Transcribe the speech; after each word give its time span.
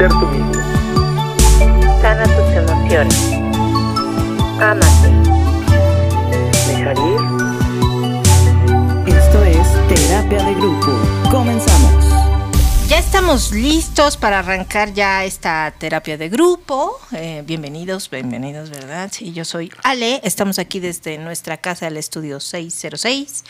ser 0.00 0.08
tú 0.08 0.26
mismo. 0.28 0.54
Sana 2.00 2.24
tus 2.24 2.48
emociones. 2.56 3.32
Ámate. 4.58 5.10
Dejar 6.68 6.96
ir. 6.96 7.20
Esto 9.14 9.44
es 9.44 9.68
Terapia 9.88 10.42
de 10.44 10.54
Grupo. 10.54 10.90
Comenzamos. 11.30 12.04
Ya 12.88 12.98
estamos 12.98 13.52
listos 13.52 14.16
para 14.16 14.38
arrancar 14.38 14.94
ya 14.94 15.24
esta 15.24 15.72
terapia 15.78 16.16
de 16.16 16.30
grupo. 16.30 16.98
Eh, 17.12 17.44
bienvenidos, 17.46 18.08
bienvenidos, 18.08 18.70
¿verdad? 18.70 19.10
Sí, 19.12 19.32
yo 19.32 19.44
soy 19.44 19.70
Ale. 19.82 20.20
Estamos 20.24 20.58
aquí 20.58 20.80
desde 20.80 21.18
nuestra 21.18 21.58
casa 21.58 21.84
del 21.84 21.98
estudio 21.98 22.40
606. 22.40 23.44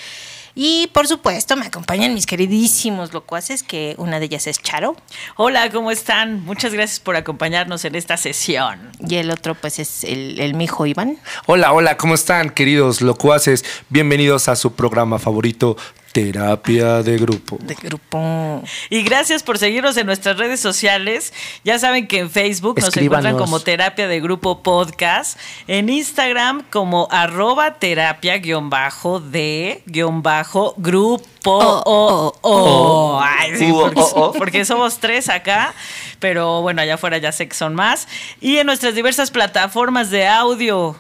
Y 0.55 0.89
por 0.93 1.07
supuesto 1.07 1.57
me 1.57 1.67
acompañan 1.67 2.15
mis 2.15 2.27
queridísimos 2.27 3.13
locuaces, 3.13 3.63
que 3.63 3.95
una 3.99 4.19
de 4.19 4.27
ellas 4.27 4.47
es 4.47 4.61
Charo. 4.61 4.97
Hola, 5.37 5.71
¿cómo 5.71 5.91
están? 5.91 6.45
Muchas 6.45 6.73
gracias 6.73 7.01
por 7.01 7.17
acompañarnos 7.17 7.85
en 7.85 7.95
esta 7.95 8.17
sesión. 8.17 8.91
Y 9.01 9.17
el 9.17 9.31
otro 9.31 9.55
pues 9.55 9.79
es 9.79 10.05
el, 10.05 10.41
el 10.41 10.55
mijo 10.55 10.87
Iván. 10.87 11.19
Hola, 11.47 11.73
hola, 11.73 11.97
¿cómo 11.97 12.15
están, 12.15 12.51
queridos 12.51 13.01
locuaces? 13.01 13.65
Bienvenidos 13.89 14.49
a 14.49 14.57
su 14.57 14.73
programa 14.73 15.19
favorito, 15.19 15.77
Terapia 16.13 17.03
de 17.03 17.17
Grupo. 17.19 17.59
De 17.61 17.75
grupo. 17.75 18.63
Y 18.89 19.03
gracias 19.03 19.43
por 19.43 19.59
seguirnos 19.59 19.97
en 19.97 20.07
nuestras 20.07 20.37
redes 20.37 20.61
sociales. 20.61 21.33
Ya 21.65 21.79
saben 21.79 22.09
que 22.09 22.19
en 22.19 22.31
Facebook 22.31 22.81
nos 22.81 22.97
encuentran 22.97 23.37
como 23.37 23.61
Terapia 23.61 24.09
de 24.09 24.21
Grupo 24.21 24.63
Podcast. 24.63 25.39
En 25.67 25.89
Instagram 25.89 26.65
como 26.71 27.09
arroba 27.11 27.75
terapia 27.75 28.39
guion 28.39 28.71
bajo 28.71 29.21
de 29.21 29.83
guion 29.87 30.23
bajo 30.23 30.75
grupo 30.77 31.31
Oh, 31.45 31.83
o 31.87 32.33
oh, 32.43 33.17
o. 33.17 33.21
Ay, 33.23 33.57
sí, 33.57 33.71
Uh, 33.71 33.81
porque, 33.81 34.01
oh, 34.01 34.13
oh. 34.15 34.33
porque 34.39 34.65
somos 34.65 34.99
tres 34.99 35.29
acá, 35.29 35.75
pero 36.19 36.61
bueno, 36.63 36.83
allá 36.83 36.95
afuera 36.95 37.19
ya 37.19 37.33
sé 37.33 37.49
que 37.49 37.55
son 37.55 37.75
más. 37.75 38.09
Y 38.41 38.59
en 38.59 38.67
nuestras 38.67 38.95
diversas 38.95 39.31
plataformas 39.31 40.11
de 40.11 40.27
audio. 40.27 40.97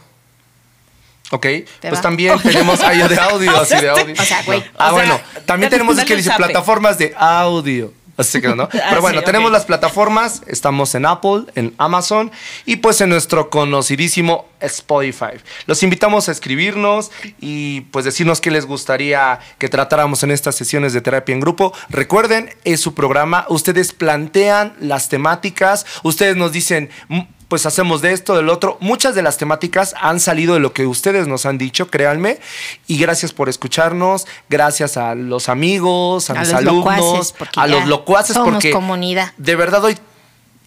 Ok, 1.31 1.47
pues 1.81 2.01
también 2.01 2.39
tenemos 2.41 2.81
ahí 2.81 2.99
de 2.99 3.17
audio, 3.21 3.57
así 3.57 3.77
de 3.77 3.89
audio. 3.91 4.15
O 4.19 4.25
sea, 4.25 4.43
güey. 4.43 4.65
Ah, 4.77 4.91
bueno, 4.93 5.21
también 5.47 5.71
tenemos 5.71 5.97
es 5.99 6.05
que 6.05 6.17
dice 6.17 6.33
plataformas 6.37 6.99
de 6.99 7.15
audio. 7.17 7.93
Así 8.17 8.41
que 8.43 8.49
no. 8.49 8.69
Pero 8.71 8.85
Ah, 8.85 8.99
bueno, 9.01 9.21
sí, 9.21 9.25
tenemos 9.25 9.51
las 9.51 9.65
plataformas, 9.65 10.43
estamos 10.47 10.95
en 10.95 11.07
Apple, 11.07 11.45
en 11.55 11.73
Amazon 11.79 12.31
y 12.67 12.77
pues 12.77 13.01
en 13.01 13.09
nuestro 13.09 13.49
conocidísimo 13.49 14.47
Spotify. 14.61 15.39
Los 15.67 15.83
invitamos 15.83 16.29
a 16.29 16.33
escribirnos 16.33 17.11
y 17.41 17.83
pues 17.93 18.05
decirnos 18.05 18.43
qué 18.43 18.51
les 18.51 18.67
gustaría 18.67 19.39
que 19.57 19.71
tratáramos 19.71 20.23
en 20.23 20.33
estas 20.33 20.55
sesiones 20.55 20.93
de 20.93 21.01
terapia 21.01 21.33
en 21.33 21.41
grupo. 21.41 21.73
Recuerden, 21.89 22.51
es 22.65 22.81
su 22.81 22.93
programa, 22.93 23.47
ustedes 23.49 23.93
plantean 23.95 24.75
las 24.81 25.09
temáticas, 25.09 25.87
ustedes 26.03 26.37
nos 26.37 26.53
dicen, 26.53 26.91
"Mm, 27.09 27.21
pues 27.51 27.67
hacemos 27.67 28.01
de 28.01 28.13
esto, 28.13 28.37
del 28.37 28.49
otro. 28.49 28.79
Muchas 28.81 29.15
de 29.15 29.23
las 29.23 29.37
temáticas 29.37 29.95
han 30.01 30.21
salido 30.21 30.55
de 30.55 30.61
lo 30.61 30.73
que 30.73 30.87
ustedes 30.87 31.27
nos 31.27 31.45
han 31.45 31.59
dicho, 31.59 31.91
créanme. 31.91 32.39
Y 32.87 32.97
gracias 32.97 33.33
por 33.33 33.49
escucharnos, 33.51 34.27
gracias 34.49 34.97
a 34.97 35.15
los 35.17 35.49
amigos, 35.51 36.31
a, 36.31 36.35
A 36.35 36.41
mis 36.41 36.49
los 36.49 36.57
alumnos, 36.59 37.35
a 37.57 37.67
los 37.67 37.87
locuaces, 37.87 38.35
somos 38.35 38.53
porque 38.53 38.71
comunidad. 38.71 39.33
de 39.37 39.57
verdad 39.57 39.85
hoy 39.85 39.99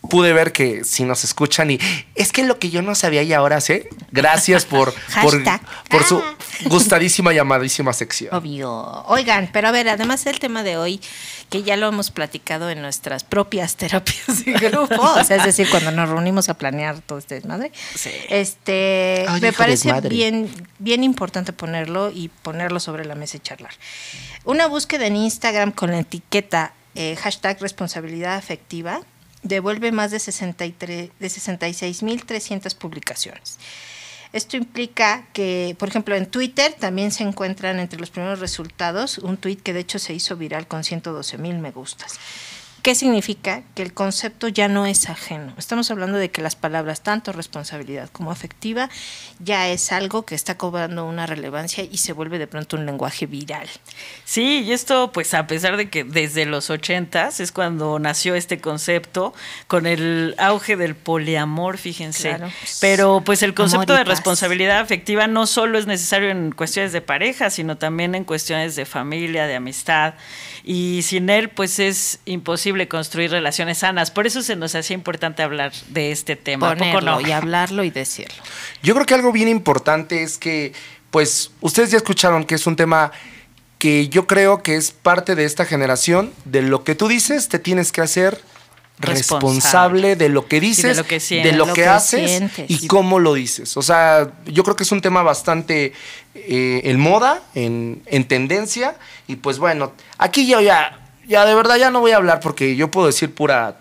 pude 0.09 0.33
ver 0.33 0.51
que 0.51 0.83
si 0.83 1.05
nos 1.05 1.23
escuchan 1.23 1.71
y 1.71 1.79
es 2.15 2.33
que 2.33 2.43
lo 2.43 2.59
que 2.59 2.69
yo 2.69 2.81
no 2.81 2.93
sabía 2.93 3.23
y 3.23 3.31
ahora 3.31 3.61
sé, 3.61 3.87
gracias 4.11 4.65
por, 4.65 4.93
por, 5.21 5.41
por 5.89 6.03
su 6.03 6.17
Ah. 6.17 6.35
gustadísima 6.65 7.33
y 7.33 7.37
amadísima 7.39 7.93
sección. 7.93 8.35
Obvio. 8.35 8.69
Oigan, 9.07 9.49
pero 9.53 9.69
a 9.69 9.71
ver, 9.71 9.87
además 9.87 10.23
del 10.25 10.39
tema 10.39 10.61
de 10.61 10.75
hoy, 10.77 10.99
que 11.49 11.63
ya 11.63 11.77
lo 11.77 11.88
hemos 11.88 12.11
platicado 12.11 12.69
en 12.69 12.81
nuestras 12.81 13.23
propias 13.23 13.75
terapias 13.75 14.44
de 14.45 14.53
grupo, 14.53 15.02
o 15.02 15.23
sea, 15.23 15.38
es 15.38 15.44
decir, 15.44 15.67
cuando 15.69 15.91
nos 15.91 16.09
reunimos 16.09 16.50
a 16.50 16.55
planear 16.55 17.00
todo 17.02 17.17
este 17.19 17.35
desmadre, 17.35 17.72
Sí. 17.95 18.09
este, 18.29 19.25
Ay, 19.28 19.41
me 19.41 19.53
parece 19.53 19.94
bien, 20.09 20.50
bien 20.79 21.03
importante 21.03 21.53
ponerlo 21.53 22.12
y 22.12 22.29
ponerlo 22.29 22.79
sobre 22.79 23.06
la 23.06 23.16
mesa 23.16 23.38
y 23.38 23.40
charlar. 23.40 23.73
Una 24.45 24.67
búsqueda 24.67 25.06
en 25.07 25.16
Instagram 25.16 25.72
con 25.72 25.91
la 25.91 26.00
etiqueta 26.00 26.73
eh, 26.95 27.16
hashtag 27.16 27.59
responsabilidad 27.59 28.35
afectiva 28.35 29.01
devuelve 29.41 29.91
más 29.91 30.12
de 30.12 30.19
63 30.19 31.09
de 31.19 31.28
66.300 31.28 32.75
publicaciones. 32.75 33.57
Esto 34.33 34.57
implica 34.57 35.27
que, 35.31 35.75
por 35.77 35.89
ejemplo, 35.89 36.16
en 36.16 36.25
Twitter 36.25 36.73
también 36.73 37.11
se 37.11 37.23
encuentran 37.23 37.79
entre 37.79 37.99
los 37.99 38.09
primeros 38.09 38.39
resultados 38.39 39.19
un 39.19 39.38
tweet 39.38 39.57
que 39.57 39.73
de 39.73 39.81
hecho 39.81 39.99
se 39.99 40.13
hizo 40.13 40.35
viral 40.35 40.67
con 40.67 40.83
112 40.83 41.38
mil 41.38 41.59
me 41.59 41.69
gustas. 41.69 42.19
¿Qué 42.83 42.95
significa? 42.95 43.63
Que 43.75 43.81
el 43.81 43.94
concepto 43.94 44.49
ya 44.49 44.67
no 44.67 44.85
es 44.85 45.07
ajeno. 45.09 45.53
Estamos 45.57 45.89
hablando 45.89 46.17
de 46.17 46.31
que 46.31 46.41
las 46.41 46.57
palabras, 46.57 47.01
tanto 47.01 47.31
responsabilidad 47.31 48.09
como 48.09 48.29
afectiva, 48.29 48.89
ya 49.39 49.69
es 49.69 49.94
algo 49.94 50.25
que 50.25 50.35
está 50.35 50.57
cobrando 50.57 51.05
una 51.05 51.25
relevancia 51.25 51.85
y 51.89 51.99
se 51.99 52.11
vuelve 52.11 52.39
de 52.39 52.47
pronto 52.47 52.75
un 52.75 52.85
lenguaje 52.85 53.25
viral. 53.25 53.69
Sí, 54.25 54.63
y 54.66 54.73
esto 54.73 55.13
pues 55.13 55.33
a 55.33 55.47
pesar 55.47 55.77
de 55.77 55.89
que 55.89 56.03
desde 56.03 56.45
los 56.45 56.69
ochentas 56.69 57.39
es 57.39 57.53
cuando 57.53 57.99
nació 57.99 58.35
este 58.35 58.59
concepto 58.59 59.33
con 59.67 59.88
el 59.88 60.35
auge 60.38 60.75
del 60.75 60.95
poliamor, 60.95 61.77
fíjense. 61.77 62.35
Claro. 62.35 62.51
Pero 62.81 63.22
pues 63.25 63.43
el 63.43 63.53
concepto 63.53 63.93
de 63.93 64.03
responsabilidad 64.03 64.79
afectiva 64.79 65.27
no 65.27 65.47
solo 65.47 65.77
es 65.77 65.88
necesario 65.88 66.29
en 66.31 66.51
cuestiones 66.51 66.91
de 66.91 66.99
pareja, 66.99 67.49
sino 67.49 67.77
también 67.77 68.13
en 68.13 68.25
cuestiones 68.25 68.75
de 68.75 68.83
familia, 68.83 69.47
de 69.47 69.55
amistad. 69.55 70.16
Y 70.63 71.01
sin 71.03 71.29
él 71.29 71.50
pues 71.50 71.79
es 71.79 72.19
imposible 72.25 72.88
construir 72.88 73.31
relaciones 73.31 73.79
sanas. 73.79 74.12
Por 74.12 74.28
eso 74.28 74.41
se 74.41 74.56
nos 74.56 74.75
hacía 74.75 74.94
importante 74.94 75.44
hablar 75.44 75.74
de 75.90 76.12
este 76.12 76.35
tema. 76.35 76.72
¿A 76.72 76.75
poco 76.75 76.91
Ponerlo 76.91 77.19
no? 77.19 77.28
y 77.28 77.31
hablarlo 77.31 77.84
y 77.84 77.90
decirlo. 77.90 78.41
Yo 78.81 78.94
creo 78.94 79.06
que 79.06 79.13
algo 79.13 79.34
bien 79.34 79.50
importante 79.50 80.23
es 80.23 80.38
que, 80.38 80.73
pues, 81.12 81.52
ustedes 81.59 81.91
ya 81.91 81.97
escucharon 81.97 82.46
que 82.46 82.56
es 82.56 82.66
un 82.66 82.78
tema 82.78 83.12
que 83.78 84.07
yo 84.07 84.25
creo 84.28 84.63
que 84.63 84.78
es 84.78 84.91
parte 84.91 85.35
de 85.35 85.44
esta 85.44 85.66
generación. 85.66 86.31
De 86.46 86.62
lo 86.62 86.85
que 86.85 86.96
tú 86.96 87.09
dices, 87.09 87.50
te 87.50 87.59
tienes 87.59 87.91
que 87.91 88.00
hacer 88.00 88.40
Responsable. 89.03 89.52
responsable 89.59 90.16
de 90.16 90.30
lo 90.30 90.47
que 90.47 90.59
dices, 90.59 90.97
lo 90.97 91.03
que 91.06 91.16
de 91.16 91.19
sientes. 91.19 91.56
lo, 91.56 91.66
Lo 91.68 91.74
que, 91.74 91.81
que 91.84 91.88
haces 91.88 92.30
sientes. 92.30 92.66
y 92.69 92.88
cómo 92.88 93.19
lo 93.19 93.34
dices. 93.34 93.78
O 93.78 93.81
sea, 93.81 94.31
yo 94.46 94.64
creo 94.64 94.75
que 94.75 94.84
es 94.84 94.91
un 94.91 95.02
tema 95.02 95.22
bastante 95.24 95.94
eh, 96.36 96.81
en 96.86 97.00
moda, 97.00 97.41
en, 97.56 98.02
en 98.08 98.28
tendencia. 98.28 98.96
Y 99.28 99.38
pues 99.38 99.59
bueno, 99.59 99.94
aquí 100.18 100.47
yo 100.47 100.62
ya, 100.62 101.00
ya 101.28 101.46
de 101.46 101.56
verdad 101.56 101.78
ya 101.78 101.91
no 101.91 102.00
voy 102.00 102.12
a 102.12 102.18
hablar 102.18 102.40
porque 102.40 102.75
yo 102.75 102.90
puedo 102.91 103.08
decir 103.08 103.34
pura 103.34 103.78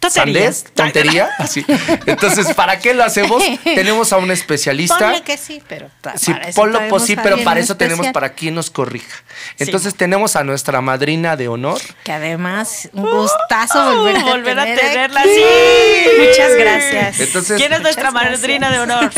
Tonterías. 0.00 0.56
sandez, 0.56 0.74
tontería. 0.74 1.30
así. 1.38 1.64
Entonces, 2.06 2.54
¿para 2.54 2.78
qué 2.78 2.94
lo 2.94 3.04
hacemos? 3.04 3.42
Tenemos 3.64 4.12
a 4.14 4.16
un 4.16 4.30
especialista. 4.30 4.98
Ponle 4.98 5.22
que 5.22 5.36
sí, 5.36 5.62
pero 5.68 5.90
Sí, 6.16 6.32
para 6.32 6.48
eso 6.48 6.56
ponlo 6.56 6.78
traemos 6.78 6.98
pues 6.98 7.06
sí, 7.06 7.16
pero 7.22 7.44
para 7.44 7.60
eso 7.60 7.76
tenemos 7.76 8.06
para 8.08 8.32
quien 8.32 8.54
nos 8.54 8.70
corrija. 8.70 9.22
Entonces 9.58 9.94
tenemos 9.94 10.36
a 10.36 10.44
nuestra 10.44 10.80
madrina 10.80 11.36
de 11.36 11.48
honor. 11.48 11.80
Que 12.04 12.12
además, 12.12 12.88
un 12.94 13.10
gustazo 13.10 13.96
volver 13.96 14.16
a, 14.16 14.24
volver 14.24 14.58
a 14.58 14.64
tener 14.64 14.78
tenerla 14.80 15.20
aquí. 15.20 15.30
así. 15.30 16.28
Muchas 16.28 16.54
gracias. 16.56 17.20
Entonces, 17.20 17.56
¿Quién 17.58 17.72
es 17.74 17.80
nuestra 17.82 18.10
madrina 18.10 18.70
de 18.70 18.78
honor? 18.80 19.10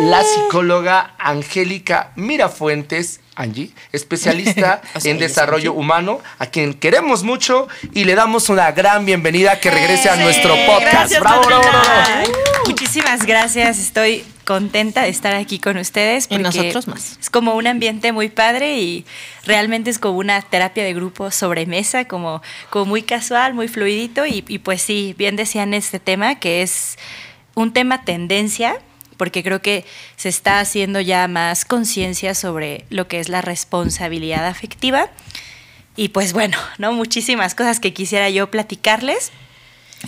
la 0.00 0.22
psicóloga 0.22 1.14
Angélica 1.18 2.12
Mirafuentes, 2.14 3.20
Angie, 3.38 3.70
especialista 3.92 4.82
en 5.04 5.16
es 5.16 5.20
desarrollo 5.20 5.70
Angie. 5.70 5.80
humano, 5.80 6.20
a 6.38 6.46
quien 6.46 6.74
queremos 6.74 7.22
mucho 7.22 7.68
y 7.94 8.04
le 8.04 8.14
damos 8.14 8.48
una 8.48 8.72
gran 8.72 9.06
bienvenida 9.06 9.60
que 9.60 9.70
regrese 9.70 10.10
a 10.10 10.16
nuestro 10.16 10.54
podcast. 10.66 11.12
gracias, 11.12 11.20
¡Bravo, 11.20 11.46
bravo! 11.46 11.62
Muchísimas 12.66 13.24
gracias, 13.24 13.78
estoy 13.78 14.24
contenta 14.44 15.02
de 15.02 15.10
estar 15.10 15.34
aquí 15.34 15.58
con 15.58 15.76
ustedes. 15.76 16.24
Y 16.24 16.28
porque 16.28 16.42
nosotros 16.42 16.88
más. 16.88 17.18
Es 17.20 17.30
como 17.30 17.54
un 17.54 17.66
ambiente 17.66 18.12
muy 18.12 18.28
padre 18.28 18.78
y 18.78 19.06
realmente 19.44 19.90
es 19.90 19.98
como 19.98 20.18
una 20.18 20.40
terapia 20.42 20.84
de 20.84 20.94
grupo 20.94 21.30
sobre 21.30 21.66
mesa, 21.66 22.06
como, 22.06 22.42
como 22.70 22.86
muy 22.86 23.02
casual, 23.02 23.54
muy 23.54 23.68
fluidito 23.68 24.26
y, 24.26 24.44
y 24.48 24.58
pues 24.58 24.82
sí, 24.82 25.14
bien 25.16 25.36
decían 25.36 25.74
este 25.74 26.00
tema 26.00 26.40
que 26.40 26.62
es 26.62 26.98
un 27.54 27.72
tema 27.72 28.04
tendencia 28.04 28.78
porque 29.18 29.42
creo 29.42 29.60
que 29.60 29.84
se 30.16 30.30
está 30.30 30.60
haciendo 30.60 31.00
ya 31.02 31.28
más 31.28 31.66
conciencia 31.66 32.34
sobre 32.34 32.86
lo 32.88 33.06
que 33.08 33.20
es 33.20 33.28
la 33.28 33.42
responsabilidad 33.42 34.46
afectiva. 34.46 35.10
Y 35.96 36.08
pues 36.10 36.32
bueno, 36.32 36.56
¿no? 36.78 36.92
Muchísimas 36.92 37.54
cosas 37.54 37.80
que 37.80 37.92
quisiera 37.92 38.30
yo 38.30 38.50
platicarles. 38.50 39.30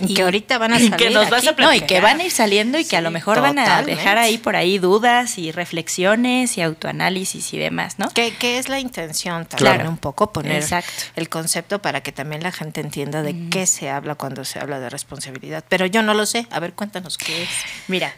Y 0.07 0.13
que 0.13 0.21
ahorita 0.21 0.57
van 0.57 0.71
a 0.71 0.75
salir 0.77 0.95
que 0.95 1.09
nos 1.09 1.29
vas 1.29 1.45
a 1.45 1.49
aquí. 1.49 1.61
No, 1.61 1.73
y 1.73 1.81
que 1.81 1.99
van 1.99 2.21
a 2.21 2.23
ir 2.23 2.31
saliendo 2.31 2.79
y 2.79 2.85
que 2.85 2.95
a 2.95 2.99
Sí, 2.99 3.03
lo 3.03 3.11
mejor 3.11 3.41
van 3.41 3.59
a 3.59 3.65
totalmente. 3.65 3.95
dejar 3.97 4.17
ahí 4.17 4.37
por 4.37 4.55
ahí 4.55 4.77
dudas 4.77 5.37
y 5.37 5.51
reflexiones 5.51 6.57
y 6.57 6.61
autoanálisis 6.61 7.53
y 7.53 7.57
demás, 7.57 7.99
¿no? 7.99 8.07
Que, 8.11 8.33
que 8.33 8.57
es 8.57 8.69
la 8.69 8.79
intención 8.79 9.45
también, 9.45 9.73
Claro. 9.75 9.89
un 9.89 9.97
poco 9.97 10.31
poner 10.31 10.61
Exacto. 10.61 10.89
el 11.17 11.27
concepto 11.27 11.81
para 11.81 11.99
que 11.99 12.13
también 12.13 12.41
la 12.41 12.53
gente 12.53 12.79
entienda 12.79 13.21
de 13.21 13.35
qué 13.49 13.65
se 13.65 13.89
habla 13.89 14.15
cuando 14.15 14.45
se 14.45 14.59
habla 14.59 14.79
de 14.79 14.89
responsabilidad. 14.89 15.65
Pero 15.67 15.85
yo 15.87 16.01
no 16.03 16.13
lo 16.13 16.25
sé. 16.25 16.47
A 16.51 16.61
ver, 16.61 16.71
cuéntanos 16.71 17.17
qué 17.17 17.43
es. 17.43 17.49
Mira, 17.89 18.15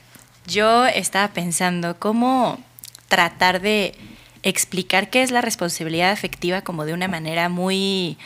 yo 0.48 0.86
estaba 0.86 1.30
pensando 1.30 1.98
cómo 2.00 2.60
tratar 3.08 3.62
de 3.62 3.96
explicar 4.44 5.10
qué 5.10 5.24
es 5.24 5.32
la 5.32 5.42
responsabilidad 5.42 6.12
afectiva 6.12 6.62
como 6.62 6.86
de 6.86 6.94
una 6.94 7.08
manera 7.08 7.50
muy 7.50 8.18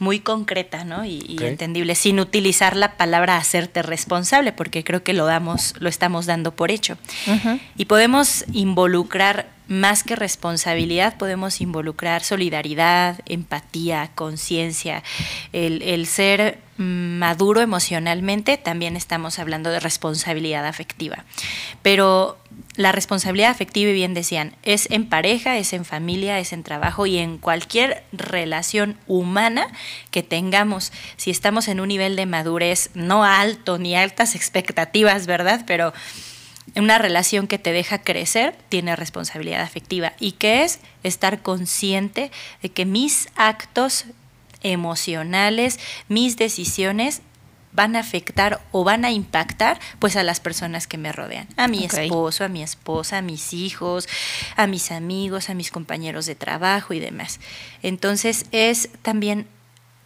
muy 0.00 0.18
concreta, 0.18 0.82
¿no? 0.82 1.04
Y, 1.04 1.36
entendible, 1.42 1.94
sin 1.94 2.20
utilizar 2.20 2.74
la 2.74 2.96
palabra 2.96 3.36
hacerte 3.36 3.82
responsable, 3.82 4.50
porque 4.50 4.82
creo 4.82 5.02
que 5.02 5.12
lo 5.12 5.26
damos, 5.26 5.74
lo 5.78 5.90
estamos 5.90 6.24
dando 6.24 6.52
por 6.52 6.70
hecho. 6.70 6.96
Y 7.76 7.84
podemos 7.84 8.46
involucrar 8.52 9.50
más 9.70 10.02
que 10.02 10.16
responsabilidad, 10.16 11.16
podemos 11.16 11.60
involucrar 11.60 12.24
solidaridad, 12.24 13.20
empatía, 13.24 14.10
conciencia, 14.16 15.04
el, 15.52 15.80
el 15.82 16.08
ser 16.08 16.58
maduro 16.76 17.60
emocionalmente, 17.60 18.56
también 18.56 18.96
estamos 18.96 19.38
hablando 19.38 19.70
de 19.70 19.78
responsabilidad 19.78 20.66
afectiva. 20.66 21.24
Pero 21.82 22.36
la 22.74 22.90
responsabilidad 22.90 23.50
afectiva, 23.50 23.90
y 23.90 23.94
bien 23.94 24.12
decían, 24.12 24.56
es 24.64 24.90
en 24.90 25.08
pareja, 25.08 25.56
es 25.56 25.72
en 25.72 25.84
familia, 25.84 26.40
es 26.40 26.52
en 26.52 26.64
trabajo 26.64 27.06
y 27.06 27.18
en 27.18 27.38
cualquier 27.38 28.02
relación 28.10 28.96
humana 29.06 29.68
que 30.10 30.24
tengamos. 30.24 30.92
Si 31.16 31.30
estamos 31.30 31.68
en 31.68 31.78
un 31.78 31.88
nivel 31.88 32.16
de 32.16 32.26
madurez 32.26 32.90
no 32.94 33.22
alto 33.22 33.78
ni 33.78 33.94
altas 33.94 34.34
expectativas, 34.34 35.26
¿verdad? 35.26 35.62
Pero 35.64 35.92
una 36.76 36.98
relación 36.98 37.46
que 37.46 37.58
te 37.58 37.72
deja 37.72 38.02
crecer 38.02 38.54
tiene 38.68 38.96
responsabilidad 38.96 39.62
afectiva 39.62 40.12
y 40.20 40.32
que 40.32 40.64
es 40.64 40.80
estar 41.02 41.42
consciente 41.42 42.30
de 42.62 42.70
que 42.70 42.84
mis 42.84 43.28
actos 43.36 44.06
emocionales, 44.62 45.80
mis 46.08 46.36
decisiones 46.36 47.22
van 47.72 47.94
a 47.94 48.00
afectar 48.00 48.60
o 48.72 48.82
van 48.82 49.04
a 49.04 49.12
impactar 49.12 49.78
pues 50.00 50.16
a 50.16 50.22
las 50.22 50.40
personas 50.40 50.86
que 50.86 50.98
me 50.98 51.12
rodean, 51.12 51.46
a 51.56 51.68
mi 51.68 51.84
esposo, 51.84 52.44
a 52.44 52.48
mi 52.48 52.62
esposa, 52.62 53.18
a 53.18 53.22
mis 53.22 53.52
hijos, 53.52 54.08
a 54.56 54.66
mis 54.66 54.90
amigos, 54.90 55.50
a 55.50 55.54
mis 55.54 55.70
compañeros 55.70 56.26
de 56.26 56.34
trabajo 56.34 56.94
y 56.94 57.00
demás. 57.00 57.38
Entonces 57.82 58.46
es 58.50 58.90
también 59.02 59.46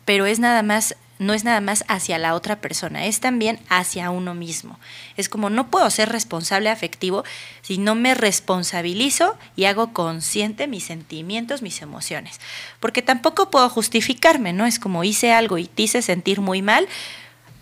pero 0.04 0.26
es 0.26 0.38
nada 0.38 0.62
más 0.62 0.96
no 1.18 1.32
es 1.32 1.44
nada 1.44 1.60
más 1.60 1.84
hacia 1.88 2.18
la 2.18 2.34
otra 2.34 2.56
persona, 2.60 3.06
es 3.06 3.20
también 3.20 3.60
hacia 3.68 4.10
uno 4.10 4.34
mismo. 4.34 4.78
Es 5.16 5.28
como 5.28 5.48
no 5.48 5.70
puedo 5.70 5.88
ser 5.90 6.08
responsable 6.10 6.70
afectivo 6.70 7.22
si 7.62 7.78
no 7.78 7.94
me 7.94 8.14
responsabilizo 8.14 9.36
y 9.56 9.64
hago 9.66 9.92
consciente 9.92 10.66
mis 10.66 10.84
sentimientos, 10.84 11.62
mis 11.62 11.82
emociones. 11.82 12.40
Porque 12.80 13.00
tampoco 13.02 13.50
puedo 13.50 13.68
justificarme, 13.68 14.52
¿no? 14.52 14.66
Es 14.66 14.78
como 14.78 15.04
hice 15.04 15.32
algo 15.32 15.58
y 15.58 15.66
te 15.66 15.82
hice 15.82 16.02
sentir 16.02 16.40
muy 16.40 16.62
mal, 16.62 16.88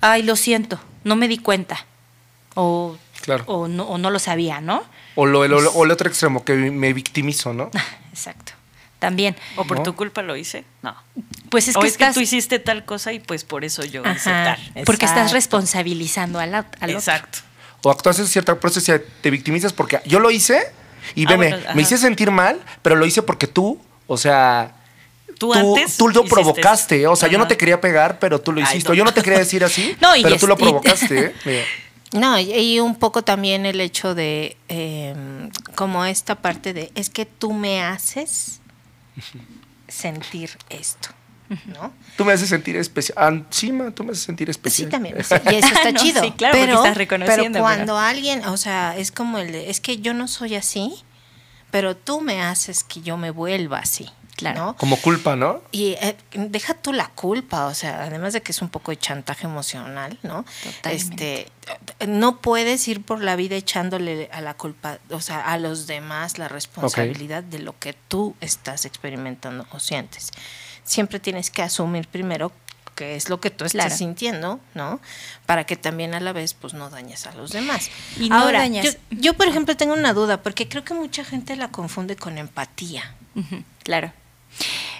ay, 0.00 0.22
lo 0.22 0.36
siento, 0.36 0.80
no 1.04 1.16
me 1.16 1.28
di 1.28 1.38
cuenta. 1.38 1.84
O, 2.54 2.96
Claro. 3.22 3.44
o, 3.46 3.68
no, 3.68 3.84
o 3.84 3.98
no 3.98 4.10
lo 4.10 4.18
sabía, 4.18 4.60
¿no? 4.60 4.82
O, 5.14 5.26
lo, 5.26 5.44
el- 5.44 5.52
o 5.52 5.84
el 5.84 5.90
otro 5.90 6.08
extremo, 6.08 6.44
que 6.44 6.54
me 6.54 6.92
victimizo, 6.92 7.52
¿no? 7.52 7.70
Exacto. 8.12 8.52
También. 9.02 9.36
¿O 9.56 9.64
por 9.64 9.78
¿No? 9.78 9.82
tu 9.82 9.94
culpa 9.96 10.22
lo 10.22 10.36
hice? 10.36 10.64
No. 10.80 10.94
Pues 11.50 11.66
es 11.68 11.76
o 11.76 11.80
que 11.80 11.88
es 11.88 11.96
que 11.96 12.04
estás, 12.04 12.14
tú 12.14 12.20
hiciste 12.20 12.58
tal 12.60 12.84
cosa 12.84 13.12
y 13.12 13.18
pues 13.18 13.42
por 13.44 13.64
eso 13.64 13.84
yo 13.84 14.00
hice 14.02 14.30
Ajá. 14.30 14.56
tal. 14.72 14.84
porque 14.84 15.04
estás 15.06 15.32
responsabilizando 15.32 16.38
al, 16.38 16.54
al 16.54 16.64
otro. 16.64 16.88
Exacto. 16.88 17.40
O 17.82 17.90
actúas 17.90 18.18
en 18.20 18.28
cierta 18.28 18.58
proceso 18.60 18.92
te 19.20 19.30
victimizas 19.30 19.72
porque 19.72 20.00
yo 20.06 20.20
lo 20.20 20.30
hice 20.30 20.62
y 21.16 21.26
Ah, 21.26 21.30
veme, 21.30 21.48
bueno, 21.50 21.74
me 21.74 21.82
hice 21.82 21.98
sentir 21.98 22.30
mal, 22.30 22.60
pero 22.80 22.94
lo 22.94 23.04
hice 23.04 23.22
porque 23.22 23.48
tú, 23.48 23.80
o 24.06 24.16
sea, 24.16 24.76
Tú, 25.38 25.50
tú, 25.52 25.74
antes 25.74 25.96
tú 25.96 26.06
lo 26.08 26.20
hiciste 26.20 26.30
provocaste. 26.34 27.06
O 27.08 27.16
sea, 27.16 27.28
yo 27.28 27.36
no 27.38 27.48
te 27.48 27.56
quería 27.56 27.80
pegar, 27.80 28.20
pero 28.20 28.40
tú 28.40 28.52
lo 28.52 28.58
Ay, 28.60 28.64
hiciste. 28.68 28.90
no. 28.90 28.94
Yo 28.94 29.02
no 29.04 29.12
te 29.12 29.22
quería 29.22 29.40
decir 29.40 29.64
así, 29.64 29.96
No, 30.00 30.14
y 30.14 30.22
pero 30.22 30.36
tú 30.36 30.46
lo 30.46 30.54
y- 30.54 30.58
provocaste. 30.58 31.34
¿eh? 31.44 31.64
No, 32.12 32.38
y, 32.38 32.52
y 32.52 32.78
un 32.78 32.94
poco 32.96 33.22
también 33.22 33.64
el 33.66 33.80
hecho 33.80 34.14
de 34.14 34.56
eh, 34.68 35.14
como 35.74 36.04
esta 36.04 36.34
parte 36.36 36.72
de 36.74 36.92
es 36.94 37.08
que 37.10 37.24
tú 37.24 37.52
me 37.54 37.82
haces 37.82 38.60
sentir 39.88 40.50
esto, 40.70 41.08
¿no? 41.66 41.92
Tú 42.16 42.24
me 42.24 42.32
haces 42.32 42.48
sentir 42.48 42.76
especial. 42.76 43.44
Encima, 43.46 43.90
tú 43.90 44.04
me 44.04 44.12
haces 44.12 44.24
sentir 44.24 44.48
Sí, 44.48 44.50
especial. 44.52 44.90
también. 44.90 45.16
sí, 45.24 45.34
y 45.50 45.54
eso 45.56 45.66
está 45.68 45.92
No, 45.92 46.00
chido. 46.00 46.22
sí, 46.22 46.30
claro, 46.32 46.52
porque 46.54 46.66
pero, 46.66 46.78
estás 46.78 46.96
reconociendo, 46.96 47.42
Pero 47.42 47.52
pero- 47.52 47.62
cuando 47.64 47.98
alguien, 47.98 48.44
o 48.46 48.56
sea, 48.56 48.96
es 48.96 49.12
como 49.12 49.38
el 49.38 49.52
de, 49.52 49.70
es 49.70 49.80
que 49.80 49.98
yo 49.98 50.14
no 50.14 50.28
soy 50.28 50.54
así, 50.54 50.94
pero 51.70 51.96
tú 51.96 52.20
me 52.20 52.42
haces 52.42 52.84
que 52.84 53.00
yo 53.02 53.16
me 53.16 53.30
vuelva 53.30 53.78
así. 53.78 54.08
Claro. 54.36 54.58
¿no? 54.64 54.76
Como 54.76 54.96
culpa, 54.96 55.36
¿no? 55.36 55.62
Y 55.72 55.90
eh, 56.00 56.16
deja 56.32 56.74
tú 56.74 56.92
la 56.92 57.08
culpa, 57.08 57.66
o 57.66 57.74
sea, 57.74 58.02
además 58.04 58.32
de 58.32 58.40
que 58.42 58.50
es 58.52 58.62
un 58.62 58.70
poco 58.70 58.90
de 58.90 58.98
chantaje 58.98 59.46
emocional, 59.46 60.18
¿no? 60.22 60.44
Totalmente. 60.64 61.48
Este, 61.98 62.06
no 62.08 62.40
puedes 62.40 62.88
ir 62.88 63.02
por 63.04 63.22
la 63.22 63.36
vida 63.36 63.56
echándole 63.56 64.28
a 64.32 64.40
la 64.40 64.54
culpa, 64.54 64.98
o 65.10 65.20
sea, 65.20 65.40
a 65.52 65.58
los 65.58 65.86
demás 65.86 66.38
la 66.38 66.48
responsabilidad 66.48 67.42
de 67.44 67.58
lo 67.60 67.78
que 67.78 67.92
tú 68.08 68.34
estás 68.40 68.84
experimentando 68.84 69.66
o 69.70 69.78
sientes. 69.78 70.30
Siempre 70.82 71.20
tienes 71.20 71.50
que 71.50 71.62
asumir 71.62 72.08
primero 72.08 72.50
qué 72.96 73.14
es 73.16 73.28
lo 73.28 73.38
que 73.40 73.50
tú 73.50 73.64
estás 73.64 73.84
Claro. 73.84 73.96
sintiendo, 73.96 74.60
¿no? 74.74 74.98
Para 75.46 75.64
que 75.64 75.76
también 75.76 76.14
a 76.14 76.20
la 76.20 76.32
vez 76.32 76.54
pues 76.54 76.74
no 76.74 76.90
dañes 76.90 77.26
a 77.26 77.32
los 77.34 77.52
demás. 77.52 77.90
Y 78.18 78.28
no 78.30 78.36
Ahora, 78.36 78.60
dañas- 78.60 78.84
yo, 78.84 78.92
yo, 79.10 79.34
por 79.34 79.46
ejemplo 79.46 79.76
tengo 79.76 79.92
una 79.94 80.12
duda 80.14 80.42
porque 80.42 80.68
creo 80.68 80.84
que 80.84 80.94
mucha 80.94 81.22
gente 81.24 81.54
la 81.56 81.68
confunde 81.68 82.16
con 82.16 82.38
empatía. 82.38 83.14
Claro. 83.84 84.12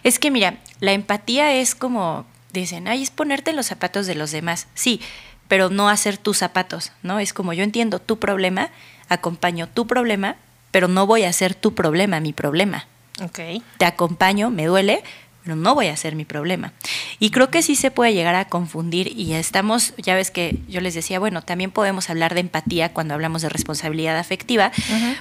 Es 0.02 0.18
que 0.18 0.30
mira, 0.30 0.58
la 0.80 0.92
empatía 0.92 1.52
es 1.54 1.74
como, 1.74 2.26
dicen, 2.52 2.88
ay, 2.88 3.02
es 3.02 3.10
ponerte 3.10 3.50
en 3.50 3.56
los 3.56 3.66
zapatos 3.66 4.06
de 4.06 4.14
los 4.14 4.30
demás. 4.30 4.66
Sí, 4.74 5.00
pero 5.48 5.70
no 5.70 5.88
hacer 5.88 6.16
tus 6.16 6.38
zapatos, 6.38 6.92
¿no? 7.02 7.18
Es 7.18 7.32
como 7.32 7.52
yo 7.52 7.62
entiendo 7.62 7.98
tu 7.98 8.18
problema, 8.18 8.70
acompaño 9.08 9.68
tu 9.68 9.86
problema, 9.86 10.36
pero 10.70 10.88
no 10.88 11.06
voy 11.06 11.24
a 11.24 11.28
hacer 11.28 11.54
tu 11.54 11.74
problema 11.74 12.20
mi 12.20 12.32
problema. 12.32 12.86
Ok. 13.22 13.38
Te 13.76 13.84
acompaño, 13.84 14.50
me 14.50 14.64
duele, 14.64 15.02
pero 15.44 15.56
no 15.56 15.74
voy 15.74 15.88
a 15.88 15.92
hacer 15.92 16.16
mi 16.16 16.24
problema. 16.24 16.72
Y 17.18 17.30
creo 17.30 17.50
que 17.50 17.62
sí 17.62 17.76
se 17.76 17.90
puede 17.90 18.14
llegar 18.14 18.34
a 18.34 18.46
confundir 18.46 19.12
y 19.16 19.34
estamos, 19.34 19.94
ya 19.98 20.14
ves 20.14 20.30
que 20.30 20.58
yo 20.68 20.80
les 20.80 20.94
decía, 20.94 21.18
bueno, 21.18 21.42
también 21.42 21.70
podemos 21.70 22.10
hablar 22.10 22.34
de 22.34 22.40
empatía 22.40 22.92
cuando 22.92 23.14
hablamos 23.14 23.42
de 23.42 23.48
responsabilidad 23.48 24.16
afectiva, 24.18 24.72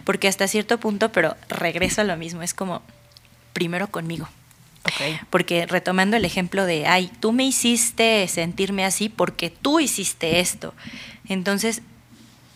porque 0.06 0.28
hasta 0.28 0.48
cierto 0.48 0.80
punto, 0.80 1.12
pero 1.12 1.36
regreso 1.50 2.02
a 2.02 2.06
lo 2.06 2.16
mismo, 2.18 2.42
es 2.42 2.54
como 2.54 2.82
primero 3.54 3.88
conmigo. 3.88 4.28
Porque 5.30 5.66
retomando 5.66 6.18
el 6.18 6.26
ejemplo 6.26 6.66
de, 6.66 6.88
ay, 6.88 7.12
tú 7.20 7.32
me 7.32 7.46
hiciste 7.46 8.28
sentirme 8.28 8.84
así 8.84 9.10
porque 9.10 9.50
tú 9.50 9.80
hiciste 9.80 10.40
esto. 10.40 10.74
Entonces, 11.28 11.82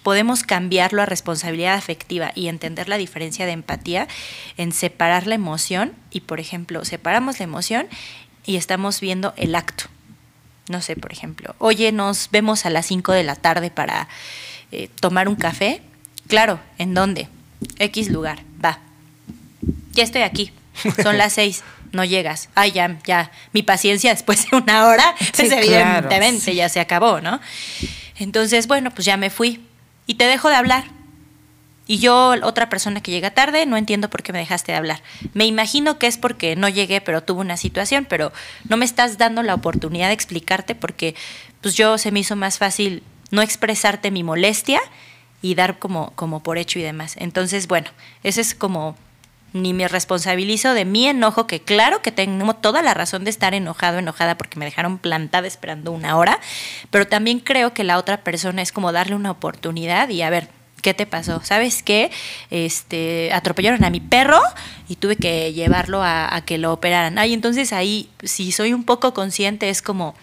podemos 0.04 0.44
cambiarlo 0.44 1.02
a 1.02 1.06
responsabilidad 1.06 1.76
afectiva 1.76 2.32
y 2.36 2.48
entender 2.48 2.90
la 2.90 2.98
diferencia 2.98 3.46
de 3.46 3.54
empatía 3.54 4.08
en 4.58 4.72
separar 4.72 5.28
la 5.28 5.36
emoción 5.36 5.94
y, 6.12 6.22
por 6.22 6.40
ejemplo, 6.40 6.86
separamos 6.86 7.40
la 7.40 7.46
emoción 7.46 7.88
y 8.46 8.58
estamos 8.58 9.02
viendo 9.02 9.34
el 9.38 9.56
acto. 9.56 9.86
No 10.68 10.82
sé, 10.82 10.96
por 10.96 11.12
ejemplo, 11.12 11.56
oye, 11.60 11.92
nos 11.92 12.30
vemos 12.32 12.66
a 12.66 12.70
las 12.70 12.88
5 12.88 13.14
de 13.14 13.24
la 13.24 13.36
tarde 13.36 13.70
para 13.70 14.08
eh, 14.72 14.90
tomar 15.00 15.28
un 15.28 15.36
café. 15.36 15.82
Claro, 16.28 16.60
¿en 16.78 16.94
dónde? 16.94 17.28
X 17.80 18.10
lugar, 18.10 18.44
va. 18.64 18.80
Ya 19.94 20.04
estoy 20.04 20.24
aquí, 20.24 20.52
son 21.02 21.18
las 21.18 21.34
6, 21.34 21.64
no 21.92 22.04
llegas. 22.04 22.50
Ay, 22.56 22.72
ya, 22.72 22.98
ya, 23.06 23.32
mi 23.54 23.64
paciencia 23.64 24.12
después 24.12 24.50
de 24.50 24.58
una 24.58 24.86
hora, 24.86 25.16
pues 25.18 25.32
claro, 25.32 25.56
evidentemente 25.58 26.56
ya 26.56 26.70
se 26.70 26.80
acabó, 26.80 27.22
¿no? 27.22 27.40
Entonces, 28.18 28.68
bueno, 28.68 28.92
pues 28.92 29.06
ya 29.06 29.18
me 29.18 29.30
fui 29.30 29.66
y 30.08 30.16
te 30.16 30.26
dejo 30.26 30.50
de 30.50 30.56
hablar. 30.56 30.86
Y 31.88 32.00
yo, 32.00 32.34
otra 32.42 32.68
persona 32.68 33.02
que 33.02 33.12
llega 33.12 33.32
tarde, 33.32 33.66
no 33.68 33.78
entiendo 33.78 34.10
por 34.10 34.24
qué 34.24 34.34
me 34.34 34.40
dejaste 34.40 34.72
de 34.72 34.78
hablar. 34.80 35.04
Me 35.34 35.46
imagino 35.46 36.00
que 36.00 36.08
es 36.08 36.18
porque 36.18 36.56
no 36.56 36.68
llegué, 36.68 37.00
pero 37.00 37.22
tuve 37.22 37.42
una 37.42 37.58
situación, 37.58 38.06
pero 38.10 38.34
no 38.68 38.78
me 38.78 38.86
estás 38.86 39.20
dando 39.20 39.44
la 39.44 39.54
oportunidad 39.54 40.08
de 40.08 40.14
explicarte 40.14 40.74
porque 40.74 41.14
pues 41.62 41.76
yo 41.76 42.00
se 42.00 42.12
me 42.12 42.22
hizo 42.22 42.36
más 42.36 42.58
fácil 42.58 43.04
no 43.30 43.42
expresarte 43.42 44.10
mi 44.10 44.24
molestia 44.24 44.82
y 45.42 45.54
dar 45.54 45.78
como, 45.78 46.12
como 46.16 46.42
por 46.42 46.58
hecho 46.58 46.80
y 46.80 46.82
demás. 46.82 47.16
Entonces, 47.18 47.68
bueno, 47.68 47.92
ese 48.24 48.42
es 48.42 48.56
como 48.56 48.96
ni 49.56 49.74
me 49.74 49.88
responsabilizo 49.88 50.74
de 50.74 50.84
mi 50.84 51.08
enojo, 51.08 51.48
que 51.48 51.62
claro 51.62 52.02
que 52.02 52.12
tengo 52.12 52.56
toda 52.56 52.82
la 52.82 52.94
razón 52.94 53.24
de 53.24 53.30
estar 53.30 53.54
enojado, 53.54 54.00
enojada 54.00 54.38
porque 54.38 54.60
me 54.60 54.66
dejaron 54.66 54.98
plantada 54.98 55.48
esperando 55.48 55.94
una 55.94 56.18
hora, 56.18 56.42
pero 56.92 57.08
también 57.08 57.40
creo 57.40 57.74
que 57.74 57.86
la 57.86 57.98
otra 57.98 58.18
persona 58.18 58.62
es 58.62 58.74
como 58.74 58.92
darle 58.92 59.16
una 59.16 59.32
oportunidad 59.32 60.10
y 60.10 60.22
a 60.24 60.30
ver, 60.30 60.50
¿qué 60.82 60.94
te 60.94 61.06
pasó? 61.06 61.40
¿Sabes 61.42 61.84
qué? 61.84 62.12
Este, 62.52 63.32
atropellaron 63.32 63.86
a 63.86 63.90
mi 63.90 64.02
perro 64.02 64.42
y 64.90 64.98
tuve 64.98 65.16
que 65.16 65.54
llevarlo 65.54 66.04
a, 66.04 66.42
que 66.46 66.58
lo 66.58 66.74
operaran. 66.74 67.18
Ay, 67.18 67.34
entonces 67.34 67.72
ahí, 67.72 68.10
si 68.24 68.52
soy 68.52 68.74
un 68.74 68.84
poco 68.84 69.14
consciente, 69.14 69.70
es 69.70 69.82
como, 69.82 70.16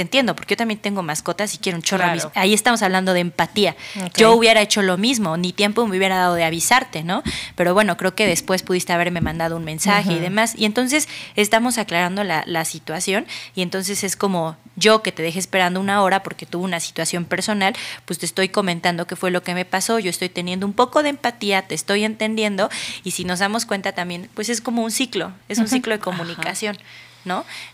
te 0.00 0.02
entiendo, 0.02 0.34
porque 0.34 0.52
yo 0.54 0.56
también 0.56 0.80
tengo 0.80 1.02
mascotas 1.02 1.54
y 1.54 1.58
quiero 1.58 1.76
un 1.76 1.82
chorro. 1.82 2.04
Claro. 2.04 2.32
Ahí 2.34 2.54
estamos 2.54 2.80
hablando 2.80 3.12
de 3.12 3.20
empatía. 3.20 3.76
Yo 4.16 4.32
hubiera 4.32 4.62
hecho 4.62 4.80
lo 4.80 4.96
mismo, 4.96 5.36
ni 5.36 5.52
tiempo 5.52 5.86
me 5.86 5.98
hubiera 5.98 6.16
dado 6.16 6.36
de 6.36 6.44
avisarte, 6.44 7.02
¿no? 7.02 7.22
Pero 7.54 7.74
bueno, 7.74 7.98
creo 7.98 8.14
que 8.14 8.26
después 8.26 8.62
pudiste 8.62 8.94
haberme 8.94 9.20
mandado 9.20 9.58
un 9.58 9.64
mensaje 9.64 10.14
y 10.14 10.18
demás. 10.18 10.54
Y 10.56 10.64
entonces 10.64 11.06
estamos 11.36 11.76
aclarando 11.76 12.24
la, 12.24 12.44
la 12.46 12.64
situación 12.64 13.26
y 13.54 13.60
entonces 13.60 14.02
es 14.02 14.16
como 14.16 14.56
yo 14.74 15.02
que 15.02 15.12
te 15.12 15.22
dejé 15.22 15.38
esperando 15.38 15.80
una 15.80 16.02
hora 16.02 16.22
porque 16.22 16.46
tuve 16.46 16.64
una 16.64 16.80
situación 16.80 17.26
personal, 17.26 17.74
pues 18.06 18.18
te 18.18 18.24
estoy 18.24 18.48
comentando 18.48 19.06
qué 19.06 19.16
fue 19.16 19.30
lo 19.30 19.42
que 19.42 19.52
me 19.52 19.66
pasó, 19.66 19.98
yo 19.98 20.08
estoy 20.08 20.30
teniendo 20.30 20.64
un 20.64 20.72
poco 20.72 21.02
de 21.02 21.10
empatía, 21.10 21.60
te 21.60 21.74
estoy 21.74 22.04
entendiendo 22.04 22.70
y 23.04 23.10
si 23.10 23.26
nos 23.26 23.40
damos 23.40 23.66
cuenta 23.66 23.92
también, 23.92 24.30
pues 24.32 24.48
es 24.48 24.62
como 24.62 24.82
un 24.82 24.92
ciclo, 24.92 25.32
es 25.50 25.58
un 25.58 25.68
ciclo 25.68 25.92
de 25.92 26.00
comunicación. 26.00 26.78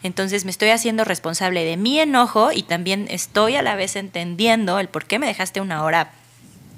Entonces 0.02 0.44
me 0.44 0.50
estoy 0.50 0.70
haciendo 0.70 1.04
responsable 1.04 1.64
de 1.64 1.76
mi 1.76 1.98
enojo 1.98 2.52
y 2.52 2.62
también 2.62 3.06
estoy 3.10 3.56
a 3.56 3.62
la 3.62 3.76
vez 3.76 3.96
entendiendo 3.96 4.78
el 4.78 4.88
por 4.88 5.06
qué 5.06 5.18
me 5.18 5.26
dejaste 5.26 5.60
una 5.60 5.84
hora 5.84 6.10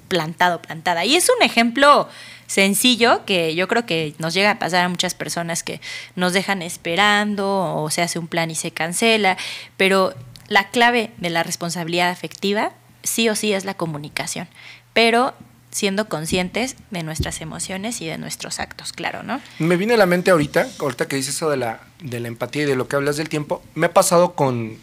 plantado, 0.08 0.60
plantada. 0.60 1.04
Y 1.04 1.16
es 1.16 1.28
un 1.28 1.42
ejemplo 1.44 2.08
sencillo 2.46 3.24
que 3.26 3.54
yo 3.54 3.68
creo 3.68 3.84
que 3.84 4.14
nos 4.18 4.34
llega 4.34 4.52
a 4.52 4.58
pasar 4.58 4.84
a 4.84 4.88
muchas 4.88 5.14
personas 5.14 5.62
que 5.62 5.80
nos 6.16 6.32
dejan 6.32 6.62
esperando 6.62 7.74
o 7.76 7.90
se 7.90 8.02
hace 8.02 8.18
un 8.18 8.26
plan 8.26 8.50
y 8.50 8.54
se 8.54 8.70
cancela, 8.70 9.36
pero 9.76 10.14
la 10.48 10.70
clave 10.70 11.10
de 11.18 11.30
la 11.30 11.42
responsabilidad 11.42 12.08
afectiva 12.08 12.72
sí 13.02 13.28
o 13.28 13.36
sí 13.36 13.52
es 13.52 13.64
la 13.64 13.74
comunicación, 13.74 14.48
pero 14.94 15.34
siendo 15.70 16.08
conscientes 16.08 16.76
de 16.90 17.02
nuestras 17.02 17.42
emociones 17.42 18.00
y 18.00 18.06
de 18.06 18.16
nuestros 18.16 18.58
actos, 18.58 18.92
claro, 18.94 19.22
¿no? 19.22 19.40
Me 19.58 19.76
viene 19.76 19.94
a 19.94 19.98
la 19.98 20.06
mente 20.06 20.30
ahorita, 20.30 20.66
ahorita 20.80 21.06
que 21.06 21.16
dices 21.16 21.34
eso 21.36 21.50
de 21.50 21.58
la, 21.58 21.80
de 22.02 22.20
la 22.20 22.28
empatía 22.28 22.62
y 22.62 22.66
de 22.66 22.76
lo 22.76 22.88
que 22.88 22.96
hablas 22.96 23.16
del 23.16 23.28
tiempo, 23.28 23.62
me 23.74 23.86
ha 23.86 23.92
pasado 23.94 24.34
con 24.34 24.76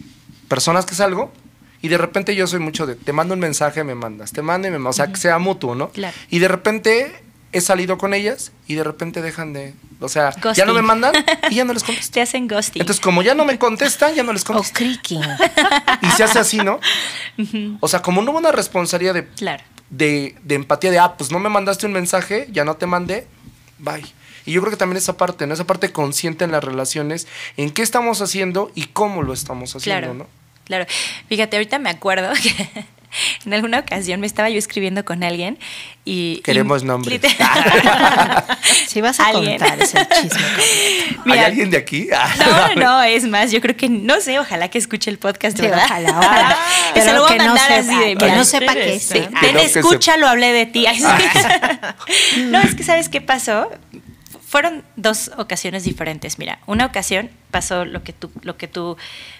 personas 0.47 0.85
que 0.85 0.95
salgo 0.95 1.31
y 1.81 1.87
de 1.87 1.97
repente 1.97 2.35
yo 2.35 2.47
soy 2.47 2.59
mucho 2.59 2.85
de, 2.85 2.95
te 2.95 3.13
mando 3.13 3.33
un 3.33 3.39
mensaje, 3.39 3.83
me 3.83 3.95
mandas, 3.95 4.31
te 4.31 4.41
mando 4.41 4.67
y 4.67 4.71
me 4.71 4.79
mandas, 4.79 4.95
o 4.95 4.97
sea, 5.03 5.11
que 5.13 5.19
sea 5.19 5.37
mutuo, 5.39 5.75
¿no? 5.75 5.89
Claro. 5.89 6.15
Y 6.29 6.39
de 6.39 6.47
repente 6.47 7.15
he 7.51 7.61
salido 7.61 7.97
con 7.97 8.13
ellas 8.13 8.51
y 8.67 8.75
de 8.75 8.83
repente 8.83 9.21
dejan 9.21 9.53
de, 9.53 9.73
o 10.01 10.09
sea, 10.09 10.31
ya 10.55 10.65
no 10.65 10.73
me 10.73 10.81
mandan 10.81 11.13
y 11.49 11.55
ya 11.55 11.63
no 11.63 11.73
les 11.73 11.83
contesto. 11.85 12.13
Te 12.13 12.21
hacen 12.21 12.47
ghosting. 12.47 12.81
Entonces, 12.81 13.01
como 13.01 13.21
ya 13.21 13.33
no 13.33 13.45
me 13.45 13.57
contestan, 13.57 14.13
ya 14.13 14.23
no 14.23 14.33
les 14.33 14.43
O 14.43 14.47
contesto. 14.47 14.73
creaking. 14.77 15.21
Y 16.01 16.07
se 16.11 16.23
hace 16.23 16.39
así, 16.39 16.57
¿no? 16.57 16.79
O 17.79 17.87
sea, 17.87 18.01
como 18.01 18.21
no 18.21 18.31
hubo 18.31 18.39
una 18.39 18.51
responsabilidad 18.51 19.13
de 19.13 19.27
claro. 19.27 19.63
de, 19.89 20.35
de 20.43 20.55
empatía 20.55 20.91
de, 20.91 20.99
ah, 20.99 21.15
pues 21.17 21.31
no 21.31 21.39
me 21.39 21.49
mandaste 21.49 21.85
un 21.85 21.93
mensaje, 21.93 22.47
ya 22.51 22.65
no 22.65 22.75
te 22.75 22.87
mandé, 22.87 23.27
bye. 23.79 24.03
Y 24.45 24.51
yo 24.53 24.61
creo 24.61 24.71
que 24.71 24.77
también 24.77 24.97
esa 24.97 25.17
parte, 25.17 25.47
¿no? 25.47 25.53
Esa 25.53 25.65
parte 25.65 25.91
consciente 25.91 26.43
en 26.45 26.51
las 26.51 26.63
relaciones, 26.63 27.27
en 27.57 27.71
qué 27.71 27.81
estamos 27.81 28.21
haciendo 28.21 28.71
y 28.75 28.85
cómo 28.85 29.23
lo 29.23 29.33
estamos 29.33 29.75
haciendo, 29.75 29.99
Claro, 30.01 30.13
¿no? 30.13 30.27
claro. 30.65 30.85
Fíjate, 31.29 31.57
ahorita 31.57 31.79
me 31.79 31.89
acuerdo 31.89 32.31
que 32.41 32.69
en 33.45 33.53
alguna 33.53 33.79
ocasión 33.79 34.19
me 34.19 34.27
estaba 34.27 34.49
yo 34.49 34.57
escribiendo 34.59 35.03
con 35.05 35.23
alguien 35.23 35.57
y... 36.03 36.41
Queremos 36.43 36.83
y- 36.83 36.85
nombres. 36.85 37.21
Si 38.87 39.01
vas 39.01 39.19
a 39.19 39.27
Alguien. 39.27 39.59
contar 39.59 39.81
ese 39.81 39.97
chisme. 40.07 40.39
Mira, 41.25 41.39
¿Hay 41.41 41.45
alguien 41.45 41.69
de 41.69 41.77
aquí? 41.77 42.07
No, 42.39 42.75
no, 42.75 43.03
es 43.03 43.25
más, 43.25 43.51
yo 43.51 43.59
creo 43.61 43.75
que, 43.75 43.89
no 43.89 44.21
sé, 44.21 44.39
ojalá 44.39 44.69
que 44.69 44.77
escuche 44.77 45.09
el 45.09 45.17
podcast, 45.17 45.57
Sí, 45.57 45.63
¿verdad? 45.63 45.83
ojalá, 45.85 46.09
ojalá. 46.19 46.57
Que 46.93 47.01
se 47.01 47.05
Pero 47.07 47.17
lo 47.17 47.23
voy 47.23 47.33
a 47.33 47.37
que 47.37 47.43
no 47.43 47.45
mandar 47.55 47.67
sepa, 47.67 47.79
así 47.97 47.99
de, 48.09 48.15
que 48.15 48.31
no 48.31 48.45
sepa 48.45 48.73
sí, 48.73 48.79
es, 48.79 49.09
¿no? 49.09 49.15
Que 49.15 49.21
ten 49.47 49.53
no, 49.55 49.59
que 49.59 49.65
escucha, 49.65 50.17
lo 50.17 50.27
hablé 50.27 50.53
de 50.53 50.65
ti. 50.65 50.85
Sí. 50.95 52.41
no, 52.43 52.59
es 52.61 52.75
que 52.75 52.83
¿sabes 52.83 53.09
qué 53.09 53.21
pasó? 53.21 53.69
Fueron 54.41 54.83
dos 54.95 55.31
ocasiones 55.37 55.83
diferentes. 55.83 56.39
Mira, 56.39 56.59
una 56.65 56.85
ocasión 56.85 57.29
pasó 57.51 57.85
lo 57.85 58.03
que 58.03 58.13
tú, 58.13 58.31
lo 58.41 58.57
que 58.57 58.67
tú 58.67 58.97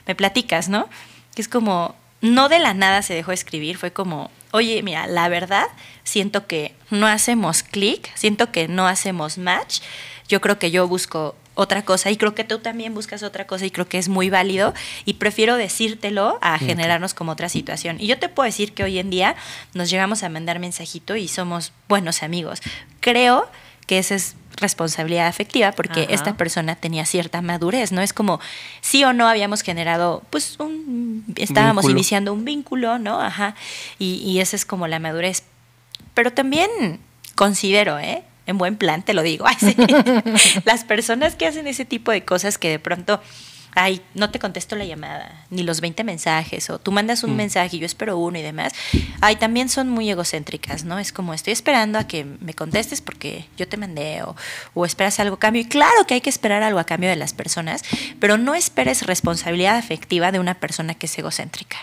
me 0.08 0.16
platicas, 0.16 0.70
¿no? 0.70 0.90
Que 1.36 1.42
es 1.42 1.48
como, 1.48 1.96
no 2.22 2.50
de 2.50 2.60
la 2.60 2.74
nada 2.74 3.02
se 3.02 3.14
dejó 3.14 3.32
escribir, 3.32 3.78
fue 3.78 3.92
como, 3.92 4.32
oye, 4.52 4.82
mira, 4.84 5.08
la 5.08 5.28
verdad, 5.30 5.68
siento 6.04 6.48
que 6.48 6.74
no 6.90 7.08
hacemos 7.08 7.64
clic, 7.64 8.12
siento 8.16 8.52
que 8.52 8.68
no 8.68 8.88
hacemos 8.88 9.38
match. 9.38 9.82
Yo 10.28 10.42
creo 10.42 10.58
que 10.58 10.72
yo 10.72 10.88
busco 10.88 11.36
otra 11.56 11.84
cosa 11.84 12.12
y 12.12 12.18
creo 12.18 12.36
que 12.36 12.44
tú 12.44 12.60
también 12.60 12.94
buscas 12.94 13.24
otra 13.24 13.48
cosa 13.48 13.66
y 13.66 13.72
creo 13.72 13.88
que 13.88 13.98
es 13.98 14.10
muy 14.10 14.30
válido 14.30 14.74
y 15.06 15.14
prefiero 15.14 15.56
decírtelo 15.56 16.38
a 16.42 16.60
generarnos 16.60 17.14
como 17.14 17.32
otra 17.32 17.50
situación. 17.50 17.98
Y 18.00 18.08
yo 18.08 18.20
te 18.20 18.30
puedo 18.30 18.46
decir 18.46 18.74
que 18.74 18.84
hoy 18.84 19.00
en 19.00 19.10
día 19.10 19.36
nos 19.74 19.90
llegamos 19.90 20.24
a 20.24 20.30
mandar 20.30 20.60
mensajito 20.60 21.16
y 21.16 21.28
somos 21.28 21.72
buenos 21.88 22.24
amigos. 22.24 22.62
Creo 23.00 23.50
que 23.86 23.98
esa 23.98 24.16
es 24.16 24.36
responsabilidad 24.58 25.28
afectiva 25.28 25.74
porque 25.74 26.04
Ajá. 26.04 26.14
esta 26.14 26.38
persona 26.38 26.76
tenía 26.76 27.06
cierta 27.06 27.42
madurez, 27.42 27.92
¿no? 27.92 28.02
Es 28.02 28.14
como 28.14 28.40
sí 28.82 29.04
o 29.04 29.14
no 29.14 29.28
habíamos 29.28 29.62
generado, 29.62 30.24
pues 30.30 30.60
un, 30.60 31.26
estábamos 31.36 31.84
Vínculo. 31.84 31.98
iniciando 31.98 32.34
un 32.34 32.46
vínculo, 32.46 32.98
¿no? 33.00 33.20
Ajá. 33.20 33.56
Y, 34.00 34.16
y 34.16 34.40
esa 34.40 34.56
es 34.56 34.66
como 34.66 34.88
la 34.88 35.00
madurez. 35.00 35.44
Pero 36.14 36.32
también 36.32 36.70
considero, 37.36 38.00
¿eh? 38.00 38.24
En 38.48 38.58
buen 38.58 38.78
plan, 38.78 39.04
te 39.04 39.14
lo 39.14 39.24
digo. 39.24 39.46
Ay, 39.48 39.56
sí. 39.60 39.76
Las 40.66 40.84
personas 40.84 41.36
que 41.36 41.48
hacen 41.48 41.68
ese 41.68 41.86
tipo 41.86 42.12
de 42.12 42.24
cosas 42.24 42.58
que 42.58 42.70
de 42.70 42.80
pronto, 42.80 43.22
ay, 43.76 44.02
no 44.14 44.32
te 44.32 44.40
contesto 44.40 44.76
la 44.78 44.86
llamada, 44.86 45.46
ni 45.50 45.62
los 45.62 45.82
20 45.82 46.04
mensajes, 46.06 46.70
o 46.70 46.80
tú 46.80 46.92
mandas 46.92 47.24
un 47.24 47.36
mensaje 47.36 47.76
y 47.76 47.80
yo 47.80 47.86
espero 47.86 48.18
uno 48.18 48.40
y 48.40 48.42
demás, 48.42 48.74
ay, 49.20 49.36
también 49.36 49.68
son 49.68 49.90
muy 49.90 50.10
egocéntricas, 50.10 50.86
¿no? 50.86 50.98
Es 50.98 51.12
como 51.12 51.34
estoy 51.34 51.54
esperando 51.54 52.00
a 52.00 52.08
que 52.08 52.24
me 52.24 52.54
contestes 52.54 53.02
porque 53.02 53.46
yo 53.58 53.68
te 53.68 53.76
mandé, 53.76 54.24
o, 54.24 54.36
o 54.74 54.86
esperas 54.86 55.20
algo 55.20 55.36
a 55.36 55.40
cambio. 55.40 55.62
Y 55.62 55.66
claro 55.66 56.08
que 56.08 56.14
hay 56.14 56.22
que 56.22 56.30
esperar 56.30 56.64
algo 56.64 56.80
a 56.80 56.86
cambio 56.86 57.10
de 57.10 57.18
las 57.18 57.34
personas, 57.34 57.84
pero 58.20 58.38
no 58.38 58.56
esperes 58.56 59.06
responsabilidad 59.06 59.76
afectiva 59.76 60.32
de 60.32 60.40
una 60.40 60.56
persona 60.56 60.96
que 60.96 61.08
es 61.08 61.20
egocéntrica. 61.20 61.78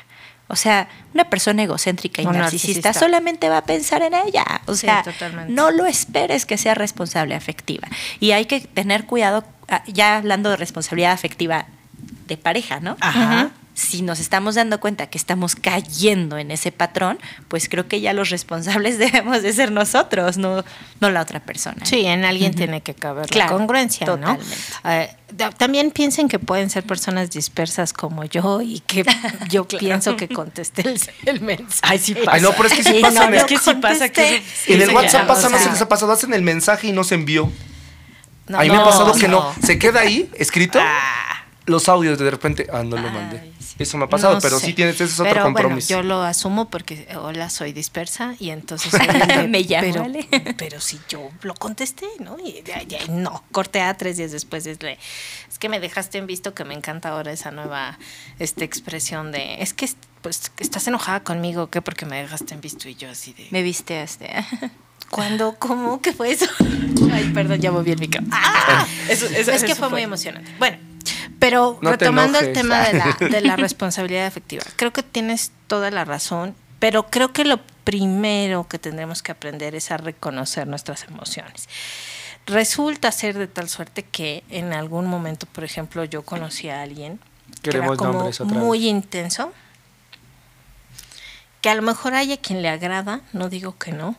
O 0.49 0.57
sea, 0.57 0.89
una 1.15 1.25
persona 1.31 1.63
egocéntrica 1.63 2.21
y 2.21 2.27
narcisista, 2.27 2.43
narcisista. 2.43 2.93
solamente 2.93 3.49
va 3.49 3.59
a 3.59 3.65
pensar 3.65 4.03
en 4.03 4.13
ella. 4.15 4.63
O 4.67 4.75
sea, 4.75 5.05
no 5.49 5.71
lo 5.71 5.87
esperes 5.87 6.47
que 6.47 6.59
sea 6.59 6.75
responsable 6.75 7.35
afectiva. 7.35 7.89
Y 8.21 8.33
hay 8.33 8.47
que 8.47 8.61
tener 8.61 9.07
cuidado, 9.07 9.45
ah, 9.69 9.83
ya 9.87 10.19
hablando 10.19 10.51
de 10.51 10.57
responsabilidad 10.57 11.13
afectiva 11.13 11.67
de 12.27 12.37
pareja, 12.37 12.81
¿no? 12.81 12.97
Ajá. 13.01 13.51
Si 13.75 14.03
nos 14.03 14.21
estamos 14.21 14.55
dando 14.57 14.81
cuenta 14.81 15.07
que 15.07 15.17
estamos 15.17 15.57
cayendo 15.57 16.37
en 16.37 16.51
ese 16.51 16.73
patrón, 16.73 17.19
pues 17.49 17.71
creo 17.71 17.89
que 17.89 18.03
ya 18.03 18.13
los 18.13 18.29
responsables 18.29 18.99
debemos 18.99 19.41
de 19.43 19.51
ser 19.55 19.73
nosotros, 19.73 20.37
no, 20.37 20.63
no 21.01 21.11
la 21.11 21.23
otra 21.23 21.41
persona. 21.41 21.79
Sí, 21.87 22.05
en 22.05 22.27
alguien 22.27 22.53
tiene 22.55 22.83
que 22.83 22.93
caber 22.93 23.29
Claro, 23.29 23.53
la 23.53 23.57
congruencia, 23.57 24.05
totalmente. 24.05 24.45
¿no? 24.85 24.91
Eh, 24.91 25.11
da- 25.33 25.51
también 25.53 25.91
piensen 25.91 26.29
que 26.29 26.39
pueden 26.39 26.69
ser 26.69 26.85
personas 26.85 27.31
dispersas 27.31 27.95
como 27.95 28.25
yo 28.25 28.61
y 28.61 28.81
que 28.81 29.07
yo 29.49 29.67
pienso 29.67 30.17
que 30.17 30.29
contesté 30.29 30.83
el, 30.87 31.01
el 31.25 31.41
mensaje. 31.41 31.81
Ay, 31.81 31.99
sí 31.99 32.15
pasa. 32.15 32.33
Ay, 32.33 32.43
no, 32.43 32.51
pero 32.53 32.67
es 32.67 32.75
que 32.75 32.85
sí 32.85 32.99
pasa. 33.01 33.31
no 33.31 33.35
es 33.37 33.45
que 33.45 33.57
sí 33.59 33.73
pasa 33.81 34.09
que 34.11 34.43
en 34.67 34.83
el 34.83 34.91
WhatsApp 34.91 35.27
pasa, 35.27 35.49
no 35.49 35.59
si 35.59 35.71
les 35.71 35.81
ha 35.81 35.89
pasado, 35.89 36.13
hacen 36.13 36.35
el 36.35 36.43
mensaje 36.43 36.89
y 36.89 36.93
no 36.93 37.05
se 37.05 37.15
envió. 37.15 37.51
No, 38.49 38.59
a 38.59 38.63
mí 38.65 38.69
me 38.69 38.75
ha 38.75 38.79
no, 38.81 38.85
pasado 38.85 39.15
que 39.15 39.29
no. 39.29 39.55
no. 39.57 39.67
Se 39.67 39.79
queda 39.79 40.01
ahí, 40.01 40.29
escrito, 40.35 40.79
Ah. 40.83 41.42
Los 41.67 41.89
audios 41.89 42.19
de 42.19 42.31
repente, 42.31 42.67
ah, 42.73 42.83
no 42.83 42.97
lo 42.97 43.09
Ay, 43.09 43.15
mandé. 43.15 43.53
sí. 43.61 43.77
Eso 43.79 43.97
me 43.99 44.05
ha 44.05 44.09
pasado, 44.09 44.35
No 44.35 44.41
pero 44.41 44.59
sé. 44.59 44.67
sí 44.67 44.73
tienes, 44.75 44.97
ese 44.97 45.05
es 45.05 45.13
otro 45.21 45.25
Pero, 45.25 45.43
bueno, 45.45 45.55
compromiso. 45.59 45.89
yo 45.89 46.03
lo 46.03 46.23
asumo 46.23 46.69
porque, 46.69 47.07
hola, 47.17 47.49
soy 47.51 47.73
dispersa 47.73 48.35
y 48.39 48.51
entonces 48.51 48.93
Me 49.49 49.61
llamo, 49.63 49.87
pero, 49.93 50.05
Ale. 50.05 50.29
pero 50.59 50.81
si 50.81 50.99
yo 51.09 51.31
lo 51.43 51.55
contesté, 51.55 52.07
¿no? 52.19 52.37
Y 52.39 52.63
de 52.63 52.75
ahí 52.75 52.87
no, 53.11 53.43
corté 53.53 53.81
a 53.81 53.95
tres 53.97 54.17
días 54.17 54.33
después. 54.33 54.67
Es, 54.67 54.79
de, 54.81 54.99
es 55.51 55.59
que 55.59 55.69
me 55.69 55.81
dejaste 55.81 56.19
en 56.19 56.27
visto 56.27 56.53
que 56.55 56.65
me 56.65 56.75
encanta 56.75 57.11
ahora 57.11 57.33
esa 57.33 57.51
nueva 57.51 57.99
este, 58.39 58.65
expresión 58.65 59.33
de, 59.33 59.63
es 59.63 59.73
que 59.73 59.89
pues, 60.21 60.51
que 60.51 60.63
estás 60.65 60.87
enojada 60.87 61.21
conmigo, 61.21 61.71
¿qué? 61.71 61.81
Porque 61.83 62.07
me 62.07 62.21
dejaste 62.21 62.55
en 62.55 62.61
visto 62.61 62.89
y 62.89 62.95
yo 62.95 63.11
así 63.11 63.33
de... 63.33 63.49
Me 63.51 63.63
viste 63.63 64.03
este. 64.03 64.31
¿Cuándo? 65.11 65.57
¿Cómo? 65.59 66.01
¿Qué 66.01 66.13
fue 66.13 66.33
eso? 66.33 66.47
Ay, 67.13 67.31
perdón, 67.35 67.61
ya 67.61 67.71
moví 67.71 67.91
el 67.93 67.99
micro. 67.99 68.23
¡Ah! 68.31 68.87
Eso- 69.09 69.27
eso- 69.27 69.51
es 69.53 69.63
que 69.65 69.73
eso 69.73 69.81
fue, 69.81 69.89
fue. 69.89 69.91
muy 69.91 70.03
emocionante. 70.03 70.51
Bueno, 70.59 70.79
pero 71.43 71.77
No 71.83 71.91
te 71.91 71.97
retomando 71.97 72.39
el 72.39 72.53
tema 72.53 72.83
de 72.83 72.93
la, 72.93 73.17
de 73.19 73.41
la 73.41 73.57
responsabilidad 73.67 74.27
afectiva, 74.27 74.63
creo 74.77 74.93
que 74.93 75.03
tienes 75.03 75.51
toda 75.67 75.91
la 75.91 76.05
razón, 76.05 76.55
pero 76.79 77.09
creo 77.11 77.33
que 77.33 77.45
lo 77.45 77.59
primero 77.83 78.69
que 78.69 78.79
tendremos 78.79 79.25
que 79.25 79.33
aprender 79.33 79.75
es 79.75 79.91
a 79.91 79.97
reconocer 79.97 80.69
nuestras 80.69 81.03
emociones. 81.03 81.69
Resulta 82.47 83.11
ser 83.11 83.37
de 83.37 83.49
tal 83.49 83.69
suerte 83.69 84.05
que 84.05 84.45
en 84.51 84.73
algún 84.73 85.07
momento, 85.07 85.47
por 85.47 85.65
ejemplo, 85.65 86.05
yo 86.05 86.23
conocí 86.23 86.69
a 86.69 86.83
alguien 86.83 87.19
que 87.61 87.71
era 87.71 87.89
como 87.89 88.27
otra 88.27 88.45
muy 88.45 88.89
intenso, 88.89 89.53
que 91.61 91.71
a 91.71 91.75
lo 91.75 91.83
mejor 91.83 92.15
hay 92.15 92.35
a 92.35 92.37
quien 92.37 92.63
le 92.63 92.69
agrada, 92.69 93.21
no 93.33 93.49
digo 93.49 93.77
que 93.79 93.91
no, 93.91 94.15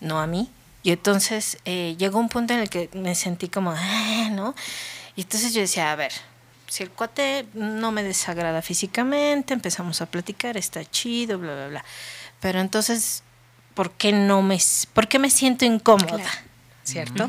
no 0.00 0.20
a 0.20 0.26
mí. 0.26 0.50
Y 0.82 0.90
entonces 0.90 1.58
eh, 1.64 1.94
llegó 1.96 2.18
un 2.18 2.28
punto 2.28 2.54
en 2.54 2.60
el 2.60 2.70
que 2.70 2.90
me 2.92 3.14
sentí 3.14 3.48
como, 3.48 3.72
ah, 3.72 4.30
¿no? 4.32 4.56
Y 5.14 5.22
entonces 5.22 5.54
yo 5.54 5.60
decía, 5.60 5.92
a 5.92 5.96
ver, 5.96 6.12
si 6.66 6.82
el 6.82 6.90
cuate 6.90 7.46
no 7.54 7.92
me 7.92 8.02
desagrada 8.02 8.62
físicamente, 8.62 9.54
empezamos 9.54 10.00
a 10.00 10.06
platicar, 10.06 10.56
está 10.56 10.84
chido, 10.84 11.38
bla, 11.38 11.54
bla, 11.54 11.68
bla. 11.68 11.84
Pero 12.40 12.60
entonces, 12.60 13.22
¿por 13.74 13.92
qué 13.92 14.12
no 14.12 14.42
me, 14.42 14.58
por 14.92 15.08
qué 15.08 15.18
me 15.18 15.30
siento 15.30 15.64
incómoda? 15.64 16.24
¿Cierto? 16.82 17.28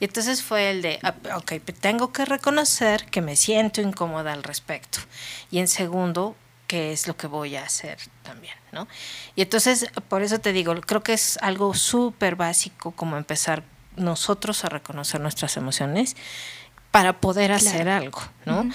Y 0.00 0.04
entonces 0.04 0.42
fue 0.42 0.70
el 0.70 0.82
de, 0.82 0.98
ah, 1.04 1.14
ok, 1.36 1.52
tengo 1.80 2.12
que 2.12 2.24
reconocer 2.24 3.04
que 3.06 3.20
me 3.20 3.36
siento 3.36 3.80
incómoda 3.80 4.32
al 4.32 4.42
respecto. 4.42 4.98
Y 5.52 5.60
en 5.60 5.68
segundo, 5.68 6.34
qué 6.66 6.92
es 6.92 7.06
lo 7.06 7.16
que 7.16 7.28
voy 7.28 7.54
a 7.54 7.62
hacer 7.62 7.98
también, 8.24 8.54
¿no? 8.72 8.88
Y 9.36 9.42
entonces, 9.42 9.86
por 10.08 10.22
eso 10.22 10.40
te 10.40 10.52
digo, 10.52 10.74
creo 10.80 11.04
que 11.04 11.12
es 11.12 11.38
algo 11.42 11.74
súper 11.74 12.34
básico 12.34 12.90
como 12.90 13.16
empezar 13.16 13.62
nosotros 13.96 14.64
a 14.64 14.68
reconocer 14.68 15.20
nuestras 15.20 15.56
emociones 15.56 16.16
para 16.90 17.20
poder 17.20 17.52
hacer 17.52 17.88
algo, 17.88 18.20
¿no? 18.44 18.68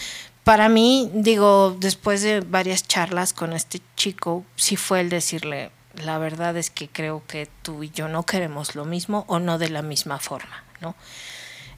Para 0.43 0.67
mí, 0.69 1.09
digo, 1.13 1.75
después 1.79 2.21
de 2.21 2.41
varias 2.41 2.87
charlas 2.87 3.33
con 3.33 3.53
este 3.53 3.79
chico, 3.95 4.43
sí 4.55 4.75
fue 4.75 4.99
el 4.99 5.09
decirle, 5.09 5.71
la 5.95 6.17
verdad 6.17 6.57
es 6.57 6.69
que 6.69 6.89
creo 6.89 7.23
que 7.27 7.47
tú 7.61 7.83
y 7.83 7.91
yo 7.91 8.09
no 8.09 8.23
queremos 8.23 8.75
lo 8.75 8.83
mismo 8.83 9.23
o 9.27 9.39
no 9.39 9.57
de 9.57 9.69
la 9.69 9.81
misma 9.81 10.19
forma, 10.19 10.63
¿no? 10.81 10.95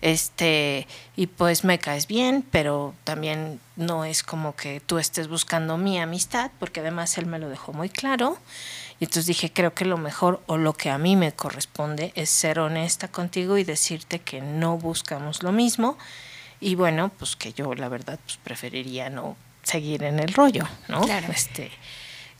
este, 0.05 0.87
y 1.15 1.25
pues 1.25 1.63
me 1.63 1.79
caes 1.79 2.05
bien, 2.05 2.45
pero 2.51 2.93
también 3.03 3.59
no 3.75 4.05
es 4.05 4.21
como 4.21 4.55
que 4.55 4.79
tú 4.79 4.99
estés 4.99 5.27
buscando 5.27 5.77
mi 5.77 5.99
amistad, 5.99 6.51
porque 6.59 6.81
además 6.81 7.17
él 7.17 7.25
me 7.25 7.39
lo 7.39 7.49
dejó 7.49 7.73
muy 7.73 7.89
claro. 7.89 8.37
Y 8.99 9.05
entonces 9.05 9.25
dije, 9.25 9.51
creo 9.51 9.73
que 9.73 9.83
lo 9.83 9.97
mejor 9.97 10.43
o 10.45 10.57
lo 10.57 10.73
que 10.73 10.91
a 10.91 10.99
mí 10.99 11.15
me 11.15 11.33
corresponde 11.33 12.11
es 12.15 12.29
ser 12.29 12.59
honesta 12.59 13.07
contigo 13.07 13.57
y 13.57 13.63
decirte 13.63 14.19
que 14.19 14.41
no 14.41 14.77
buscamos 14.77 15.41
lo 15.41 15.51
mismo. 15.51 15.97
Y 16.59 16.75
bueno, 16.75 17.11
pues 17.17 17.35
que 17.35 17.53
yo 17.53 17.73
la 17.75 17.89
verdad 17.89 18.19
pues 18.25 18.37
preferiría 18.43 19.09
no 19.09 19.35
seguir 19.63 20.03
en 20.03 20.19
el 20.19 20.33
rollo, 20.33 20.67
¿no? 20.87 21.01
Claro. 21.01 21.27
Este, 21.31 21.71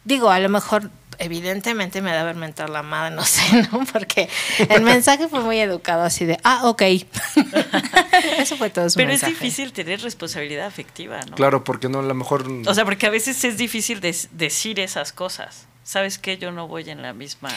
digo, 0.04 0.30
a 0.30 0.40
lo 0.40 0.50
mejor 0.50 0.90
evidentemente 1.18 2.02
me 2.02 2.12
da 2.12 2.22
haber 2.22 2.36
mentado 2.36 2.72
la 2.72 2.84
madre, 2.84 3.16
no 3.16 3.24
sé, 3.26 3.42
¿no? 3.72 3.84
Porque 3.92 4.30
el 4.70 4.82
mensaje 4.84 5.28
fue 5.28 5.42
muy 5.42 5.60
educado 5.60 6.04
así 6.04 6.26
de, 6.26 6.38
ah, 6.44 6.62
ok. 6.66 6.82
Eso 8.38 8.58
fue 8.58 8.70
todo 8.70 8.90
su 8.90 8.98
Pero 8.98 9.10
mensaje. 9.10 9.34
es 9.34 9.40
difícil 9.40 9.72
tener 9.74 10.02
responsabilidad 10.02 10.66
afectiva, 10.68 11.20
¿no? 11.30 11.36
Claro, 11.36 11.64
porque 11.64 11.90
no, 11.90 12.00
a 12.00 12.04
lo 12.04 12.14
mejor. 12.14 12.46
O 12.68 12.74
sea, 12.74 12.86
porque 12.86 13.06
a 13.08 13.10
veces 13.10 13.44
es 13.44 13.58
difícil 13.58 14.00
decir 14.02 14.80
esas 14.80 15.12
cosas. 15.14 15.66
¿Sabes 15.84 16.18
qué? 16.18 16.38
Yo 16.38 16.52
no 16.52 16.68
voy 16.68 16.90
en 16.90 17.02
la 17.02 17.14
misma. 17.14 17.50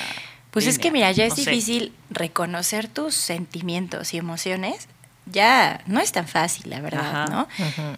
Pues 0.50 0.66
es 0.66 0.78
que 0.78 0.90
mira, 0.90 1.10
ya 1.12 1.24
es 1.24 1.30
No 1.30 1.36
sé. 1.44 1.50
difícil 1.50 1.92
reconocer 2.10 2.88
tus 2.88 3.14
sentimientos 3.14 4.12
y 4.14 4.18
emociones. 4.18 4.88
Ya 5.30 5.80
no 5.86 6.00
es 6.00 6.12
tan 6.12 6.26
fácil, 6.26 6.70
la 6.70 6.80
verdad, 6.80 7.24
Ajá. 7.24 7.26
¿no? 7.26 7.48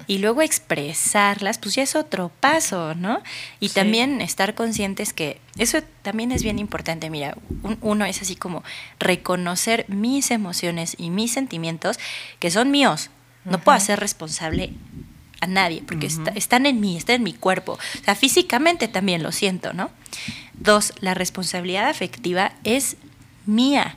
Y 0.06 0.18
luego 0.18 0.42
expresarlas, 0.42 1.58
pues 1.58 1.74
ya 1.76 1.82
es 1.82 1.94
otro 1.94 2.30
paso, 2.40 2.94
¿no? 2.94 3.22
Y 3.60 3.68
Sí. 3.68 3.74
también 3.74 4.20
estar 4.20 4.54
conscientes 4.54 5.12
que 5.12 5.40
eso 5.56 5.78
también 6.02 6.32
es 6.32 6.42
bien 6.42 6.58
importante. 6.58 7.08
Mira, 7.10 7.36
un- 7.62 7.78
uno 7.82 8.04
es 8.04 8.20
así 8.22 8.36
como 8.36 8.64
reconocer 8.98 9.84
mis 9.88 10.30
emociones 10.30 10.94
y 10.98 11.10
mis 11.10 11.32
sentimientos 11.32 11.98
que 12.38 12.50
son 12.50 12.70
míos. 12.70 13.10
No 13.44 13.58
puedo 13.60 13.76
hacer 13.76 14.00
responsable 14.00 14.72
a 15.40 15.46
nadie, 15.46 15.82
porque 15.86 16.06
está- 16.06 16.32
están 16.32 16.66
en 16.66 16.80
mí, 16.80 16.96
están 16.96 17.16
en 17.16 17.22
mi 17.22 17.32
cuerpo. 17.32 17.72
O 18.00 18.04
sea, 18.04 18.14
físicamente 18.14 18.88
también 18.88 19.22
lo 19.22 19.32
siento, 19.32 19.72
¿no? 19.72 19.90
Dos, 20.54 20.92
la 21.00 21.14
responsabilidad 21.14 21.88
afectiva 21.88 22.52
es 22.64 22.96
mía. 23.46 23.96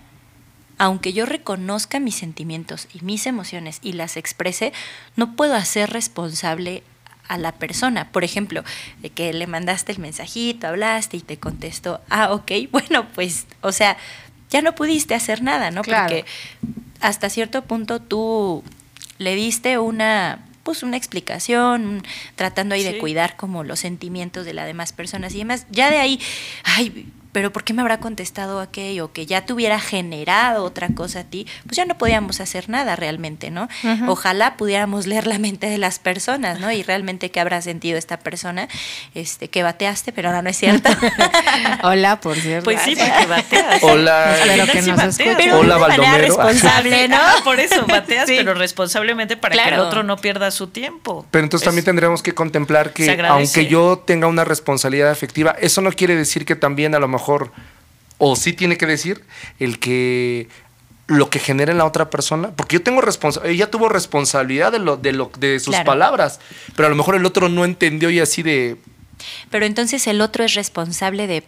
Aunque 0.77 1.13
yo 1.13 1.25
reconozca 1.25 1.99
mis 1.99 2.15
sentimientos 2.15 2.87
y 2.93 3.03
mis 3.03 3.27
emociones 3.27 3.79
y 3.81 3.93
las 3.93 4.17
exprese, 4.17 4.73
no 5.15 5.35
puedo 5.35 5.55
hacer 5.55 5.91
responsable 5.91 6.83
a 7.27 7.37
la 7.37 7.53
persona. 7.53 8.11
Por 8.11 8.23
ejemplo, 8.23 8.63
de 9.01 9.09
que 9.09 9.33
le 9.33 9.47
mandaste 9.47 9.91
el 9.91 9.99
mensajito, 9.99 10.67
hablaste 10.67 11.17
y 11.17 11.21
te 11.21 11.37
contestó, 11.37 12.01
ah, 12.09 12.33
ok, 12.33 12.51
bueno, 12.71 13.07
pues, 13.13 13.45
o 13.61 13.71
sea, 13.71 13.97
ya 14.49 14.61
no 14.61 14.75
pudiste 14.75 15.15
hacer 15.15 15.41
nada, 15.41 15.71
¿no? 15.71 15.81
Claro. 15.81 16.03
Porque 16.03 16.25
hasta 17.01 17.29
cierto 17.29 17.63
punto 17.63 18.01
tú 18.01 18.63
le 19.17 19.35
diste 19.35 19.77
una 19.77 20.39
pues 20.63 20.81
una 20.81 20.95
explicación, 20.95 22.03
tratando 22.35 22.73
ahí 22.75 22.83
de 22.83 22.97
cuidar 22.97 23.35
como 23.35 23.65
los 23.65 23.81
sentimientos 23.81 24.45
de 24.45 24.53
las 24.53 24.65
demás 24.65 24.93
personas 24.93 25.35
y 25.35 25.39
demás. 25.39 25.67
Ya 25.69 25.91
de 25.91 25.97
ahí, 25.97 26.21
ay, 26.63 27.11
pero 27.33 27.51
¿por 27.51 27.65
qué 27.65 27.73
me 27.73 27.81
habrá 27.81 27.99
contestado 27.99 28.61
aquello? 28.61 29.11
Que 29.11 29.25
ya 29.25 29.45
te 29.45 29.51
hubiera 29.51 29.79
generado 29.81 30.63
otra 30.63 30.87
cosa 30.95 31.19
a 31.19 31.23
ti, 31.25 31.45
pues 31.65 31.75
ya 31.75 31.83
no 31.85 31.97
podíamos 31.97 32.39
hacer 32.39 32.69
nada 32.69 32.95
realmente, 32.95 33.51
¿no? 33.51 33.67
Ojalá 34.07 34.55
pudiéramos 34.55 35.05
leer 35.07 35.27
la 35.27 35.39
mente 35.39 35.67
de 35.67 35.77
las 35.77 35.99
personas, 35.99 36.59
¿no? 36.61 36.71
Y 36.71 36.83
realmente 36.83 37.29
qué 37.31 37.41
habrá 37.41 37.61
sentido 37.61 37.97
esta 37.97 38.17
persona, 38.19 38.69
este, 39.13 39.49
que 39.49 39.63
bateaste, 39.63 40.13
pero 40.13 40.29
ahora 40.29 40.41
no 40.41 40.49
es 40.49 40.57
cierto. 40.57 40.89
Hola, 41.83 42.19
por 42.19 42.35
cierto. 42.37 42.65
Pues 42.65 42.81
sí, 42.81 42.95
porque 42.95 43.25
bateas. 43.27 43.83
Hola. 43.83 44.37
Espero 44.37 44.65
que 44.71 44.81
sí 44.83 44.89
nos 44.89 44.97
bateas. 44.97 45.19
escuchen. 45.19 45.37
pero 45.37 45.59
Hola, 45.59 45.73
de 45.75 45.79
una 45.79 45.87
manera 45.87 46.03
Baldomero. 46.11 46.27
responsable, 46.27 47.07
¿no? 47.07 47.17
Ah, 47.19 47.35
por 47.43 47.59
eso 47.59 47.85
bateas, 47.87 48.27
Sí. 48.27 48.35
pero 48.37 48.53
responsablemente 48.53 49.37
para 49.37 49.55
que 49.55 49.69
el 49.73 49.79
otro 49.79 50.03
no 50.03 50.17
pierda 50.17 50.51
su 50.51 50.67
tiempo. 50.67 51.25
Pero 51.31 51.43
entonces 51.43 51.63
Es- 51.63 51.69
también 51.69 51.85
tendríamos 51.85 52.21
que 52.23 52.33
contemplar 52.33 52.93
que 52.93 53.19
aunque 53.27 53.65
yo 53.65 53.97
tenga 54.05 54.27
una 54.27 54.43
responsabilidad 54.45 55.09
afectiva, 55.09 55.55
eso 55.59 55.81
no 55.81 55.91
quiere 55.91 56.15
decir 56.15 56.45
que 56.45 56.55
también 56.55 56.93
a 56.95 56.99
lo 56.99 57.07
mejor, 57.07 57.22
o 58.17 58.35
sí 58.35 58.53
tiene 58.53 58.77
que 58.77 58.85
decir, 58.85 59.23
el 59.59 59.79
que 59.79 60.47
lo 61.07 61.29
que 61.29 61.39
genera 61.39 61.71
en 61.71 61.77
la 61.77 61.85
otra 61.85 62.09
persona, 62.09 62.51
porque 62.55 62.77
yo 62.77 62.81
tengo 62.83 63.01
responsabilidad, 63.01 63.53
ella 63.53 63.69
tuvo 63.71 63.89
responsabilidad 63.89 64.71
de 64.71 64.79
lo 64.79 64.95
de 64.95 65.11
lo 65.11 65.29
de 65.37 65.59
sus 65.59 65.73
Claro. 65.73 65.85
palabras, 65.85 66.39
pero 66.75 66.87
a 66.87 66.89
lo 66.89 66.95
mejor 66.95 67.15
el 67.15 67.25
otro 67.25 67.49
no 67.49 67.65
entendió 67.65 68.09
y 68.09 68.19
así 68.21 68.41
de 68.41 68.77
Pero 69.49 69.65
entonces 69.65 70.05
el 70.07 70.21
otro 70.21 70.43
es 70.43 70.53
responsable 70.53 71.27
de... 71.27 71.43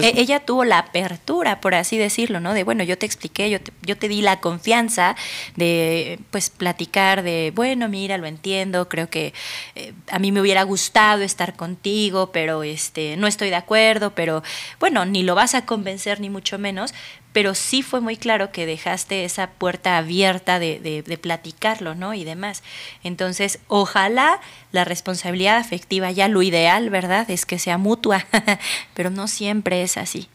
e- 0.00 0.20
ella 0.20 0.40
tuvo 0.40 0.64
la 0.64 0.78
apertura, 0.78 1.60
por 1.60 1.74
así 1.74 1.98
decirlo, 1.98 2.40
¿no? 2.40 2.54
De, 2.54 2.64
bueno, 2.64 2.84
yo 2.84 2.96
te 2.98 3.06
expliqué, 3.06 3.50
yo 3.50 3.60
te, 3.60 3.72
yo 3.82 3.96
te 3.96 4.08
di 4.08 4.22
la 4.22 4.40
confianza 4.40 5.16
de, 5.56 6.18
pues, 6.30 6.50
platicar 6.50 7.22
de, 7.22 7.52
bueno, 7.54 7.88
mira, 7.88 8.18
lo 8.18 8.26
entiendo, 8.26 8.88
creo 8.88 9.08
que 9.10 9.34
eh, 9.74 9.92
a 10.10 10.18
mí 10.18 10.32
me 10.32 10.40
hubiera 10.40 10.62
gustado 10.62 11.22
estar 11.22 11.54
contigo, 11.56 12.32
pero 12.32 12.62
este, 12.62 13.16
no 13.16 13.26
estoy 13.26 13.50
de 13.50 13.56
acuerdo, 13.56 14.14
pero, 14.14 14.42
bueno, 14.80 15.04
ni 15.04 15.22
lo 15.22 15.34
vas 15.34 15.54
a 15.54 15.64
convencer, 15.66 16.20
ni 16.20 16.30
mucho 16.30 16.58
menos, 16.58 16.94
pero 17.36 17.54
sí 17.54 17.82
fue 17.82 18.00
muy 18.00 18.16
claro 18.16 18.50
que 18.50 18.64
dejaste 18.64 19.26
esa 19.26 19.50
puerta 19.50 19.98
abierta 19.98 20.58
de, 20.58 20.80
de- 20.80 21.18
platicarlo, 21.18 21.94
¿no? 21.94 22.14
Y 22.14 22.24
demás. 22.24 22.62
Entonces, 23.04 23.58
ojalá 23.68 24.40
la 24.72 24.86
responsabilidad 24.86 25.58
afectiva, 25.58 26.10
ya 26.10 26.28
lo 26.28 26.40
ideal, 26.40 26.88
¿verdad? 26.88 27.30
Es 27.30 27.44
que 27.44 27.58
sea 27.58 27.76
mutua, 27.76 28.24
pero 28.94 29.10
no 29.10 29.28
siempre 29.28 29.82
es 29.82 29.98
así. 29.98 30.30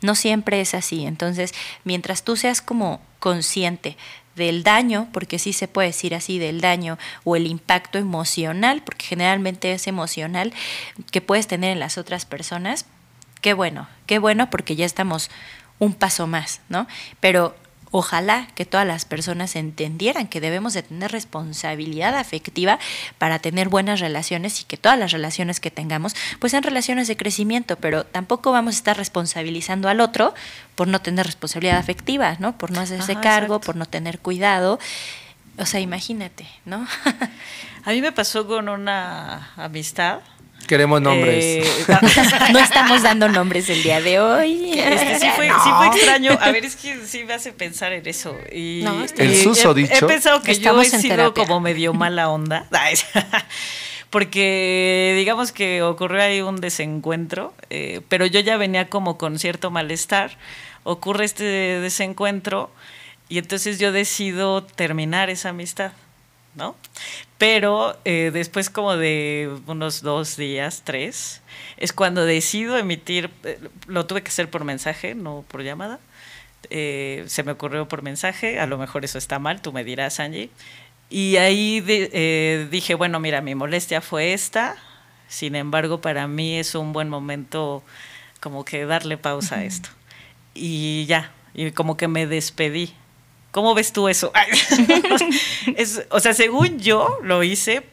No 0.00 0.14
siempre 0.14 0.60
es 0.60 0.74
así. 0.74 1.06
Entonces, 1.06 1.54
mientras 1.82 2.22
tú 2.22 2.36
seas 2.36 2.62
como 2.62 3.00
consciente 3.18 3.96
del 4.36 4.62
daño, 4.62 5.08
porque 5.12 5.40
sí 5.40 5.52
se 5.52 5.66
puede 5.66 5.88
decir 5.88 6.14
así, 6.14 6.38
del 6.38 6.60
daño 6.60 6.98
o 7.24 7.34
el 7.34 7.48
impacto 7.48 7.98
emocional, 7.98 8.80
porque 8.84 9.06
generalmente 9.06 9.72
es 9.72 9.88
emocional, 9.88 10.52
que 11.10 11.20
puedes 11.20 11.48
tener 11.48 11.72
en 11.72 11.80
las 11.80 11.98
otras 11.98 12.26
personas, 12.26 12.86
qué 13.40 13.54
bueno, 13.54 13.88
qué 14.06 14.20
bueno 14.20 14.50
porque 14.50 14.76
ya 14.76 14.86
estamos 14.86 15.32
un 15.78 15.94
paso 15.94 16.26
más, 16.26 16.60
¿no? 16.68 16.86
Pero 17.20 17.54
ojalá 17.96 18.48
que 18.56 18.64
todas 18.64 18.84
las 18.84 19.04
personas 19.04 19.54
entendieran 19.54 20.26
que 20.26 20.40
debemos 20.40 20.74
de 20.74 20.82
tener 20.82 21.12
responsabilidad 21.12 22.16
afectiva 22.16 22.80
para 23.18 23.38
tener 23.38 23.68
buenas 23.68 24.00
relaciones 24.00 24.60
y 24.60 24.64
que 24.64 24.76
todas 24.76 24.98
las 24.98 25.12
relaciones 25.12 25.60
que 25.60 25.70
tengamos 25.70 26.16
pues 26.40 26.50
sean 26.50 26.64
relaciones 26.64 27.06
de 27.06 27.16
crecimiento, 27.16 27.76
pero 27.76 28.02
tampoco 28.04 28.50
vamos 28.50 28.74
a 28.74 28.78
estar 28.78 28.96
responsabilizando 28.96 29.88
al 29.88 30.00
otro 30.00 30.34
por 30.74 30.88
no 30.88 31.00
tener 31.00 31.24
responsabilidad 31.24 31.78
afectiva, 31.78 32.36
¿no? 32.40 32.58
Por 32.58 32.72
no 32.72 32.80
hacerse 32.80 33.12
Ajá, 33.12 33.20
cargo, 33.20 33.54
exacto. 33.54 33.66
por 33.66 33.76
no 33.76 33.86
tener 33.86 34.18
cuidado. 34.18 34.80
O 35.56 35.64
sea, 35.64 35.78
imagínate, 35.78 36.48
¿no? 36.64 36.84
A 37.84 37.90
mí 37.90 38.00
me 38.00 38.10
pasó 38.10 38.44
con 38.48 38.68
una 38.68 39.52
amistad. 39.56 40.18
Queremos 40.66 41.00
nombres. 41.00 41.44
Eh, 41.44 41.64
no 42.52 42.58
estamos 42.58 43.02
dando 43.02 43.28
nombres 43.28 43.68
el 43.68 43.82
día 43.82 44.00
de 44.00 44.20
hoy. 44.20 44.72
Este, 44.78 45.20
sí, 45.20 45.26
fue, 45.36 45.48
sí 45.48 45.70
fue 45.76 45.86
extraño. 45.88 46.38
A 46.40 46.50
ver, 46.50 46.64
es 46.64 46.76
que 46.76 47.06
sí 47.06 47.24
me 47.24 47.34
hace 47.34 47.52
pensar 47.52 47.92
en 47.92 48.06
eso. 48.06 48.36
Y, 48.52 48.80
No, 48.84 49.04
El 49.16 49.32
y 49.32 49.36
suso 49.36 49.72
he, 49.72 49.74
dicho. 49.74 50.06
He 50.06 50.08
pensado 50.08 50.42
que 50.42 50.52
Estamos 50.52 50.90
yo 50.90 50.96
he 50.96 51.00
sido 51.00 51.16
terapia. 51.16 51.44
como 51.44 51.60
medio 51.60 51.92
mala 51.94 52.28
onda. 52.28 52.66
Porque 54.10 55.14
digamos 55.18 55.50
que 55.50 55.82
ocurrió 55.82 56.22
ahí 56.22 56.40
un 56.40 56.60
desencuentro, 56.60 57.52
eh, 57.70 58.00
pero 58.08 58.26
yo 58.26 58.38
ya 58.40 58.56
venía 58.56 58.88
como 58.88 59.18
con 59.18 59.38
cierto 59.38 59.70
malestar. 59.70 60.38
Ocurre 60.84 61.24
este 61.24 61.44
desencuentro 61.44 62.70
y 63.28 63.38
entonces 63.38 63.78
yo 63.78 63.90
decido 63.90 64.62
terminar 64.62 65.30
esa 65.30 65.48
amistad. 65.48 65.92
¿No? 66.54 66.76
Pero 67.38 67.96
eh, 68.04 68.30
después 68.32 68.70
como 68.70 68.96
de 68.96 69.50
unos 69.66 70.02
dos 70.02 70.36
días, 70.36 70.82
tres, 70.84 71.42
es 71.76 71.92
cuando 71.92 72.24
decido 72.24 72.76
emitir, 72.78 73.30
eh, 73.44 73.58
lo 73.86 74.06
tuve 74.06 74.22
que 74.22 74.28
hacer 74.28 74.48
por 74.50 74.64
mensaje, 74.64 75.14
no 75.14 75.44
por 75.48 75.62
llamada. 75.62 75.98
Eh, 76.70 77.24
se 77.26 77.42
me 77.42 77.52
ocurrió 77.52 77.86
por 77.88 78.02
mensaje, 78.02 78.58
a 78.58 78.66
lo 78.66 78.78
mejor 78.78 79.04
eso 79.04 79.18
está 79.18 79.38
mal, 79.38 79.60
tú 79.60 79.72
me 79.72 79.84
dirás, 79.84 80.20
Angie. 80.20 80.50
Y 81.10 81.36
ahí 81.36 81.80
de- 81.80 82.66
dije, 82.70 82.94
bueno, 82.94 83.20
mira, 83.20 83.40
mi 83.42 83.54
molestia 83.54 84.00
fue 84.00 84.32
esta, 84.32 84.76
sin 85.28 85.54
embargo, 85.56 86.00
para 86.00 86.26
mí 86.26 86.56
es 86.58 86.74
un 86.74 86.92
buen 86.92 87.08
momento 87.10 87.82
como 88.40 88.64
que 88.64 88.86
darle 88.86 89.18
pausa 89.18 89.56
a 89.56 89.64
esto. 89.64 89.90
Y 90.54 91.04
ya, 91.06 91.32
y 91.54 91.72
como 91.72 91.96
que 91.96 92.08
me 92.08 92.26
despedí. 92.26 92.94
¿Cómo 93.54 93.72
ves 93.72 93.92
tú 93.92 94.08
eso? 94.08 94.32
Es- 95.76 96.02
o 96.10 96.18
sea, 96.18 96.34
según 96.34 96.80
yo 96.80 97.18
lo 97.22 97.44
hice 97.44 97.84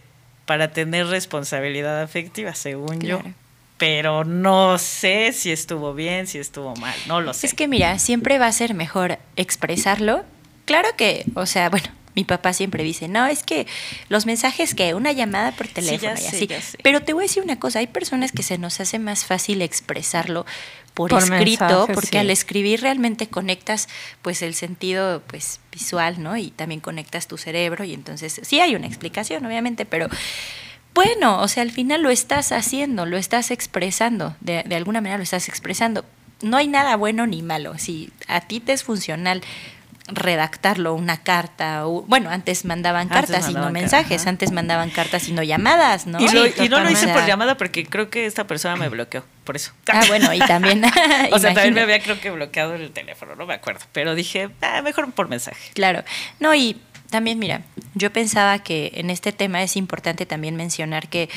para 0.46 0.72
tener 0.72 1.06
responsabilidad 1.06 2.02
afectiva, 2.02 2.56
según 2.56 3.00
yo. 3.00 3.22
Pero 3.78 4.24
no 4.24 4.80
sé 4.80 5.32
si 5.34 5.52
estuvo 5.52 5.94
bien, 5.94 6.26
si 6.26 6.40
estuvo 6.40 6.76
mal, 6.78 6.96
no 7.08 7.22
lo 7.22 7.34
sé. 7.36 7.46
Es 7.46 7.54
que 7.54 7.68
mira, 7.68 8.00
siempre 8.00 8.40
va 8.40 8.48
a 8.48 8.52
ser 8.52 8.74
mejor 8.74 9.20
expresarlo. 9.36 10.24
Claro 10.66 10.90
que, 10.98 11.26
o 11.36 11.46
sea, 11.46 11.70
bueno, 11.70 11.88
mi 12.16 12.24
papá 12.24 12.54
siempre 12.54 12.84
dice, 12.84 13.08
no, 13.08 13.26
es 13.28 13.44
que 13.44 13.68
los 14.10 14.26
mensajes 14.26 14.74
que 14.76 14.94
una 14.96 15.12
llamada 15.12 15.52
por 15.52 15.68
teléfono 15.68 16.14
ya 16.16 16.20
y 16.20 16.24
sé, 16.24 16.28
así. 16.28 16.48
ya 16.48 16.62
sé. 16.62 16.78
Pero 16.84 17.02
te 17.02 17.14
voy 17.14 17.24
a 17.24 17.28
decir 17.28 17.44
una 17.44 17.60
cosa, 17.60 17.80
hay 17.80 17.88
personas 17.88 18.32
que 18.32 18.42
se 18.44 18.58
nos 18.58 18.80
hace 18.80 18.98
más 19.00 19.26
fácil 19.26 19.62
expresarlo 19.62 20.46
por, 21.10 21.10
Por 21.12 21.24
escrito, 21.24 21.66
mensaje, 21.66 21.94
porque 21.94 22.10
sí. 22.10 22.18
al 22.18 22.30
escribir 22.30 22.82
realmente 22.82 23.28
conectas 23.28 23.88
pues 24.22 24.42
el 24.42 24.54
sentido 24.54 25.22
pues 25.28 25.60
visual, 25.72 26.22
¿no? 26.22 26.38
Y 26.38 26.52
también 26.52 26.82
conectas 26.82 27.28
tu 27.28 27.38
cerebro 27.38 27.84
y 27.84 27.94
entonces 27.94 28.42
sí 28.44 28.60
hay 28.60 28.76
una 28.76 28.88
explicación, 28.88 29.46
obviamente, 29.46 29.86
pero 29.86 30.08
bueno, 30.94 31.42
o 31.42 31.48
sea, 31.48 31.64
al 31.64 31.72
final 31.72 32.02
lo 32.02 32.10
estás 32.10 32.52
haciendo, 32.52 33.06
lo 33.06 33.18
estás 33.18 33.52
expresando, 33.52 34.36
de, 34.42 34.64
de 34.64 34.76
alguna 34.76 35.02
manera 35.02 35.18
lo 35.18 35.24
estás 35.24 35.48
expresando. 35.48 36.04
No 36.42 36.58
hay 36.58 36.68
nada 36.68 36.96
bueno 36.96 37.28
ni 37.28 37.44
malo. 37.44 37.78
Si 37.78 38.12
a 38.28 38.42
ti 38.42 38.60
te 38.60 38.74
es 38.74 38.84
funcional 38.84 39.42
redactarlo, 40.12 40.94
una 40.94 41.18
carta, 41.24 41.88
o, 41.88 42.04
bueno, 42.04 42.30
antes 42.30 42.66
mandaban 42.66 43.04
Antes 43.04 43.16
cartas 43.32 43.50
y 43.50 43.54
no 43.54 43.60
mandaban 43.62 43.74
car- 43.74 43.82
mensajes, 43.82 44.22
ajá. 44.22 44.30
antes 44.30 44.52
mandaban 44.52 44.90
cartas 44.90 45.28
y 45.28 45.34
no 45.34 45.44
llamadas, 45.44 46.08
¿no? 46.08 46.20
Y, 46.20 46.28
lo- 46.30 46.46
Sí, 46.46 46.54
y 46.66 46.70
no 46.70 46.80
lo 46.80 46.90
hice 46.90 47.08
por 47.08 47.26
llamada 47.26 47.56
porque 47.58 47.86
creo 47.86 48.10
que 48.10 48.26
esta 48.26 48.46
persona 48.48 48.76
me 48.76 48.90
bloqueó, 48.90 49.24
por 49.44 49.56
eso. 49.56 49.72
Ah, 49.92 50.04
bueno, 50.08 50.34
y 50.34 50.40
también. 50.40 50.84
o 51.32 51.40
sea, 51.40 51.54
también 51.54 51.74
me 51.74 51.82
había 51.82 52.00
creo 52.02 52.20
que 52.20 52.30
bloqueado 52.32 52.76
el 52.76 52.92
teléfono, 52.92 53.36
no 53.36 53.46
me 53.46 53.54
acuerdo. 53.54 53.82
Pero 53.92 54.16
dije, 54.16 54.50
ah, 54.62 54.82
mejor 54.82 55.12
por 55.14 55.28
mensaje. 55.30 55.72
Claro. 55.74 56.04
No, 56.40 56.54
y 56.56 56.80
también, 57.12 57.38
mira, 57.38 57.62
yo 57.94 58.12
pensaba 58.12 58.58
que 58.60 58.92
en 58.96 59.12
este 59.12 59.32
tema 59.32 59.62
es 59.62 59.78
importante 59.78 60.26
también 60.26 60.56
mencionar 60.56 61.08
que 61.10 61.30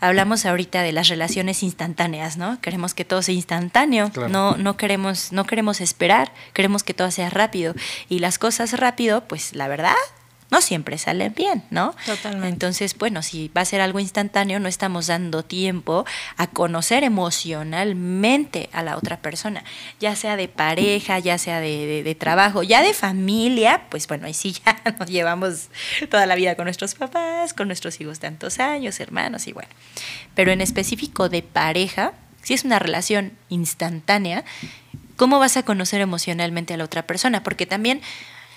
hablamos 0.00 0.46
ahorita 0.46 0.82
de 0.82 0.92
las 0.92 1.08
relaciones 1.08 1.62
instantáneas, 1.62 2.38
¿no? 2.38 2.58
Queremos 2.62 2.94
que 2.94 3.04
todo 3.04 3.20
sea 3.20 3.34
instantáneo, 3.34 4.10
Claro. 4.10 4.28
no, 4.30 4.56
no 4.56 4.76
queremos, 4.78 5.32
no 5.32 5.44
queremos 5.44 5.80
esperar, 5.82 6.32
queremos 6.54 6.82
que 6.84 6.94
todo 6.94 7.10
sea 7.10 7.28
rápido. 7.28 7.74
Y 8.08 8.20
las 8.20 8.38
cosas 8.38 8.72
rápido, 8.78 9.24
pues 9.28 9.54
la 9.54 9.68
verdad, 9.68 9.94
no 10.50 10.60
siempre 10.62 10.96
salen 10.98 11.34
bien, 11.34 11.62
¿no? 11.70 11.94
Totalmente. 12.06 12.48
Entonces, 12.48 12.96
bueno, 12.96 13.22
si 13.22 13.48
va 13.56 13.60
a 13.60 13.64
ser 13.66 13.80
algo 13.82 13.98
instantáneo, 14.00 14.58
no 14.60 14.68
estamos 14.68 15.06
dando 15.08 15.44
tiempo 15.44 16.06
a 16.38 16.46
conocer 16.46 17.04
emocionalmente 17.04 18.68
a 18.72 18.82
la 18.82 18.96
otra 18.96 19.18
persona, 19.18 19.62
ya 20.00 20.16
sea 20.16 20.36
de 20.36 20.48
pareja, 20.48 21.18
ya 21.18 21.38
sea 21.38 21.60
de, 21.60 21.86
de- 21.86 22.02
de 22.02 22.14
trabajo, 22.14 22.62
ya 22.62 22.82
de 22.82 22.94
familia, 22.94 23.82
pues 23.90 24.06
bueno, 24.06 24.26
ahí 24.26 24.34
sí 24.34 24.52
ya 24.64 24.80
nos 24.98 25.08
llevamos 25.08 25.68
toda 26.10 26.26
la 26.26 26.34
vida 26.34 26.54
con 26.56 26.64
nuestros 26.64 26.94
papás, 26.94 27.52
con 27.54 27.66
nuestros 27.68 28.00
hijos 28.00 28.18
tantos 28.18 28.58
años, 28.58 29.00
hermanos 29.00 29.46
y 29.46 29.52
bueno. 29.52 29.68
Pero 30.34 30.52
en 30.52 30.60
específico 30.60 31.28
de 31.28 31.42
pareja, 31.42 32.12
si 32.42 32.54
es 32.54 32.64
una 32.64 32.78
relación 32.78 33.32
instantánea, 33.48 34.44
¿cómo 35.16 35.38
vas 35.38 35.56
a 35.56 35.62
conocer 35.62 36.00
emocionalmente 36.00 36.74
a 36.74 36.76
la 36.76 36.84
otra 36.84 37.06
persona? 37.06 37.42
Porque 37.42 37.66
también 37.66 38.00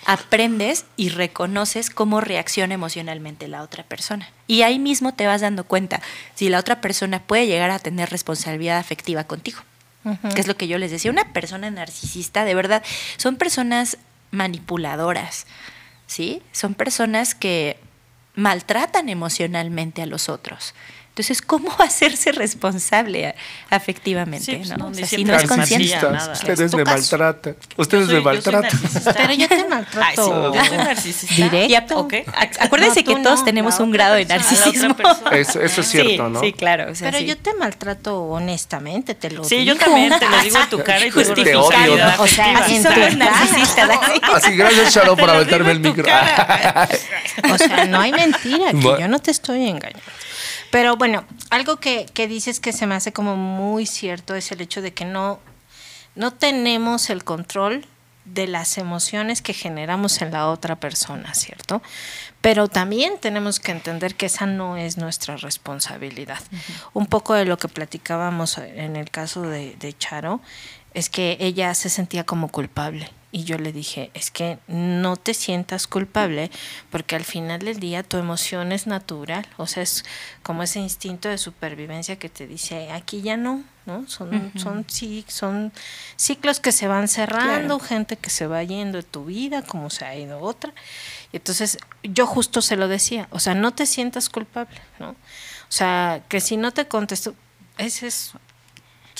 aprendes 0.06 0.86
y 0.98 1.10
reconoces 1.10 1.90
cómo 1.90 2.22
reacciona 2.22 2.74
emocionalmente 2.74 3.48
la 3.48 3.62
otra 3.62 3.84
persona. 3.84 4.30
Y 4.48 4.64
ahí 4.64 4.80
mismo 4.80 5.14
te 5.14 5.28
vas 5.28 5.42
dando 5.42 5.64
cuenta 5.64 6.02
si 6.36 6.50
la 6.50 6.60
otra 6.60 6.82
persona 6.82 7.22
puede 7.22 7.48
llegar 7.48 7.72
a 7.72 7.80
tener 7.80 8.10
responsabilidad 8.10 8.78
afectiva 8.78 9.24
contigo. 9.26 9.60
Que 10.34 10.42
es 10.42 10.48
lo 10.48 10.58
que 10.58 10.68
yo 10.68 10.80
les 10.80 10.90
decía. 10.90 11.12
Una 11.12 11.32
persona 11.32 11.70
narcisista, 11.70 12.44
de 12.44 12.56
verdad, 12.56 12.82
son 13.18 13.36
personas 13.36 14.00
manipuladoras, 14.32 15.46
¿sí? 16.08 16.42
Son 16.52 16.74
personas 16.74 17.36
que 17.36 17.78
maltratan 18.34 19.10
emocionalmente 19.10 20.02
a 20.02 20.08
los 20.08 20.28
otros. 20.28 20.74
Entonces, 21.12 21.41
¿cómo 21.41 21.69
hacerse 21.80 22.32
responsable 22.32 23.28
a- 23.28 23.36
afectivamente? 23.69 24.45
Sí, 24.45 24.56
pues, 24.56 24.69
¿no? 24.69 24.78
no, 24.78 24.88
O 24.88 24.93
sea, 24.93 25.06
si 25.06 25.26
no 25.26 25.36
es 25.36 25.43
consciente. 25.45 25.93
nada. 26.02 26.32
Ustedes 26.32 26.74
me 26.74 26.86
maltratan. 26.86 27.56
Ustedes 27.76 28.06
soy- 28.06 28.15
me 28.15 28.21
maltratan. 28.21 28.71
Pero 29.17 29.34
yo 29.34 29.47
te 29.50 29.56
Ay, 29.56 29.62
sí, 29.62 29.67
maltrato. 29.69 30.54
yo 30.54 30.65
soy 30.65 30.78
narcisista. 30.78 31.36
Directo. 31.50 32.00
Ok. 32.00 32.13
Ac- 32.13 32.58
Acuérdense 32.62 33.04
No, 33.04 33.13
que 33.15 33.24
todos 33.24 33.39
no, 33.39 33.45
tenemos 33.45 33.80
un 33.82 33.91
grado 33.91 34.15
de 34.15 34.26
narcisismo. 34.26 34.95
Eso, 35.32 35.60
eso 35.62 35.82
es 35.82 35.88
cierto, 35.89 36.28
sí, 36.28 36.34
¿no? 36.34 36.39
Sí, 36.39 36.54
claro. 36.54 36.89
o 36.89 36.95
sea, 36.95 37.12
Pero 37.12 37.19
sí. 37.21 37.26
yo 37.28 37.38
te 37.38 37.54
maltrato 37.56 38.17
honestamente, 38.24 39.13
te 39.13 39.32
lo 39.32 39.43
Sí, 39.43 39.58
digo. 39.58 39.74
yo 39.74 39.80
también 39.80 40.17
te 40.17 40.30
lo 40.30 40.38
digo 40.41 40.58
en 40.60 40.69
tu 40.69 40.82
cara 40.82 41.06
y 41.06 41.12
tú 41.12 41.21
Te 41.34 41.56
odio, 41.58 41.97
¿no? 41.97 42.24
O 42.24 42.28
sea, 42.28 42.58
Así 42.60 42.82
cara. 42.82 43.10
narcisistas. 43.15 43.89
así. 44.34 44.56
Gracias, 44.56 44.93
Charo, 44.93 45.17
por 45.17 45.30
aventarme 45.30 45.71
el 45.71 45.82
micro. 45.82 46.06
O 47.54 47.58
sea, 47.58 47.84
no 47.86 48.00
hay 48.00 48.13
mentira, 48.13 48.71
yo 48.71 49.08
no 49.10 49.19
te 49.19 49.32
estoy 49.32 49.67
engañando. 49.67 50.00
Pero 50.72 50.96
bueno, 50.98 51.26
algo 51.50 51.78
que, 51.78 52.06
que 52.14 52.28
dices 52.28 52.60
que 52.60 52.74
se 52.74 52.88
me 52.88 52.96
hace 52.96 53.14
como 53.14 53.36
muy 53.36 53.86
cierto 53.86 54.36
es 54.36 54.52
el 54.52 54.62
hecho 54.62 54.82
de 54.82 54.94
que 54.94 55.06
no, 55.06 55.40
no 56.16 56.32
tenemos 56.32 57.10
el 57.10 57.24
control 57.24 57.86
de 58.26 58.48
las 58.48 58.78
emociones 58.78 59.42
que 59.42 59.54
generamos 59.54 60.22
en 60.22 60.32
la 60.32 60.48
otra 60.48 60.78
persona, 60.78 61.34
¿cierto? 61.34 61.82
Pero 62.40 62.68
también 62.68 63.14
tenemos 63.20 63.60
que 63.60 63.72
entender 63.72 64.16
que 64.16 64.28
esa 64.28 64.46
no 64.46 64.78
es 64.78 64.98
nuestra 64.98 65.38
responsabilidad. 65.38 66.40
Un 66.94 67.08
poco 67.08 67.34
de 67.34 67.46
lo 67.46 67.58
que 67.58 67.68
platicábamos 67.68 68.58
en 68.58 68.96
el 68.96 69.10
caso 69.10 69.42
de, 69.42 69.76
de 69.80 69.98
Charo 69.98 70.40
es 70.94 71.10
que 71.10 71.38
ella 71.40 71.74
se 71.74 71.90
sentía 71.90 72.24
como 72.24 72.50
culpable. 72.50 73.10
Y 73.34 73.46
yo 73.46 73.58
le 73.58 73.72
dije, 73.72 74.12
es 74.13 74.30
que 74.30 74.60
no 74.67 75.15
te 75.15 75.34
sientas 75.34 75.88
culpable 75.88 76.52
porque 76.89 77.15
al 77.15 77.24
final 77.24 77.60
del 77.60 77.80
día 77.80 78.04
tu 78.04 78.17
emoción 78.17 78.74
es 78.74 78.88
natural. 78.88 79.48
O 79.56 79.67
sea, 79.67 79.84
es 79.84 80.04
como 80.44 80.63
ese 80.63 80.80
instinto 80.80 81.30
de 81.30 81.38
supervivencia 81.38 82.17
que 82.17 82.28
te 82.28 82.46
dice, 82.46 82.91
aquí 82.91 83.22
ya 83.22 83.38
no, 83.38 83.63
¿no? 83.86 84.06
Son, 84.08 84.52
son, 84.58 84.86
sí, 84.89 85.24
son 85.30 85.72
ciclos 86.17 86.60
que 86.60 86.74
se 86.74 86.88
van 86.88 87.08
cerrando, 87.08 87.80
gente 87.80 88.17
que 88.17 88.30
se 88.30 88.48
va 88.48 88.63
yendo 88.63 88.98
de 88.98 89.04
tu 89.04 89.26
vida, 89.26 89.62
como 89.62 89.89
se 89.89 90.04
ha 90.04 90.15
ido 90.15 90.39
otra. 90.39 90.74
Y 91.32 91.38
entonces 91.38 91.78
yo 92.04 92.28
justo 92.28 92.62
se 92.62 92.76
lo 92.76 92.89
decía, 92.89 93.30
o 93.32 93.39
sea, 93.39 93.54
no 93.54 93.72
te 93.72 93.86
sientas 93.86 94.28
culpable, 94.28 94.82
¿no? 95.00 95.12
O 95.12 95.74
sea, 95.74 96.22
que 96.28 96.41
si 96.41 96.58
no 96.58 96.74
te 96.74 96.89
contesto, 96.89 97.34
ese 97.78 98.08
es 98.08 98.34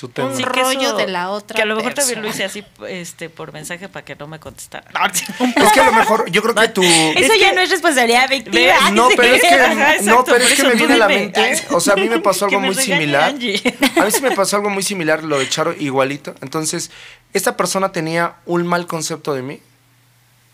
Su 0.02 0.10
tema. 0.10 0.30
Un 0.30 0.36
Sí, 0.36 0.44
que 0.44 0.50
rollo 0.50 0.82
eso- 0.82 0.98
de 0.98 1.08
la 1.08 1.30
otra 1.30 1.56
Que 1.56 1.62
a 1.62 1.66
lo 1.66 1.76
mejor 1.76 1.94
persona. 1.94 2.16
también 2.16 2.24
lo 2.24 2.36
hice 2.36 2.44
así 2.44 2.64
este, 2.90 3.30
por 3.30 3.54
mensaje 3.54 3.88
para 3.88 4.04
que 4.04 4.16
no 4.16 4.26
me 4.26 4.40
contestara. 4.40 4.90
Es 5.14 5.72
que 5.74 5.80
a 5.80 5.86
lo 5.86 5.94
mejor, 5.94 6.28
yo 6.32 6.42
creo 6.42 6.56
que 6.56 6.68
tu... 6.70 6.82
Eso 6.82 7.34
ya 7.40 7.54
no 7.54 7.62
es 7.62 7.70
responsabilidad. 7.70 8.28
Ve, 8.28 8.74
No, 8.94 9.10
pero 9.16 9.36
es 9.36 9.42
que, 9.44 9.48
Ajá, 9.54 9.94
no, 10.02 10.24
pero 10.24 10.38
es 10.44 10.56
que 10.56 10.64
me 10.64 10.72
tú 10.72 10.78
viene 10.78 10.94
a 10.96 10.98
la 10.98 11.08
mente, 11.08 11.62
o 11.70 11.80
sea, 11.80 11.94
a 11.94 11.98
mí 11.98 12.10
me 12.10 12.18
pasó 12.20 12.46
algo 12.46 12.60
muy 12.60 12.74
similar. 12.74 13.26
Angie. 13.30 13.62
A 13.96 14.06
mí 14.06 14.12
sí 14.12 14.22
me 14.22 14.32
pasó 14.32 14.56
algo 14.56 14.72
muy 14.72 14.82
similar, 14.82 15.24
lo 15.24 15.38
de 15.38 15.48
Charo, 15.48 15.74
igualito. 15.78 16.34
Entonces, 16.42 16.90
esta 17.34 17.56
persona 17.56 17.92
tenía 17.92 18.38
un 18.48 18.66
mal 18.66 18.88
concepto 18.88 19.36
de 19.36 19.44
mí 19.44 19.60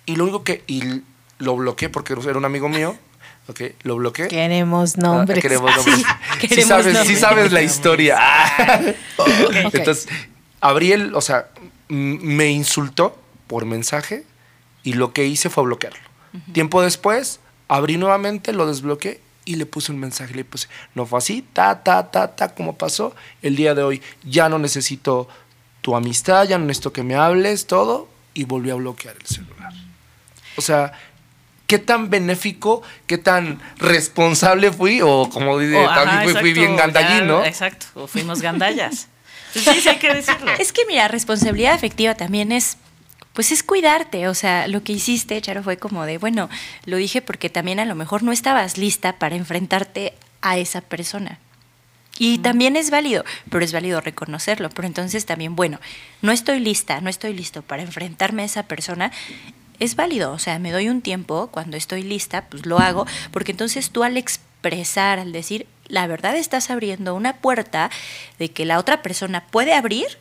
y 0.06 0.18
lo 0.18 0.26
único 0.26 0.44
que, 0.44 0.66
y 0.68 1.04
lo 1.40 1.56
bloqueé 1.56 1.88
porque 1.88 2.12
era 2.14 2.38
un 2.38 2.44
amigo 2.44 2.68
mío, 2.68 2.98
ok, 3.48 3.62
lo 3.84 3.96
bloqueé. 3.98 4.28
Queremos 4.28 4.98
nombres. 4.98 5.38
Ah, 5.40 5.42
queremos 5.42 5.76
nombres. 5.76 6.06
Sí, 6.42 6.48
queremos 6.48 6.68
sabes, 6.68 6.86
sí 6.86 6.94
nombres. 6.94 7.20
sabes 7.20 7.52
la 7.52 7.62
historia. 7.62 8.20
Entonces, 9.74 10.08
abrí 10.62 10.92
el, 10.92 11.16
o 11.16 11.22
sea, 11.22 11.48
me 11.88 12.50
insultó 12.50 13.18
por 13.48 13.66
mensaje 13.66 14.24
y 14.84 14.94
lo 14.94 15.14
que 15.14 15.26
hice 15.26 15.50
fue 15.50 15.64
bloquearlo. 15.64 16.00
Tiempo 16.54 16.82
después, 16.82 17.40
abrí 17.68 17.98
nuevamente, 17.98 18.54
lo 18.54 18.68
desbloqueé 18.68 19.20
y 19.46 19.56
le 19.56 19.66
puse 19.66 19.92
un 19.92 20.00
mensaje. 20.00 20.36
Le 20.36 20.46
puse, 20.46 20.68
no 20.94 21.06
fue 21.06 21.18
así, 21.18 21.44
ta, 21.54 21.82
ta, 21.84 22.12
ta, 22.12 22.36
ta, 22.36 22.54
como 22.54 22.78
pasó. 22.78 23.16
El 23.42 23.56
día 23.56 23.74
de 23.74 23.82
hoy 23.82 24.02
ya 24.24 24.50
no 24.50 24.60
necesito 24.60 25.28
tu 25.82 25.96
amistad, 25.96 26.48
ya 26.48 26.58
no 26.58 26.66
necesito 26.66 26.94
que 26.94 27.04
me 27.04 27.16
hables, 27.16 27.66
todo. 27.66 28.08
Y 28.34 28.44
volví 28.44 28.70
a 28.70 28.76
bloquear 28.76 29.16
el 29.20 29.26
celular. 29.26 29.74
O 30.58 30.62
sea, 30.62 30.94
¿qué 31.68 31.78
tan 31.78 32.10
benéfico, 32.10 32.82
qué 33.06 33.18
tan 33.18 33.60
responsable 33.78 34.72
fui? 34.72 35.02
O 35.02 35.30
como 35.30 35.60
dice, 35.60 35.76
O, 35.76 35.88
ajá, 35.88 36.04
también 36.04 36.24
fui, 36.24 36.32
fui 36.32 36.50
exacto, 36.50 36.60
bien 36.62 36.76
gandallín, 36.76 37.20
ya, 37.20 37.26
¿no? 37.26 37.46
Exacto, 37.46 37.86
o 37.94 38.08
fuimos 38.08 38.42
gandallas. 38.42 39.10
Pues 39.54 39.66
sí, 39.66 39.82
sí 39.82 39.90
hay 39.90 39.98
que 39.98 40.14
decirlo. 40.14 40.52
Es 40.60 40.72
que 40.72 40.86
mira, 40.88 41.08
responsabilidad 41.08 41.74
afectiva 41.74 42.16
también 42.16 42.52
es, 42.52 42.78
pues 43.34 43.52
es 43.52 43.64
cuidarte. 43.64 44.28
O 44.28 44.34
sea, 44.34 44.68
lo 44.68 44.84
que 44.84 44.94
hiciste, 44.94 45.40
Charo, 45.42 45.64
fue 45.64 45.78
como 45.78 46.06
de, 46.06 46.18
bueno, 46.18 46.50
lo 46.86 46.98
dije 46.98 47.22
porque 47.22 47.50
también 47.50 47.80
a 47.80 47.86
lo 47.86 47.96
mejor 47.96 48.24
no 48.24 48.32
estabas 48.32 48.78
lista 48.78 49.20
para 49.20 49.36
enfrentarte 49.36 50.14
a 50.42 50.58
esa 50.58 50.82
persona. 50.82 51.40
Y 52.20 52.40
también 52.40 52.76
es 52.76 52.90
válido, 52.90 53.24
pero 53.50 53.64
es 53.64 53.74
válido 53.74 54.02
reconocerlo. 54.02 54.70
Pero 54.70 54.88
entonces 54.88 55.26
también, 55.26 55.56
bueno, 55.56 55.80
no 56.22 56.32
estoy 56.32 56.60
lista, 56.60 57.00
no 57.02 57.10
estoy 57.10 57.34
listo 57.34 57.62
para 57.62 57.84
enfrentarme 57.84 58.42
a 58.42 58.46
esa 58.46 58.64
persona. 58.64 59.12
Es 59.80 59.96
válido, 59.96 60.32
o 60.32 60.40
sea, 60.40 60.58
me 60.60 60.72
doy 60.72 60.90
un 60.90 61.02
tiempo, 61.02 61.50
cuando 61.52 61.78
estoy 61.78 62.04
lista, 62.04 62.46
pues 62.50 62.66
lo 62.66 62.80
hago, 62.80 63.06
porque 63.32 63.52
entonces 63.52 63.92
tú 63.92 64.04
al 64.04 64.18
expresar, 64.18 65.20
al 65.20 65.32
decir, 65.32 65.68
la 65.88 66.08
verdad 66.08 66.36
estás 66.36 66.70
abriendo 66.70 67.14
una 67.14 67.38
puerta 67.38 67.92
de 68.40 68.50
que 68.50 68.66
la 68.66 68.80
otra 68.80 69.02
persona 69.02 69.46
puede 69.46 69.74
abrir 69.74 70.18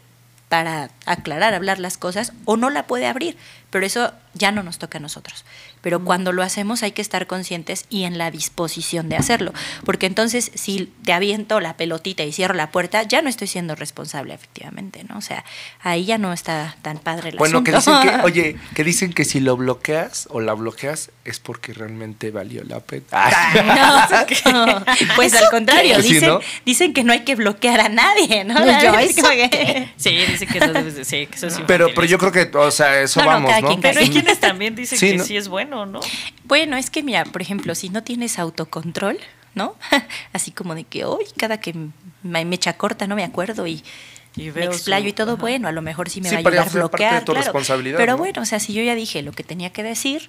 para 0.49 0.91
aclarar, 1.07 1.55
hablar 1.55 1.79
las 1.79 1.99
cosas, 1.99 2.33
o 2.45 2.57
no 2.57 2.71
la 2.71 2.87
puede 2.87 3.07
abrir, 3.07 3.37
pero 3.71 3.85
eso 3.87 4.13
ya 4.35 4.53
no 4.53 4.63
nos 4.63 4.79
toca 4.79 4.99
a 4.99 5.01
nosotros. 5.01 5.45
Pero 5.81 6.05
cuando 6.05 6.33
lo 6.33 6.43
hacemos 6.43 6.83
hay 6.83 6.93
que 6.93 7.01
estar 7.03 7.27
conscientes 7.27 7.85
y 7.91 8.05
en 8.05 8.19
la 8.19 8.31
disposición 8.31 9.09
de 9.09 9.17
hacerlo, 9.17 9.53
porque 9.85 10.07
entonces 10.07 10.51
si 10.55 10.93
te 11.05 11.13
aviento 11.13 11.61
la 11.61 11.77
pelotita 11.77 12.23
y 12.25 12.33
cierro 12.33 12.55
la 12.55 12.71
puerta, 12.71 13.03
ya 13.05 13.23
no 13.23 13.29
estoy 13.31 13.47
siendo 13.47 13.75
responsable 13.77 14.35
efectivamente, 14.35 15.05
¿no? 15.09 15.17
O 15.19 15.21
sea, 15.21 15.45
ahí 15.81 16.05
ya 16.05 16.19
no 16.19 16.33
está 16.33 16.77
tan 16.83 16.99
padre 16.99 17.31
el 17.31 17.37
Bueno, 17.37 17.63
que 17.65 17.71
asunto. 17.75 18.01
dicen 18.03 18.19
que, 18.21 18.23
oye, 18.27 18.57
que 18.75 18.85
dicen 18.85 19.13
que 19.13 19.25
si 19.25 19.41
lo 19.41 19.57
bloqueas 19.57 20.29
o 20.31 20.41
la 20.41 20.53
bloqueas 20.55 21.11
es 21.25 21.39
porque 21.41 21.73
realmente 21.73 22.31
valió 22.31 22.63
la 22.65 22.81
pena. 22.81 23.05
No, 24.53 24.85
pues 25.17 25.35
al 25.35 25.49
contrario, 25.51 26.01
Sí, 26.03 26.15
dicen, 26.15 26.29
¿no? 26.29 26.41
dicen 26.65 26.93
que 26.93 27.05
no 27.05 27.13
hay 27.13 27.21
que 27.21 27.35
bloquear 27.35 27.81
a 27.81 27.89
nadie, 27.89 28.45
¿no? 28.45 28.55
Yo 28.83 28.99
Es 28.99 29.17
eso 29.19 29.29
que- 29.29 29.93
Sí, 29.97 30.11
dice 30.11 30.47
que 30.47 30.61
no 30.61 30.73
debes 30.73 30.95
de 30.97 31.05
sí, 31.05 31.27
que 31.27 31.37
eso 31.37 31.47
es 31.47 31.61
Pero, 31.67 31.89
pero 31.95 32.07
yo 32.07 32.19
creo 32.19 32.33
que, 32.33 32.51
o 32.57 32.71
sea, 32.71 33.01
eso 33.01 33.21
No, 33.21 33.27
no, 33.27 33.33
vamos, 33.33 33.51
cada 33.57 33.63
¿no? 33.63 33.69
quien, 33.69 33.81
Pero 33.81 34.01
hay 34.01 34.09
quienes 34.11 34.39
también 34.41 34.75
dicen 34.75 34.99
Sí, 34.99 35.11
que 35.13 35.17
¿no? 35.19 35.25
sí 35.25 35.37
es 35.37 35.49
bueno, 35.49 35.87
¿no? 35.87 36.01
Bueno, 36.45 36.77
es 36.77 36.91
que 36.91 37.03
mira, 37.03 37.25
por 37.25 37.43
ejemplo, 37.43 37.75
si 37.75 37.89
no 37.89 38.03
tienes 38.03 38.39
autocontrol, 38.39 39.19
¿no? 39.55 39.75
Así 40.33 40.51
como 40.51 40.75
de 40.75 40.85
que 40.85 41.05
hoy 41.05 41.25
cada 41.37 41.59
que 41.61 41.75
me, 42.23 42.45
me 42.45 42.55
echa 42.57 42.75
corta 42.77 43.07
no 43.07 43.17
me 43.17 43.25
acuerdo 43.25 43.67
y, 43.67 43.83
Y 44.37 44.51
me 44.51 44.65
explayo 44.65 45.05
su- 45.05 45.09
y 45.11 45.13
todo, 45.13 45.33
ajá. 45.33 45.41
bueno, 45.41 45.69
a 45.69 45.73
lo 45.73 45.83
mejor 45.83 46.11
sí 46.11 46.21
me 46.21 46.29
Sí, 46.29 46.35
va 46.35 46.39
a 46.39 46.41
ayudar 46.41 46.67
a 46.67 46.71
fue 46.71 46.81
parte 46.83 46.97
de 47.05 47.09
bloquear, 47.09 47.25
tu 47.25 47.33
claro. 47.33 47.45
responsabilidad, 47.45 47.97
Pero 47.99 48.13
¿no? 48.13 48.19
bueno, 48.19 48.43
o 48.43 48.45
sea, 48.45 48.61
si 48.61 48.73
yo 48.75 48.83
ya 48.83 48.95
dije 48.95 49.23
lo 49.23 49.33
que 49.33 49.45
tenía 49.45 49.71
que 49.71 49.83
decir 49.83 50.29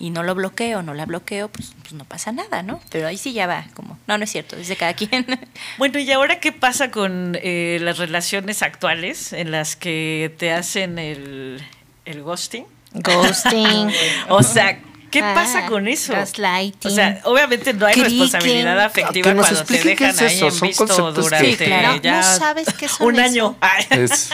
y 0.00 0.10
no 0.10 0.24
lo 0.24 0.34
bloqueo, 0.34 0.82
no 0.82 0.92
la 0.92 1.06
bloqueo, 1.06 1.48
pues, 1.48 1.72
pues 1.82 1.92
no 1.92 2.04
pasa 2.04 2.32
nada, 2.32 2.62
¿no? 2.64 2.80
Pero 2.90 3.06
ahí 3.06 3.16
sí 3.16 3.32
ya 3.32 3.46
va, 3.46 3.64
como, 3.74 3.96
no, 4.08 4.18
no 4.18 4.24
es 4.24 4.30
cierto, 4.32 4.56
desde 4.56 4.74
cada 4.76 4.92
quien. 4.94 5.24
Bueno, 5.78 6.00
¿y 6.00 6.10
ahora 6.10 6.40
qué 6.40 6.50
pasa 6.52 6.90
con 6.90 7.38
eh, 7.40 7.78
las 7.80 7.98
relaciones 7.98 8.62
actuales 8.62 9.32
en 9.32 9.52
las 9.52 9.76
que 9.76 10.34
te 10.36 10.52
hacen 10.52 10.98
el, 10.98 11.62
el 12.04 12.22
ghosting? 12.22 12.66
Ghosting. 12.92 13.90
O 14.28 14.42
sea, 14.42 14.78
¿qué 15.10 15.20
Ah, 15.22 15.32
pasa 15.34 15.66
con 15.66 15.86
eso? 15.88 16.12
gaslighting. 16.12 16.90
O 16.90 16.94
sea, 16.94 17.20
obviamente 17.24 17.72
no 17.72 17.86
hay 17.86 17.94
Creaking. 17.94 18.20
responsabilidad 18.20 18.80
afectiva 18.80 19.30
Que 19.30 19.34
nos 19.34 19.46
cuando 19.48 19.64
te 19.64 19.82
dejan 19.84 20.18
ahí 20.18 20.26
eso, 20.36 20.46
en 20.46 20.52
son 20.52 20.68
visto 20.68 21.12
durante 21.12 21.50
Sí, 21.50 21.56
claro. 21.56 22.00
ya 22.02 22.16
No 22.16 22.22
sabes 22.38 22.66
qué 22.74 22.88
son 22.88 23.06
un 23.08 23.14
eso. 23.20 23.24
año. 23.24 23.56
Es, 23.90 24.30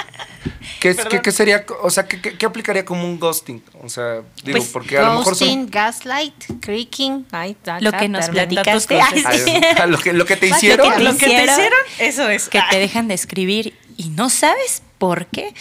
¿qué, 1.23 1.31
sería, 1.33 1.67
o 1.83 1.91
sea, 1.91 2.07
¿qué, 2.07 2.19
qué- 2.23 2.39
qué 2.39 2.47
aplicaría 2.47 2.85
como 2.87 3.05
un 3.05 3.19
ghosting? 3.21 3.63
O 3.83 3.89
sea, 3.91 4.23
digo, 4.43 4.59
Pues, 4.59 4.71
porque 4.71 4.97
a 4.97 5.03
lo 5.03 5.09
mejor 5.19 5.33
Ghosting, 5.35 5.49
son... 5.65 5.71
gaslight, 5.71 6.35
creaking. 6.63 7.27
Ay, 7.33 7.55
ta- 7.63 7.81
lo 7.81 7.93
que 7.93 8.09
nos 8.09 8.29
platicaste, 8.31 8.99
lo, 9.87 9.99
que, 9.99 10.13
lo 10.15 10.25
que 10.25 10.37
te 10.37 10.49
Lo 10.49 10.57
hicieron... 10.57 11.05
Lo 11.05 11.13
que 11.19 11.27
te 11.27 11.45
hicieron, 11.45 11.79
eso 11.99 12.29
es. 12.31 12.49
que 12.49 12.63
te 12.71 12.79
dejan 12.79 13.09
de 13.09 13.15
escribir 13.15 13.75
y 13.99 14.09
no 14.09 14.31
sabes 14.31 14.83
por 14.99 15.27
qué. 15.27 15.53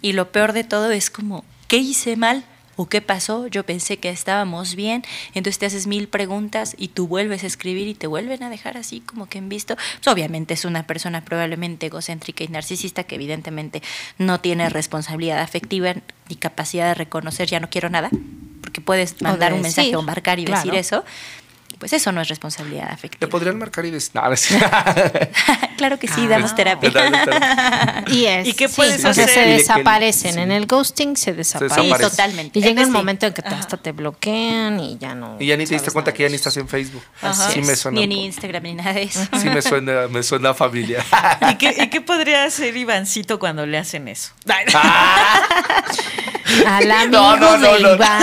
Y 0.00 0.12
lo 0.12 0.30
peor 0.30 0.52
de 0.52 0.62
todo 0.62 0.92
es 0.92 1.10
como, 1.10 1.44
¿qué 1.68 1.76
hice 1.76 2.16
mal? 2.16 2.44
¿O 2.80 2.86
qué 2.86 3.00
pasó? 3.00 3.48
Yo 3.48 3.66
pensé 3.66 3.96
que 3.96 4.08
estábamos 4.08 4.76
bien. 4.76 5.02
Entonces 5.34 5.58
te 5.58 5.66
haces 5.66 5.88
mil 5.88 6.06
preguntas 6.06 6.76
y 6.78 6.88
tú 6.88 7.08
vuelves 7.08 7.42
a 7.42 7.48
escribir 7.48 7.88
y 7.88 7.94
te 7.94 8.06
vuelven 8.06 8.44
a 8.44 8.50
dejar 8.50 8.76
así 8.76 9.00
como 9.00 9.26
que 9.26 9.38
en 9.38 9.48
visto. 9.48 9.74
Pues 9.74 10.06
obviamente 10.06 10.54
es 10.54 10.64
una 10.64 10.86
persona 10.86 11.24
probablemente 11.24 11.86
egocéntrica 11.86 12.44
y 12.44 12.48
narcisista 12.48 13.02
que 13.02 13.16
evidentemente 13.16 13.82
no 14.16 14.40
tiene 14.40 14.68
responsabilidad 14.68 15.40
afectiva 15.40 15.94
ni 16.28 16.36
capacidad 16.36 16.86
de 16.86 16.94
reconocer 16.94 17.48
ya 17.48 17.58
no 17.58 17.68
quiero 17.68 17.90
nada. 17.90 18.10
Porque 18.60 18.80
puedes 18.80 19.20
mandar 19.22 19.52
un 19.54 19.62
mensaje 19.62 19.96
o 19.96 20.02
marcar 20.02 20.38
y 20.38 20.44
claro. 20.44 20.62
decir 20.62 20.78
eso. 20.78 21.04
Pues 21.78 21.92
eso 21.92 22.10
no 22.12 22.20
es 22.20 22.28
responsabilidad 22.28 22.86
Le 22.88 22.92
afectiva. 22.94 23.30
podrían 23.30 23.58
marcar 23.58 23.84
y 23.86 23.90
decir... 23.90 24.14
No, 24.14 24.22
no 24.28 24.34
claro 25.76 25.98
que 25.98 26.08
sí, 26.08 26.22
Ah. 26.24 26.28
damos 26.28 26.54
terapia. 26.56 26.90
Y, 28.08 28.24
es, 28.24 28.48
¿Y 28.48 28.54
qué 28.54 28.68
sí, 28.68 28.74
puedes 28.76 29.04
o 29.04 29.12
sea, 29.14 29.24
hacer? 29.24 29.28
se 29.28 29.40
desaparecen. 29.42 30.34
sí. 30.34 30.40
En 30.40 30.50
el 30.50 30.66
ghosting 30.66 31.16
se 31.16 31.34
desaparecen. 31.34 31.76
Sí, 31.76 31.86
desaparece. 31.88 32.10
totalmente. 32.10 32.58
Y 32.58 32.62
llega 32.62 32.80
un 32.82 32.86
sí. 32.88 32.92
momento 32.92 33.26
en 33.26 33.34
que 33.34 33.42
te- 33.42 33.48
hasta 33.48 33.76
te 33.76 33.92
bloquean 33.92 34.80
y 34.80 34.98
ya 34.98 35.14
no. 35.14 35.36
y 35.38 35.46
ya 35.46 35.56
ni 35.56 35.66
te 35.66 35.74
diste 35.74 35.90
cuenta 35.90 36.12
que 36.14 36.22
ya 36.24 36.28
ni 36.28 36.34
estás 36.36 36.56
en 36.56 36.68
Facebook. 36.68 37.02
Ajá. 37.22 37.50
Sí 37.50 37.60
me 37.60 37.76
suena. 37.76 37.96
Ni 37.98 38.04
en. 38.04 38.12
Instagram 38.12 38.62
ni 38.62 38.74
nada 38.74 38.92
de 38.94 39.02
eso. 39.04 39.20
Sí 39.40 39.48
me 39.50 39.60
suena, 39.62 40.08
me 40.08 40.22
suena 40.22 40.54
familiar. 40.54 41.04
¿Y 41.52 41.54
qué, 41.56 41.74
y 41.84 41.88
qué 41.90 42.00
podría 42.00 42.44
hacer 42.44 42.76
Ivancito 42.76 43.38
cuando 43.38 43.66
le 43.66 43.78
hacen 43.78 44.08
eso? 44.08 44.32
Al 46.66 46.90
amigo 46.90 47.10
No, 47.20 47.36
no, 47.36 47.56
no, 47.58 47.72
de 47.74 47.80
no. 47.80 47.94
Iván. 47.94 48.22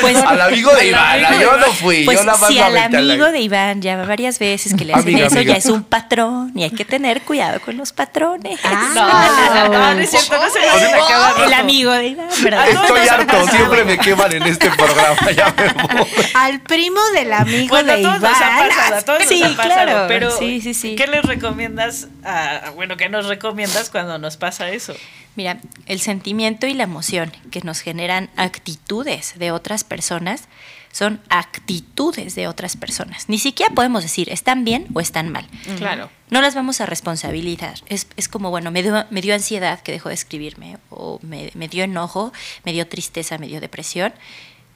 Pues, 0.00 0.16
Al 0.16 0.40
amigo 0.40 0.70
de 0.74 0.86
Iván, 0.88 1.24
amigo 1.24 1.40
yo 1.42 1.56
no 1.58 1.72
fui, 1.72 2.04
pues 2.04 2.24
yo 2.24 2.34
si 2.48 2.54
me 2.54 2.62
al 2.62 2.76
amigo 2.78 3.26
de 3.30 3.40
Iván 3.40 3.82
llama 3.82 4.04
varias 4.04 4.38
veces 4.38 4.74
que 4.74 4.84
le 4.84 4.94
hacen 4.94 5.08
Amiga, 5.08 5.26
eso, 5.26 5.36
amiga. 5.36 5.52
ya 5.52 5.58
es 5.58 5.66
un 5.66 5.82
patrón 5.84 6.52
y 6.54 6.64
hay 6.64 6.70
que 6.70 6.84
tener 6.84 7.22
cuidado 7.22 7.60
con 7.60 7.76
los 7.76 7.92
patrones. 7.92 8.58
Ah. 8.64 8.84
No, 9.68 9.68
no, 9.68 9.94
no 9.94 10.00
es 10.00 10.10
cierto, 10.10 10.36
no 10.40 10.48
se. 10.50 11.44
El 11.44 11.52
amigo 11.54 11.92
de 11.92 12.06
Iván, 12.08 12.28
¿verdad? 12.42 12.64
Ah, 12.66 12.68
Estoy 12.70 13.08
harto, 13.08 13.46
siempre 13.48 13.84
me 13.84 13.98
queman 13.98 14.32
en 14.34 14.42
este 14.44 14.70
programa, 14.70 15.30
ya 15.36 15.54
me 15.56 15.98
voy. 15.98 16.06
Al 16.34 16.60
primo 16.60 17.00
del 17.14 17.32
amigo 17.32 17.68
Bueno, 17.68 17.92
a 17.92 17.96
de 17.96 18.02
todos 18.02 18.16
Iván. 18.18 18.32
nos 18.32 18.40
ha 18.42 18.68
pasado, 18.68 18.96
a 18.96 19.02
todos 19.02 19.22
Sí, 19.28 19.40
nos 19.40 19.52
ha 19.52 19.56
pasado, 19.56 19.84
claro. 19.84 20.04
pero 20.08 20.30
Sí, 20.38 20.60
sí, 20.60 20.74
sí. 20.74 20.96
¿qué 20.96 21.06
les 21.06 21.24
recomiendas? 21.24 22.08
A, 22.24 22.70
bueno, 22.74 22.96
¿qué 22.96 23.08
nos 23.08 23.26
recomiendas 23.26 23.90
cuando 23.90 24.18
nos 24.18 24.36
pasa 24.36 24.68
eso? 24.70 24.94
Mira, 25.38 25.58
el 25.86 26.00
sentimiento 26.00 26.66
y 26.66 26.74
la 26.74 26.82
emoción 26.82 27.30
que 27.52 27.60
nos 27.62 27.78
generan 27.80 28.28
actitudes 28.36 29.34
de 29.38 29.52
otras 29.52 29.84
personas 29.84 30.48
son 30.90 31.20
actitudes 31.28 32.34
de 32.34 32.48
otras 32.48 32.76
personas. 32.76 33.28
Ni 33.28 33.38
siquiera 33.38 33.72
podemos 33.72 34.02
decir 34.02 34.30
están 34.32 34.64
bien 34.64 34.86
o 34.94 35.00
están 35.00 35.28
mal. 35.30 35.46
Claro. 35.76 36.10
No 36.30 36.40
las 36.40 36.56
vamos 36.56 36.80
a 36.80 36.86
responsabilizar. 36.86 37.78
Es, 37.86 38.08
es 38.16 38.26
como, 38.28 38.50
bueno, 38.50 38.70
me 38.72 38.82
dio, 38.82 39.06
me 39.10 39.20
dio 39.20 39.32
ansiedad 39.34 39.78
que 39.80 39.92
dejó 39.92 40.08
de 40.08 40.16
escribirme, 40.16 40.78
o 40.90 41.20
me, 41.22 41.50
me 41.54 41.68
dio 41.68 41.84
enojo, 41.84 42.32
me 42.64 42.72
dio 42.72 42.88
tristeza, 42.88 43.38
me 43.38 43.46
dio 43.46 43.60
depresión, 43.60 44.12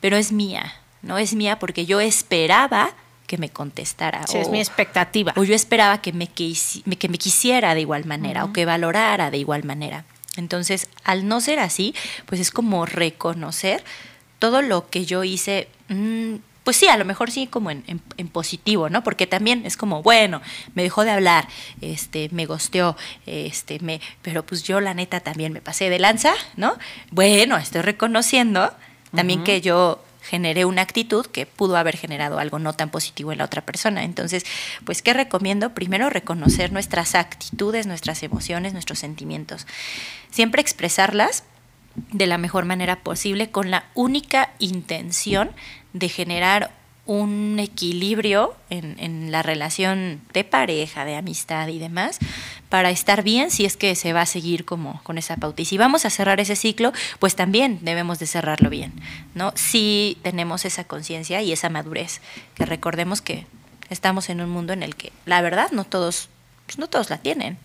pero 0.01 0.17
es 0.17 0.31
mía, 0.31 0.75
¿no? 1.03 1.19
Es 1.19 1.35
mía 1.35 1.59
porque 1.59 1.87
yo 1.87 2.01
esperaba 2.01 2.95
que 3.27 3.37
me 3.39 3.49
contestara. 3.49 4.27
Sí, 4.29 4.37
o, 4.37 4.43
es 4.43 4.49
mi 4.49 4.61
expectativa. 4.61 5.33
o 5.37 5.43
yo 5.43 5.55
esperaba 5.55 6.01
que 6.03 6.13
me, 6.13 6.29
quisi- 6.29 6.83
me- 6.85 6.97
que 6.99 7.09
me 7.09 7.19
quisiera 7.19 7.75
de 7.75 7.81
igual 7.81 8.05
manera 8.05 8.45
o 8.45 8.53
que 8.53 8.65
valorara 8.65 9.31
de 9.33 9.39
igual 9.39 9.65
manera. 9.65 10.05
Entonces, 10.37 10.89
al 11.05 11.29
no 11.29 11.41
ser 11.41 11.59
así, 11.59 11.95
pues 12.27 12.41
es 12.41 12.51
como 12.51 12.87
reconocer 12.87 13.85
todo 14.39 14.63
lo 14.63 14.89
que 14.89 15.05
yo 15.05 15.25
hice. 15.25 15.69
mm, 15.89 16.37
pues 16.65 16.77
sí, 16.77 16.87
a 16.87 16.97
lo 16.97 17.05
mejor 17.05 17.29
sí 17.33 17.49
como 17.49 17.73
en, 17.73 17.83
en- 17.89 18.01
en 18.17 18.29
positivo, 18.29 18.89
¿no? 18.89 19.03
Porque 19.03 19.27
también 19.27 19.67
es 19.67 19.77
como, 19.77 20.01
bueno, 20.05 20.41
me 20.77 20.85
dejó 20.85 21.03
de 21.05 21.11
hablar, 21.11 21.49
este, 21.81 22.29
me 22.31 22.47
gosteó, 22.47 22.97
este, 23.27 23.81
me, 23.81 24.01
pero 24.23 24.47
pues 24.47 24.63
yo 24.63 24.81
la 24.81 24.95
neta 24.95 25.19
también 25.19 25.53
me 25.53 25.61
pasé 25.61 25.91
de 25.91 25.99
lanza, 25.99 26.33
¿no? 26.57 26.77
Bueno, 27.11 27.57
estoy 27.57 27.83
reconociendo 27.83 28.73
también 29.13 29.43
que 29.43 29.61
yo 29.61 30.03
generé 30.23 30.65
una 30.65 30.83
actitud 30.83 31.27
que 31.27 31.47
pudo 31.47 31.77
haber 31.77 31.97
generado 31.97 32.39
algo 32.39 32.59
no 32.59 32.73
tan 32.73 32.91
positivo 32.91 33.33
en 33.33 33.39
la 33.39 33.45
otra 33.45 33.63
persona. 33.63 34.05
Entonces, 34.05 34.45
pues, 34.85 35.03
¿qué 35.03 35.13
recomiendo? 35.13 35.75
Primero, 35.75 36.11
reconocer 36.11 36.73
nuestras 36.73 37.15
actitudes, 37.15 37.87
nuestras 37.87 38.23
emociones, 38.23 38.73
nuestros 38.73 38.99
sentimientos. 38.99 39.67
Siempre 40.31 40.63
expresarlas 40.63 41.45
de 42.11 42.27
la 42.27 42.39
mejor 42.39 42.65
manera 42.65 43.01
posible 43.01 43.51
con 43.51 43.71
la 43.71 43.85
única 43.95 44.51
intención 44.59 45.51
de 45.93 46.09
generar 46.09 46.82
un 47.19 47.59
equilibrio 47.59 48.55
en, 48.71 49.31
la 49.31 49.43
relación 49.43 50.21
de 50.33 50.45
pareja, 50.45 51.05
de 51.05 51.17
amistad 51.17 51.69
y 51.69 51.79
demás, 51.79 52.19
para 52.69 52.91
estar 52.91 53.23
bien 53.23 53.51
si 53.51 53.65
es 53.65 53.77
que 53.77 53.95
se 53.95 54.13
va 54.13 54.23
a 54.23 54.27
seguir 54.27 54.65
como 54.65 55.03
con 55.03 55.19
esa 55.19 55.37
pauta. 55.37 55.63
Y 55.63 55.65
si 55.67 55.77
vamos 55.77 56.07
a 56.07 56.11
cerrar 56.11 56.41
ese 56.41 56.57
ciclo, 56.57 56.93
pues 57.19 57.37
también 57.37 57.79
debemos 57.83 58.19
de 58.19 58.27
cerrarlo 58.27 58.71
bien, 58.71 58.93
¿no? 59.35 59.53
Si 59.57 60.19
tenemos 60.23 60.65
esa 60.65 60.85
conciencia 60.85 61.43
y 61.43 61.53
esa 61.53 61.69
madurez, 61.69 62.21
que 62.55 62.65
recordemos 62.65 63.21
que 63.21 63.47
estamos 63.91 64.31
en 64.31 64.41
un 64.41 64.49
mundo 64.49 64.73
en 64.73 64.83
el 64.83 64.97
que 64.97 65.13
la 65.27 65.43
verdad 65.43 65.71
no 65.71 65.85
todos, 65.85 66.29
pues 66.67 66.79
no 66.79 66.89
todos 66.89 67.11
la 67.11 67.19
tienen. 67.19 67.59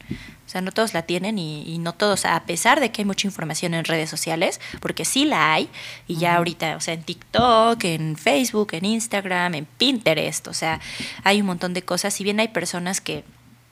O 0.46 0.50
sea, 0.50 0.62
no 0.62 0.72
todos 0.72 0.94
la 0.94 1.02
tienen 1.02 1.40
y, 1.40 1.64
y 1.64 1.78
no 1.78 1.94
todos, 1.94 2.24
a 2.24 2.42
pesar 2.46 2.80
de 2.80 2.90
que 2.90 3.02
hay 3.02 3.06
mucha 3.06 3.28
información 3.28 3.74
en 3.74 3.84
redes 3.84 4.10
sociales, 4.10 4.62
porque 4.80 5.04
sí 5.04 5.26
la 5.26 5.54
hay, 5.54 5.70
y 6.08 6.16
ya 6.16 6.38
ahorita, 6.38 6.78
o 6.78 6.80
sea, 6.80 6.94
en 6.94 7.04
TikTok, 7.04 7.84
en 7.84 8.16
Facebook, 8.16 8.70
en 8.72 8.86
Instagram, 8.86 9.56
en 9.56 9.66
Pinterest, 9.66 10.48
o 10.48 10.54
sea, 10.54 10.80
hay 11.26 11.42
un 11.42 11.48
montón 11.48 11.74
de 11.74 11.82
cosas, 11.82 12.14
si 12.14 12.24
bien 12.24 12.40
hay 12.40 12.48
personas 12.48 13.02
que 13.02 13.26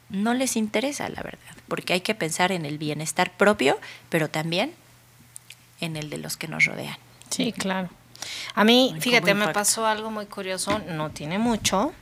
no 0.09 0.33
les 0.33 0.57
interesa, 0.57 1.07
la 1.07 1.23
verdad, 1.23 1.55
porque 1.69 1.93
hay 1.93 2.01
que 2.01 2.13
pensar 2.13 2.51
en 2.51 2.65
el 2.65 2.77
bienestar 2.77 3.31
propio, 3.31 3.79
pero 4.09 4.29
también 4.29 4.73
en 5.79 5.95
el 5.95 6.09
de 6.09 6.17
los 6.17 6.35
que 6.35 6.49
nos 6.49 6.65
rodean. 6.65 6.97
Sí, 7.29 7.53
claro. 7.53 7.89
A 8.53 8.63
mí, 8.63 8.95
fíjate, 8.99 9.33
me 9.33 9.47
pasó 9.49 9.85
algo 9.85 10.11
muy 10.11 10.25
curioso, 10.25 10.79
no 10.79 11.11
tiene 11.11 11.39
mucho. 11.39 11.93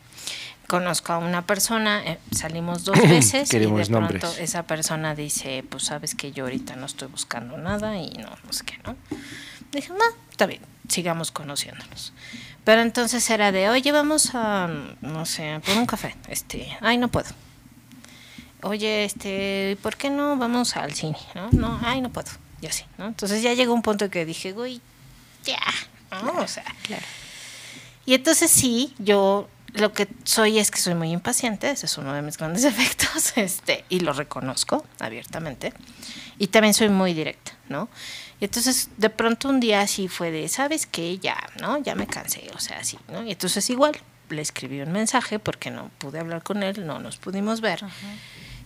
Conozco 0.73 1.13
a 1.13 1.19
una 1.19 1.45
persona, 1.45 2.01
eh, 2.03 2.17
salimos 2.31 2.83
dos 2.83 2.99
veces 3.07 3.53
y 3.53 3.59
de 3.59 3.85
pronto 3.85 4.33
esa 4.39 4.63
persona 4.63 5.13
dice, 5.13 5.63
pues 5.69 5.83
sabes 5.83 6.15
que 6.15 6.31
yo 6.31 6.45
ahorita 6.45 6.75
no 6.75 6.87
estoy 6.87 7.09
buscando 7.09 7.57
nada 7.59 7.95
y 7.97 8.09
no, 8.09 8.29
no 8.43 8.53
sé 8.53 8.65
qué, 8.65 8.79
¿no? 8.83 8.95
Dije, 9.71 9.89
no, 9.89 10.03
está 10.31 10.47
bien, 10.47 10.61
sigamos 10.89 11.29
conociéndonos. 11.29 12.11
Pero 12.63 12.81
entonces 12.81 13.29
era 13.29 13.51
de, 13.51 13.69
oye, 13.69 13.91
vamos 13.91 14.31
a, 14.33 14.67
no 15.01 15.27
sé, 15.27 15.61
por 15.63 15.77
un 15.77 15.85
café. 15.85 16.15
Este, 16.27 16.75
ay, 16.81 16.97
no 16.97 17.07
puedo. 17.07 17.29
Oye, 18.63 19.05
este, 19.05 19.77
¿por 19.83 19.95
qué 19.95 20.09
no 20.09 20.37
vamos 20.37 20.75
al 20.75 20.95
cine? 20.95 21.19
No, 21.35 21.49
no, 21.51 21.79
ay, 21.83 22.01
no 22.01 22.09
puedo. 22.09 22.31
Y 22.61 22.65
así, 22.65 22.83
¿no? 22.97 23.05
Entonces 23.05 23.43
ya 23.43 23.53
llegó 23.53 23.75
un 23.75 23.83
punto 23.83 24.09
que 24.09 24.25
dije, 24.25 24.53
güey, 24.53 24.81
ya, 25.43 25.61
¿no? 26.23 26.41
O 26.41 26.47
sea, 26.47 26.65
y 28.07 28.15
entonces 28.15 28.49
sí, 28.49 28.95
yo 28.97 29.47
lo 29.73 29.91
que 29.93 30.07
soy 30.23 30.59
es 30.59 30.71
que 30.71 30.79
soy 30.79 30.95
muy 30.95 31.11
impaciente, 31.11 31.69
ese 31.69 31.87
es 31.87 31.97
uno 31.97 32.13
de 32.13 32.21
mis 32.21 32.37
grandes 32.37 32.63
efectos, 32.65 33.33
este, 33.37 33.85
y 33.89 33.99
lo 33.99 34.13
reconozco 34.13 34.85
abiertamente. 34.99 35.73
Y 36.37 36.47
también 36.47 36.73
soy 36.73 36.89
muy 36.89 37.13
directa, 37.13 37.53
¿no? 37.69 37.89
Y 38.39 38.45
entonces 38.45 38.89
de 38.97 39.09
pronto 39.09 39.49
un 39.49 39.59
día 39.59 39.81
así 39.81 40.07
fue 40.07 40.31
de, 40.31 40.47
¿sabes 40.49 40.85
qué? 40.85 41.17
Ya, 41.19 41.37
¿no? 41.61 41.77
Ya 41.77 41.95
me 41.95 42.07
cansé, 42.07 42.49
o 42.55 42.59
sea, 42.59 42.79
así, 42.79 42.97
¿no? 43.11 43.23
Y 43.23 43.31
entonces 43.31 43.69
igual 43.69 43.93
le 44.29 44.41
escribí 44.41 44.81
un 44.81 44.91
mensaje 44.91 45.39
porque 45.39 45.71
no 45.71 45.89
pude 45.97 46.19
hablar 46.19 46.43
con 46.43 46.63
él, 46.63 46.85
no 46.85 46.99
nos 46.99 47.17
pudimos 47.17 47.61
ver. 47.61 47.83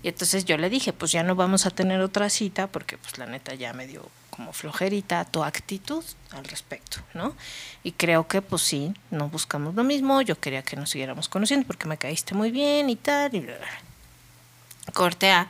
Y 0.03 0.07
entonces 0.09 0.45
yo 0.45 0.57
le 0.57 0.69
dije, 0.69 0.93
pues 0.93 1.11
ya 1.11 1.23
no 1.23 1.35
vamos 1.35 1.65
a 1.65 1.71
tener 1.71 2.01
otra 2.01 2.29
cita 2.29 2.67
porque 2.67 2.97
pues 2.97 3.17
la 3.17 3.25
neta 3.25 3.53
ya 3.55 3.73
me 3.73 3.87
dio 3.87 4.09
como 4.38 4.54
flojerita 4.54 5.26
tu 5.26 5.43
actitud 5.43 6.04
al 6.32 6.45
respecto, 6.45 7.00
¿no? 7.15 7.36
Y 7.84 7.91
creo 7.91 8.28
que 8.28 8.41
pues 8.43 8.62
sí, 8.62 8.93
no 9.12 9.30
buscamos 9.30 9.73
lo 9.76 9.84
mismo, 9.84 10.21
yo 10.21 10.39
quería 10.39 10.62
que 10.62 10.76
nos 10.76 10.91
siguiéramos 10.91 11.28
conociendo 11.28 11.65
porque 11.65 11.88
me 11.88 11.97
caíste 11.97 12.36
muy 12.36 12.52
bien 12.52 12.89
y 12.89 12.95
tal, 12.95 13.36
y 13.36 13.39
bla, 13.39 13.58
bla. 13.58 14.93
Corte 14.93 15.32
A. 15.32 15.47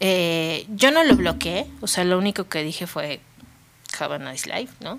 Eh, 0.00 0.66
yo 0.70 0.90
no 0.90 1.04
lo 1.04 1.14
bloqueé, 1.14 1.66
o 1.80 1.86
sea, 1.86 2.04
lo 2.04 2.18
único 2.18 2.48
que 2.48 2.64
dije 2.64 2.86
fue, 2.86 3.20
have 3.98 4.16
a 4.16 4.18
nice 4.18 4.50
life, 4.50 4.74
¿no? 4.80 4.98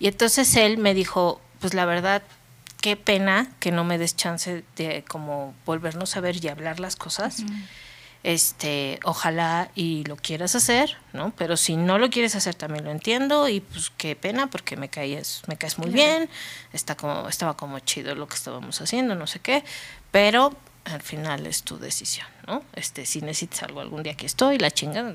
Y 0.00 0.08
entonces 0.08 0.56
él 0.56 0.76
me 0.76 0.92
dijo, 0.92 1.40
pues 1.60 1.72
la 1.72 1.84
verdad, 1.86 2.22
qué 2.80 2.96
pena 2.96 3.48
que 3.60 3.70
no 3.70 3.84
me 3.84 3.96
des 3.96 4.16
chance 4.16 4.64
de 4.76 5.04
como 5.06 5.54
volvernos 5.64 6.16
a 6.16 6.20
ver 6.20 6.44
y 6.44 6.48
hablar 6.48 6.80
las 6.80 6.96
cosas. 6.96 7.44
Este, 8.24 9.00
ojalá 9.04 9.70
y 9.74 10.02
lo 10.04 10.16
quieras 10.16 10.54
hacer, 10.54 10.96
¿no? 11.12 11.34
Pero 11.36 11.58
si 11.58 11.76
no 11.76 11.98
lo 11.98 12.08
quieres 12.08 12.34
hacer 12.34 12.54
también 12.54 12.86
lo 12.86 12.90
entiendo 12.90 13.48
y 13.48 13.60
pues 13.60 13.92
qué 13.98 14.16
pena 14.16 14.48
porque 14.48 14.76
me 14.76 14.88
caes, 14.88 15.42
me 15.46 15.58
caes 15.58 15.78
muy 15.78 15.90
bien, 15.90 16.30
está 16.72 16.96
como, 16.96 17.28
estaba 17.28 17.54
como 17.54 17.78
chido 17.80 18.14
lo 18.14 18.26
que 18.26 18.34
estábamos 18.34 18.80
haciendo, 18.80 19.14
no 19.14 19.26
sé 19.26 19.40
qué, 19.40 19.62
pero 20.10 20.56
al 20.84 21.02
final 21.02 21.46
es 21.46 21.64
tu 21.64 21.78
decisión, 21.78 22.26
¿no? 22.46 22.62
Este, 22.74 23.04
si 23.04 23.20
necesitas 23.20 23.62
algo 23.64 23.80
algún 23.80 24.02
día 24.02 24.14
que 24.14 24.24
estoy, 24.24 24.56
la 24.56 24.70
chingada, 24.70 25.14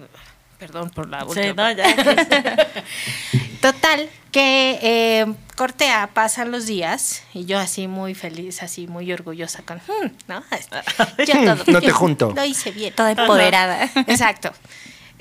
perdón 0.60 0.90
por 0.92 1.10
la 1.10 1.22
Sí, 1.22 1.26
última 1.30 1.72
no, 1.74 1.78
ya. 1.78 1.86
Total, 3.62 4.10
que 4.32 4.80
eh, 4.82 5.26
cortea, 5.56 6.10
pasan 6.14 6.52
los 6.52 6.66
días 6.66 7.24
y 7.34 7.46
yo 7.46 7.60
así 7.60 7.88
muy 7.88 8.14
feliz, 8.16 8.62
así 8.64 8.88
muy 8.88 9.12
orgullosa 9.12 9.64
con, 9.64 9.78
"Hmm", 9.80 10.12
¿no? 10.28 10.44
Yo 11.28 11.56
todo, 11.56 11.64
No 11.72 11.82
te 11.82 11.92
junto. 11.92 12.32
Lo 12.36 12.44
hice 12.46 12.72
bien. 12.72 12.94
Toda 12.94 13.12
empoderada. 13.12 13.84
Exacto. 14.08 14.52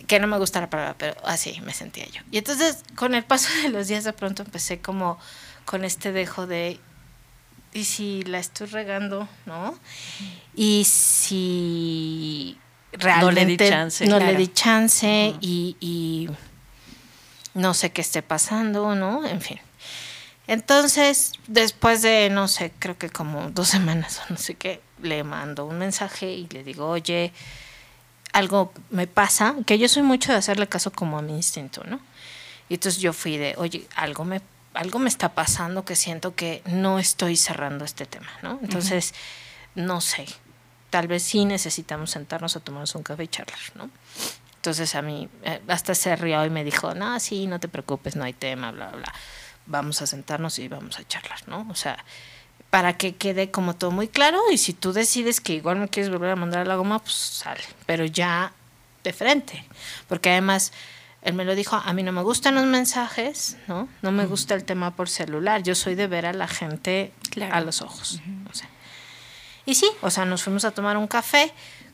Que 0.07 0.21
no 0.21 0.27
me 0.27 0.39
gusta 0.39 0.61
la 0.61 0.71
palabra, 0.71 0.95
pero 0.97 1.15
así 1.25 1.61
me 1.63 1.75
sentía 1.75 2.07
yo. 2.07 2.23
Y 2.31 2.39
entonces, 2.39 2.79
con 2.95 3.15
el 3.15 3.25
paso 3.25 3.51
de 3.63 3.69
los 3.69 3.89
días, 3.89 4.05
de 4.05 4.13
pronto 4.15 4.43
empecé 4.43 4.81
como 4.81 5.19
con 5.67 5.85
este 5.85 6.13
dejo 6.13 6.47
de, 6.47 6.81
¿y 7.75 7.85
si 7.85 8.23
la 8.23 8.39
estoy 8.39 8.69
regando, 8.69 9.29
no? 9.45 9.79
Y 10.55 10.85
si 10.87 12.57
realmente 12.93 13.69
chance. 13.69 14.07
no 14.07 14.17
Claro. 14.19 14.33
le 14.33 14.39
di 14.39 14.49
chance 14.49 15.35
y, 15.41 15.77
y 15.81 16.29
no 17.55 17.75
sé 17.75 17.91
qué 17.91 18.01
esté 18.01 18.23
pasando, 18.23 18.95
¿no? 18.95 19.27
En 19.27 19.41
fin. 19.41 19.59
Entonces, 20.47 21.33
después 21.47 22.01
de, 22.03 22.31
no 22.31 22.49
sé, 22.49 22.73
creo 22.79 22.97
que 22.97 23.11
como 23.11 23.51
dos 23.51 23.69
semanas 23.77 24.21
o 24.21 24.33
no 24.33 24.39
sé 24.39 24.55
qué, 24.55 24.81
le 25.03 25.23
mando 25.25 25.65
un 25.67 25.79
mensaje 25.79 26.33
y 26.33 26.49
le 26.49 26.65
digo, 26.65 26.89
oye, 26.89 27.33
algo 28.33 28.73
me 28.91 29.07
pasa, 29.07 29.55
que 29.67 29.79
yo 29.79 29.89
soy 29.89 30.03
mucho 30.03 30.33
de 30.33 30.39
hacerle 30.39 30.67
caso 30.67 30.91
como 30.93 31.19
a 31.19 31.23
mi 31.23 31.35
instinto, 31.35 31.83
¿no? 31.85 32.01
Y 32.69 32.75
entonces 32.75 33.01
yo 33.01 33.13
fui 33.13 33.37
de, 33.39 33.55
oye, 33.59 33.87
algo 33.95 34.25
me, 34.25 34.41
algo 34.75 34.99
me 34.99 35.09
está 35.09 35.31
pasando 35.31 35.85
que 35.85 35.97
siento 35.97 36.35
que 36.35 36.63
no 36.67 36.99
estoy 36.99 37.37
cerrando 37.37 37.85
este 37.85 38.05
tema, 38.07 38.29
¿no? 38.43 38.59
Entonces, 38.63 39.15
no 39.75 40.01
sé, 40.01 40.27
tal 40.91 41.07
vez 41.09 41.23
sí 41.23 41.45
necesitamos 41.45 42.11
sentarnos 42.11 42.57
a 42.57 42.61
tomarnos 42.61 42.95
un 42.95 43.03
café 43.03 43.25
y 43.25 43.29
charlar, 43.29 43.59
¿no? 43.75 43.91
Entonces 44.57 44.95
a 44.95 45.03
mí 45.03 45.29
eh, 45.45 45.61
hasta 45.69 45.95
se 45.95 46.15
rió 46.17 46.45
y 46.45 46.51
me 46.51 46.65
dijo, 46.65 46.95
no, 46.95 47.19
sí, 47.21 47.47
no 47.47 47.61
te 47.61 47.69
preocupes, 47.69 48.17
no 48.17 48.25
hay 48.25 48.33
tema, 48.33 48.71
bla, 48.73 48.89
bla, 48.89 48.99
bla. 48.99 49.15
Vamos 49.67 50.01
a 50.03 50.07
sentarnos 50.07 50.59
y 50.59 50.69
vamos 50.69 50.99
a 50.99 51.07
charlar, 51.07 51.47
¿no? 51.47 51.67
O 51.71 51.75
sea, 51.75 52.05
para 52.71 52.97
que 52.99 53.15
quede 53.17 53.51
como 53.51 53.77
todo 53.77 53.91
muy 53.91 54.09
claro 54.09 54.41
y 54.53 54.59
si 54.59 54.73
tú 54.73 54.93
decides 54.93 55.41
que 55.41 55.55
igual 55.55 55.79
me 55.79 55.89
quieres 55.89 56.11
volver 56.11 56.31
a 56.31 56.37
mandar 56.37 56.63
a 56.63 56.65
la 56.65 56.77
goma, 56.77 56.99
pues 56.99 57.15
sale, 57.15 57.63
pero 57.87 58.05
ya 58.05 58.53
de 59.05 59.13
frente. 59.13 59.65
Porque 60.09 60.31
además, 60.31 60.73
él 61.23 61.35
me 61.35 61.45
lo 61.45 61.55
dijo, 61.55 61.77
a 61.77 61.93
mí 61.93 62.03
no 62.03 62.13
me 62.13 62.23
gustan 62.23 62.57
los 62.57 62.65
mensajes, 62.65 63.57
¿no? 63.69 63.89
No 64.03 64.11
me 64.13 64.27
gusta 64.27 64.55
el 64.55 64.65
tema 64.65 64.95
por 64.97 65.09
celular, 65.09 65.63
yo 65.63 65.75
soy 65.75 65.95
de 65.95 66.07
ver 66.09 66.27
a 66.27 66.33
la 66.33 66.49
gente 66.49 67.13
Claro. 67.31 67.55
a 67.55 67.61
los 67.61 67.81
ojos. 67.83 68.21
o 68.51 68.55
sea. 68.55 68.69
Y 69.69 69.75
sí, 69.75 69.91
o 70.01 70.09
sea, 70.09 70.25
nos 70.25 70.45
fuimos 70.45 70.65
a 70.65 70.71
tomar 70.71 70.97
un 70.97 71.07
café, 71.07 71.53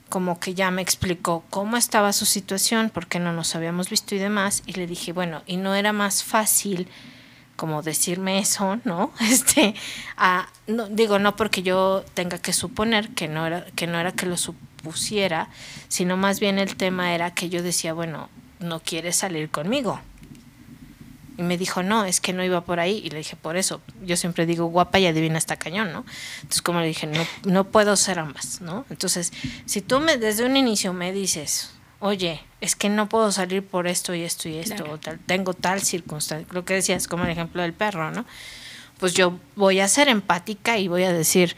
como 0.08 0.38
que 0.38 0.54
ya 0.54 0.70
me 0.70 0.80
explicó 0.80 1.42
cómo 1.50 1.76
estaba 1.76 2.12
su 2.12 2.24
situación, 2.24 2.88
por 2.88 3.08
qué 3.08 3.18
no 3.18 3.32
nos 3.32 3.56
habíamos 3.56 3.90
visto 3.90 4.14
y 4.14 4.18
demás, 4.18 4.62
y 4.64 4.74
le 4.74 4.86
dije, 4.86 5.12
bueno, 5.12 5.42
y 5.44 5.56
no 5.56 5.74
era 5.74 5.92
más 5.92 6.22
fácil 6.22 6.86
como 7.56 7.82
decirme 7.82 8.38
eso, 8.38 8.78
¿no? 8.84 9.10
Este, 9.20 9.74
a, 10.16 10.48
no, 10.68 10.86
digo, 10.86 11.18
no 11.18 11.34
porque 11.34 11.64
yo 11.64 12.04
tenga 12.14 12.38
que 12.38 12.52
suponer 12.52 13.08
que 13.08 13.26
no 13.26 13.44
era 13.44 13.66
que 13.74 13.88
no 13.88 13.98
era 13.98 14.12
que 14.12 14.26
lo 14.26 14.36
supusiera, 14.36 15.48
sino 15.88 16.16
más 16.16 16.38
bien 16.38 16.60
el 16.60 16.76
tema 16.76 17.12
era 17.12 17.34
que 17.34 17.48
yo 17.48 17.60
decía, 17.60 17.92
bueno, 17.92 18.28
no 18.60 18.78
quieres 18.78 19.16
salir 19.16 19.50
conmigo. 19.50 20.00
Y 21.36 21.42
me 21.42 21.58
dijo, 21.58 21.82
no, 21.82 22.04
es 22.04 22.20
que 22.20 22.32
no 22.32 22.44
iba 22.44 22.60
por 22.64 22.78
ahí. 22.80 23.02
Y 23.04 23.10
le 23.10 23.18
dije, 23.18 23.34
por 23.36 23.56
eso. 23.56 23.80
Yo 24.04 24.16
siempre 24.16 24.46
digo, 24.46 24.66
guapa 24.66 24.98
y 24.98 25.06
adivina 25.06 25.38
está 25.38 25.56
cañón, 25.56 25.92
¿no? 25.92 26.04
Entonces, 26.36 26.62
como 26.62 26.80
le 26.80 26.86
dije, 26.86 27.06
no, 27.06 27.26
no 27.44 27.64
puedo 27.64 27.96
ser 27.96 28.18
ambas, 28.18 28.60
¿no? 28.60 28.84
Entonces, 28.90 29.32
si 29.66 29.80
tú 29.80 30.00
me, 30.00 30.16
desde 30.16 30.44
un 30.44 30.56
inicio 30.56 30.92
me 30.92 31.12
dices, 31.12 31.72
oye, 31.98 32.40
es 32.60 32.76
que 32.76 32.88
no 32.88 33.08
puedo 33.08 33.32
salir 33.32 33.64
por 33.66 33.86
esto 33.86 34.14
y 34.14 34.22
esto 34.22 34.48
y 34.48 34.58
esto, 34.58 34.76
Claro. 34.76 34.92
o 34.92 34.98
tal, 34.98 35.18
tengo 35.20 35.54
tal 35.54 35.82
circunstancia, 35.82 36.46
lo 36.52 36.64
que 36.64 36.74
decías, 36.74 37.08
como 37.08 37.24
el 37.24 37.30
ejemplo 37.30 37.62
del 37.62 37.72
perro, 37.72 38.10
¿no? 38.10 38.24
Pues 38.98 39.12
yo 39.14 39.38
voy 39.56 39.80
a 39.80 39.88
ser 39.88 40.08
empática 40.08 40.78
y 40.78 40.86
voy 40.86 41.02
a 41.02 41.12
decir, 41.12 41.56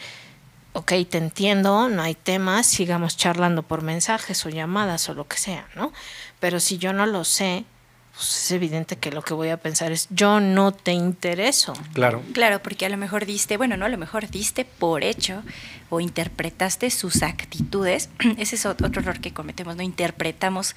ok, 0.72 0.92
te 1.08 1.18
entiendo, 1.18 1.88
no 1.88 2.02
hay 2.02 2.14
temas, 2.14 2.66
sigamos 2.66 3.16
charlando 3.16 3.62
por 3.62 3.82
mensajes 3.82 4.44
o 4.46 4.48
llamadas 4.48 5.08
o 5.08 5.14
lo 5.14 5.26
que 5.28 5.36
sea, 5.36 5.66
¿no? 5.74 5.92
Pero 6.40 6.60
si 6.60 6.78
yo 6.78 6.92
no 6.92 7.06
lo 7.06 7.24
sé, 7.24 7.64
pues 8.16 8.28
es 8.44 8.50
evidente 8.52 8.96
que 8.96 9.10
lo 9.12 9.20
que 9.22 9.34
voy 9.34 9.50
a 9.50 9.58
pensar 9.58 9.92
es, 9.92 10.08
yo 10.10 10.40
no 10.40 10.72
te 10.72 10.92
intereso. 10.92 11.74
Claro. 11.92 12.22
Claro, 12.32 12.62
porque 12.62 12.86
a 12.86 12.88
lo 12.88 12.96
mejor 12.96 13.26
diste, 13.26 13.56
bueno, 13.58 13.76
no, 13.76 13.84
a 13.84 13.88
lo 13.90 13.98
mejor 13.98 14.28
diste 14.30 14.64
por 14.64 15.04
hecho 15.04 15.42
o 15.90 16.00
interpretaste 16.00 16.90
sus 16.90 17.22
actitudes. 17.22 18.08
Ese 18.38 18.56
es 18.56 18.64
ot- 18.64 18.84
otro 18.84 19.02
error 19.02 19.20
que 19.20 19.32
cometemos, 19.34 19.76
¿no? 19.76 19.82
Interpretamos 19.82 20.74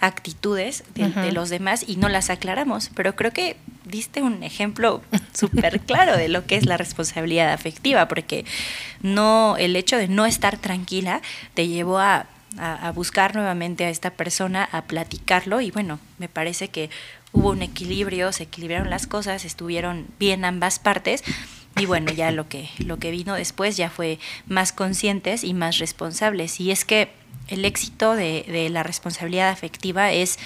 actitudes 0.00 0.82
de, 0.96 1.08
de 1.10 1.30
los 1.30 1.48
demás 1.48 1.84
y 1.86 1.94
no 1.96 2.08
las 2.08 2.28
aclaramos. 2.30 2.90
Pero 2.96 3.14
creo 3.14 3.32
que 3.32 3.56
diste 3.84 4.20
un 4.22 4.42
ejemplo 4.42 5.00
súper 5.32 5.78
claro 5.80 6.16
de 6.16 6.28
lo 6.28 6.44
que 6.46 6.56
es 6.56 6.66
la 6.66 6.76
responsabilidad 6.76 7.52
afectiva, 7.52 8.08
porque 8.08 8.44
no, 9.00 9.56
el 9.58 9.76
hecho 9.76 9.96
de 9.96 10.08
no 10.08 10.26
estar 10.26 10.58
tranquila 10.58 11.22
te 11.54 11.68
llevó 11.68 11.98
a 12.00 12.26
a, 12.58 12.90
buscar 12.92 13.34
nuevamente 13.34 13.84
a 13.84 13.90
esta 13.90 14.10
persona, 14.10 14.68
a 14.70 14.82
platicarlo 14.82 15.60
y 15.60 15.70
bueno, 15.70 15.98
me 16.18 16.28
parece 16.28 16.68
que 16.68 16.90
hubo 17.32 17.50
un 17.50 17.62
equilibrio, 17.62 18.32
se 18.32 18.44
equilibraron 18.44 18.90
las 18.90 19.06
cosas, 19.06 19.44
estuvieron 19.44 20.06
bien 20.18 20.44
ambas 20.44 20.78
partes 20.78 21.22
y 21.78 21.86
bueno, 21.86 22.12
ya 22.12 22.30
lo 22.30 22.48
que, 22.48 22.68
lo 22.78 22.98
que 22.98 23.10
vino 23.10 23.34
después 23.34 23.76
ya 23.76 23.88
fue 23.88 24.18
más 24.46 24.72
conscientes 24.72 25.42
y 25.44 25.54
más 25.54 25.78
responsables. 25.78 26.60
Y 26.60 26.70
es 26.70 26.84
que 26.84 27.10
el 27.48 27.64
éxito 27.64 28.14
de, 28.14 28.44
de 28.46 28.68
la 28.68 28.82
responsabilidad 28.82 29.48
afectiva 29.48 30.12
es, 30.12 30.38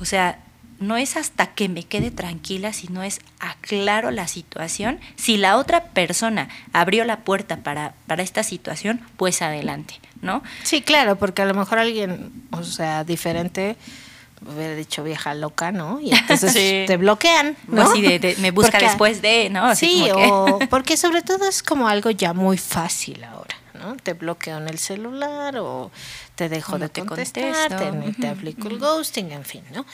o 0.00 0.06
sea, 0.06 0.45
no 0.78 0.96
es 0.96 1.16
hasta 1.16 1.46
que 1.54 1.68
me 1.68 1.82
quede 1.84 2.10
tranquila, 2.10 2.72
sino 2.72 3.02
es 3.02 3.20
aclaro 3.40 4.10
la 4.10 4.28
situación. 4.28 5.00
Si 5.16 5.36
la 5.36 5.56
otra 5.56 5.84
persona 5.84 6.48
abrió 6.72 7.04
la 7.04 7.20
puerta 7.20 7.58
para, 7.58 7.94
para 8.06 8.22
esta 8.22 8.42
situación, 8.42 9.00
pues 9.16 9.40
adelante, 9.42 9.94
¿no? 10.20 10.42
Sí, 10.64 10.82
claro, 10.82 11.16
porque 11.16 11.42
a 11.42 11.46
lo 11.46 11.54
mejor 11.54 11.78
alguien, 11.78 12.30
o 12.50 12.62
sea, 12.62 13.04
diferente, 13.04 13.76
hubiera 14.46 14.74
dicho 14.74 15.02
vieja 15.02 15.34
loca, 15.34 15.72
¿no? 15.72 15.98
Y 16.00 16.12
entonces 16.12 16.52
Sí. 16.52 16.84
te 16.86 16.96
bloquean, 16.98 17.56
O 17.70 17.74
¿no? 17.74 17.82
así 17.82 18.02
de, 18.02 18.18
de- 18.18 18.36
me 18.36 18.50
busca 18.50 18.72
Porque- 18.72 18.84
después 18.86 19.22
de, 19.22 19.48
¿no? 19.48 19.64
Así 19.64 19.86
sí, 19.86 20.10
como 20.10 20.14
que- 20.14 20.30
o 20.30 20.58
porque 20.70 20.96
sobre 20.98 21.22
todo 21.22 21.48
es 21.48 21.62
como 21.62 21.88
algo 21.88 22.10
ya 22.10 22.34
muy 22.34 22.58
fácil 22.58 23.24
ahora, 23.24 23.56
¿no? 23.74 23.96
Te 23.96 24.12
bloqueo 24.12 24.58
en 24.58 24.68
el 24.68 24.78
celular 24.78 25.56
o 25.58 25.90
te 26.34 26.50
dejo 26.50 26.72
no 26.72 26.80
de 26.80 26.88
te 26.90 27.00
contestar, 27.06 27.74
te, 27.78 28.12
te 28.20 28.28
aplico 28.28 28.68
el 28.68 28.78
ghosting, 28.78 29.32
en 29.32 29.44
fin, 29.44 29.62
¿no? 29.72 29.86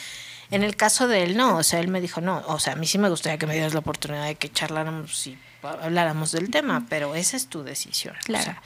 En 0.53 0.63
el 0.63 0.77
caso 0.77 1.09
de 1.09 1.23
él, 1.23 1.37
no, 1.37 1.57
o 1.57 1.63
sea, 1.63 1.81
él 1.81 1.89
me 1.89 2.01
dijo, 2.01 2.21
no, 2.21 2.43
o 2.47 2.59
sea, 2.59 2.75
a 2.75 2.77
mí 2.77 2.87
sí 2.87 2.99
me 2.99 3.09
gustaría 3.09 3.39
que 3.39 3.47
me 3.47 3.55
dieras 3.55 3.73
la 3.73 3.81
oportunidad 3.81 4.27
de 4.27 4.35
que 4.35 4.53
charláramos 4.53 5.27
y 5.27 5.39
habláramos 5.63 6.31
del 6.31 6.51
tema, 6.51 6.87
pero 6.89 7.15
esa 7.15 7.37
es 7.37 7.47
tu 7.47 7.63
decisión. 7.63 8.15
o 8.17 8.25
Claro. 8.25 8.45
sea, 8.45 8.63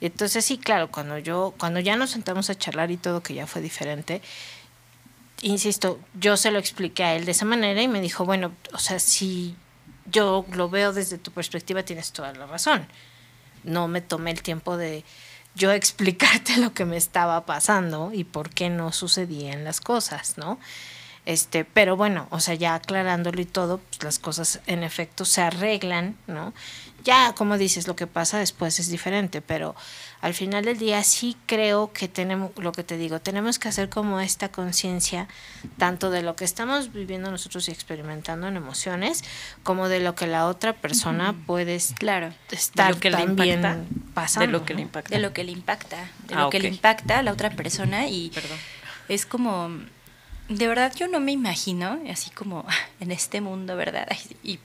entonces 0.00 0.44
sí, 0.44 0.58
claro, 0.58 0.90
cuando 0.90 1.18
yo, 1.18 1.52
cuando 1.58 1.80
ya 1.80 1.96
nos 1.96 2.10
sentamos 2.10 2.50
a 2.50 2.54
charlar 2.54 2.90
y 2.90 2.96
todo, 2.96 3.20
que 3.22 3.34
ya 3.34 3.46
fue 3.46 3.62
diferente, 3.62 4.22
insisto, 5.42 5.98
yo 6.14 6.36
se 6.36 6.50
lo 6.50 6.58
expliqué 6.58 7.04
a 7.04 7.14
él 7.16 7.24
de 7.24 7.32
esa 7.32 7.44
manera 7.44 7.82
y 7.82 7.88
me 7.88 8.00
dijo, 8.00 8.24
bueno, 8.24 8.52
o 8.72 8.78
sea, 8.78 8.98
si 8.98 9.56
yo 10.06 10.46
lo 10.52 10.68
veo 10.68 10.92
desde 10.92 11.18
tu 11.18 11.32
perspectiva, 11.32 11.82
tienes 11.82 12.12
toda 12.12 12.32
la 12.32 12.46
razón. 12.46 12.86
No 13.62 13.88
me 13.88 14.00
tomé 14.00 14.30
el 14.30 14.42
tiempo 14.42 14.76
de 14.76 15.04
yo 15.54 15.72
explicarte 15.72 16.56
lo 16.58 16.72
que 16.74 16.84
me 16.84 16.96
estaba 16.96 17.44
pasando 17.46 18.12
y 18.12 18.24
por 18.24 18.50
qué 18.50 18.70
no 18.70 18.92
sucedían 18.92 19.64
las 19.64 19.80
cosas, 19.80 20.38
¿no? 20.38 20.58
Este, 21.26 21.64
pero 21.64 21.96
bueno, 21.96 22.26
o 22.30 22.38
sea, 22.38 22.54
ya 22.54 22.74
aclarándolo 22.74 23.40
y 23.40 23.46
todo, 23.46 23.78
pues 23.78 24.02
las 24.04 24.18
cosas 24.18 24.60
en 24.66 24.82
efecto 24.82 25.24
se 25.24 25.40
arreglan, 25.40 26.16
¿no? 26.26 26.52
Ya, 27.02 27.34
como 27.34 27.58
dices, 27.58 27.86
lo 27.86 27.96
que 27.96 28.06
pasa 28.06 28.38
después 28.38 28.78
es 28.80 28.88
diferente, 28.90 29.42
pero 29.42 29.74
al 30.22 30.32
final 30.34 30.64
del 30.64 30.78
día 30.78 31.02
sí 31.04 31.36
creo 31.46 31.92
que 31.92 32.08
tenemos, 32.08 32.50
lo 32.56 32.72
que 32.72 32.82
te 32.82 32.96
digo, 32.96 33.20
tenemos 33.20 33.58
que 33.58 33.68
hacer 33.68 33.88
como 33.90 34.20
esta 34.20 34.50
conciencia 34.50 35.28
tanto 35.78 36.10
de 36.10 36.22
lo 36.22 36.34
que 36.36 36.44
estamos 36.46 36.92
viviendo 36.92 37.30
nosotros 37.30 37.68
y 37.68 37.72
experimentando 37.72 38.46
en 38.48 38.56
emociones, 38.56 39.22
como 39.62 39.88
de 39.88 40.00
lo 40.00 40.14
que 40.14 40.26
la 40.26 40.46
otra 40.46 40.72
persona 40.74 41.34
puede 41.46 41.78
Claro. 41.98 42.32
estar 42.50 42.88
De 42.88 42.94
lo 42.94 43.00
que 43.00 43.10
le 43.10 43.16
también 43.18 43.58
impacta, 43.58 43.84
pasando. 44.14 44.46
de 44.46 44.52
lo 44.52 44.64
que 44.64 44.72
¿no? 44.74 44.76
le 44.78 44.82
impacta. 44.82 45.14
de 45.14 45.20
lo 45.22 45.32
que 45.34 45.44
le 45.44 45.52
impacta, 45.52 45.96
de 46.28 46.34
Ah, 46.34 46.40
lo 46.44 46.50
que 46.50 46.58
le 46.60 46.68
impacta 46.68 47.18
a 47.18 47.22
la 47.22 47.32
otra 47.32 47.50
persona 47.50 48.08
y 48.08 48.30
Perdón. 48.30 48.58
es 49.08 49.26
como, 49.26 49.70
de 50.48 50.68
verdad 50.68 50.92
yo 50.94 51.08
no 51.08 51.20
me 51.20 51.32
imagino, 51.32 51.98
así 52.10 52.30
como 52.30 52.64
en 53.00 53.10
este 53.10 53.40
mundo, 53.40 53.76
¿verdad? 53.76 54.06
Y 54.42 54.58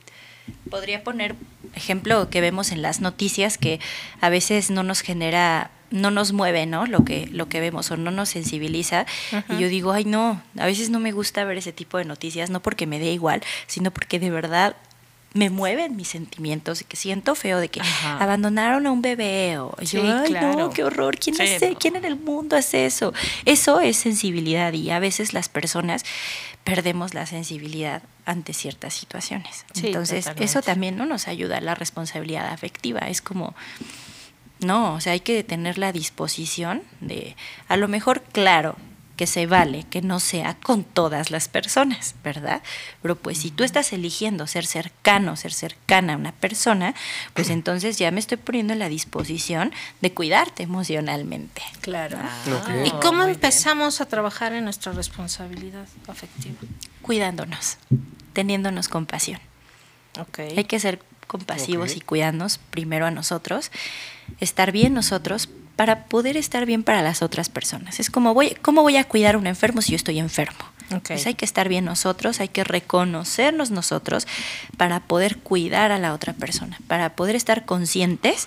podría 0.70 1.04
poner 1.04 1.36
ejemplo 1.74 2.28
que 2.30 2.40
vemos 2.40 2.72
en 2.72 2.82
las 2.82 3.00
noticias 3.00 3.58
que 3.58 3.80
a 4.20 4.28
veces 4.28 4.70
no 4.70 4.82
nos 4.82 5.00
genera 5.00 5.70
no 5.90 6.12
nos 6.12 6.32
mueve, 6.32 6.66
¿no? 6.66 6.86
Lo 6.86 7.04
que 7.04 7.26
lo 7.32 7.48
que 7.48 7.58
vemos 7.60 7.90
o 7.90 7.96
no 7.96 8.12
nos 8.12 8.28
sensibiliza 8.28 9.06
y 9.48 9.58
yo 9.58 9.68
digo, 9.68 9.90
"Ay, 9.90 10.04
no, 10.04 10.40
a 10.56 10.66
veces 10.66 10.88
no 10.88 11.00
me 11.00 11.10
gusta 11.10 11.44
ver 11.44 11.58
ese 11.58 11.72
tipo 11.72 11.98
de 11.98 12.04
noticias, 12.04 12.48
no 12.48 12.60
porque 12.62 12.86
me 12.86 13.00
dé 13.00 13.12
igual, 13.12 13.42
sino 13.66 13.90
porque 13.90 14.20
de 14.20 14.30
verdad 14.30 14.76
me 15.32 15.48
mueven 15.48 15.94
mis 15.94 16.08
sentimientos 16.08 16.80
y 16.80 16.84
que 16.84 16.96
siento 16.96 17.34
feo 17.36 17.58
de 17.60 17.68
que 17.68 17.80
Ajá. 17.80 18.18
abandonaron 18.18 18.86
a 18.86 18.90
un 18.90 19.00
bebé 19.00 19.58
o 19.58 19.72
Sí, 19.84 19.96
yo, 19.98 20.02
ay, 20.18 20.30
claro. 20.30 20.56
no, 20.56 20.70
qué 20.70 20.82
horror, 20.82 21.18
¿quién 21.18 21.36
Sí, 21.36 21.42
hace? 21.42 21.70
no. 21.70 21.78
¿Quién 21.78 21.94
en 21.96 22.04
el 22.04 22.16
mundo 22.18 22.56
hace 22.56 22.84
eso? 22.86 23.12
Eso 23.44 23.80
es 23.80 23.96
sensibilidad 23.96 24.72
y 24.72 24.90
a 24.90 24.98
veces 24.98 25.32
las 25.32 25.48
personas 25.48 26.04
perdemos 26.64 27.14
la 27.14 27.26
sensibilidad 27.26 28.02
ante 28.26 28.52
ciertas 28.52 28.92
situaciones. 28.94 29.64
Sí, 29.72 29.86
Entonces, 29.88 30.24
totalmente. 30.24 30.44
eso 30.44 30.62
también 30.62 30.96
no 30.96 31.06
nos 31.06 31.28
ayuda 31.28 31.58
a 31.58 31.60
la 31.60 31.74
responsabilidad 31.74 32.48
afectiva. 32.52 33.00
Es 33.08 33.22
como, 33.22 33.54
no, 34.60 34.94
o 34.94 35.00
sea, 35.00 35.12
hay 35.12 35.20
que 35.20 35.42
tener 35.44 35.78
la 35.78 35.92
disposición 35.92 36.82
de, 37.00 37.36
a 37.68 37.76
lo 37.76 37.88
mejor, 37.88 38.22
claro, 38.32 38.76
que 39.20 39.26
se 39.26 39.44
vale 39.44 39.84
que 39.90 40.00
no 40.00 40.18
sea 40.18 40.56
con 40.62 40.82
todas 40.82 41.30
las 41.30 41.46
personas, 41.46 42.14
¿verdad? 42.24 42.62
Pero 43.02 43.16
pues 43.16 43.36
si 43.36 43.50
tú 43.50 43.64
estás 43.64 43.92
eligiendo 43.92 44.46
ser 44.46 44.64
cercano, 44.64 45.36
ser 45.36 45.52
cercana 45.52 46.14
a 46.14 46.16
una 46.16 46.32
persona, 46.32 46.94
pues 47.34 47.50
entonces 47.50 47.98
ya 47.98 48.10
me 48.12 48.18
estoy 48.18 48.38
poniendo 48.38 48.72
en 48.72 48.78
la 48.78 48.88
disposición 48.88 49.74
de 50.00 50.14
cuidarte 50.14 50.62
emocionalmente. 50.62 51.60
Claro. 51.82 52.16
Ok. 52.16 52.86
¿Y 52.86 52.90
cómo 53.02 53.24
empezamos 53.24 54.00
a 54.00 54.06
trabajar 54.06 54.54
en 54.54 54.64
nuestra 54.64 54.92
responsabilidad 54.92 55.86
afectiva? 56.08 56.56
Cuidándonos, 57.02 57.76
teniéndonos 58.32 58.88
compasión. 58.88 59.38
Ok. 60.18 60.38
Hay 60.56 60.64
que 60.64 60.80
ser 60.80 61.02
compasivos 61.26 61.94
y 61.94 62.00
cuidarnos 62.00 62.56
primero 62.70 63.04
a 63.04 63.10
nosotros, 63.10 63.70
estar 64.40 64.72
bien 64.72 64.94
nosotros 64.94 65.50
para 65.80 66.04
poder 66.04 66.36
estar 66.36 66.66
bien 66.66 66.82
para 66.82 67.00
las 67.00 67.22
otras 67.22 67.48
personas. 67.48 68.00
Es 68.00 68.10
como, 68.10 68.34
voy, 68.34 68.54
¿cómo 68.60 68.82
voy 68.82 68.98
a 68.98 69.04
cuidar 69.04 69.36
a 69.36 69.38
un 69.38 69.46
enfermo 69.46 69.80
si 69.80 69.92
yo 69.92 69.96
estoy 69.96 70.18
enfermo? 70.18 70.58
Ok. 70.94 71.06
Pues 71.06 71.26
hay 71.26 71.32
que 71.32 71.46
estar 71.46 71.70
bien 71.70 71.86
nosotros, 71.86 72.38
hay 72.40 72.48
que 72.48 72.64
reconocernos 72.64 73.70
nosotros 73.70 74.26
para 74.76 75.00
poder 75.00 75.38
cuidar 75.38 75.90
a 75.90 75.98
la 75.98 76.12
otra 76.12 76.34
persona, 76.34 76.78
para 76.86 77.16
poder 77.16 77.34
estar 77.34 77.64
conscientes 77.64 78.46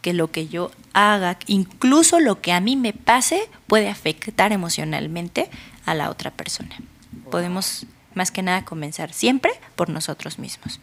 que 0.00 0.12
lo 0.12 0.32
que 0.32 0.48
yo 0.48 0.72
haga, 0.92 1.38
incluso 1.46 2.18
lo 2.18 2.40
que 2.40 2.52
a 2.52 2.58
mí 2.58 2.74
me 2.74 2.92
pase, 2.92 3.48
puede 3.68 3.88
afectar 3.88 4.50
emocionalmente 4.50 5.50
a 5.86 5.94
la 5.94 6.10
otra 6.10 6.32
persona. 6.32 6.74
Podemos 7.30 7.86
más 8.14 8.32
que 8.32 8.42
nada 8.42 8.64
comenzar 8.64 9.12
siempre 9.12 9.52
por 9.76 9.88
nosotros 9.88 10.40
mismos. 10.40 10.80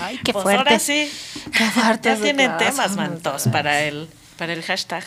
Ay, 0.00 0.18
qué 0.24 0.32
Pues 0.32 0.42
fuerte. 0.42 0.58
ahora 0.58 0.78
sí. 0.78 1.12
Qué 1.52 1.64
fuerte. 1.70 2.08
Ya 2.08 2.16
tienen 2.16 2.56
temas, 2.56 2.96
mantos, 2.96 3.46
para 3.48 3.82
el, 3.82 4.08
para 4.38 4.52
el 4.54 4.62
hashtag. 4.62 5.04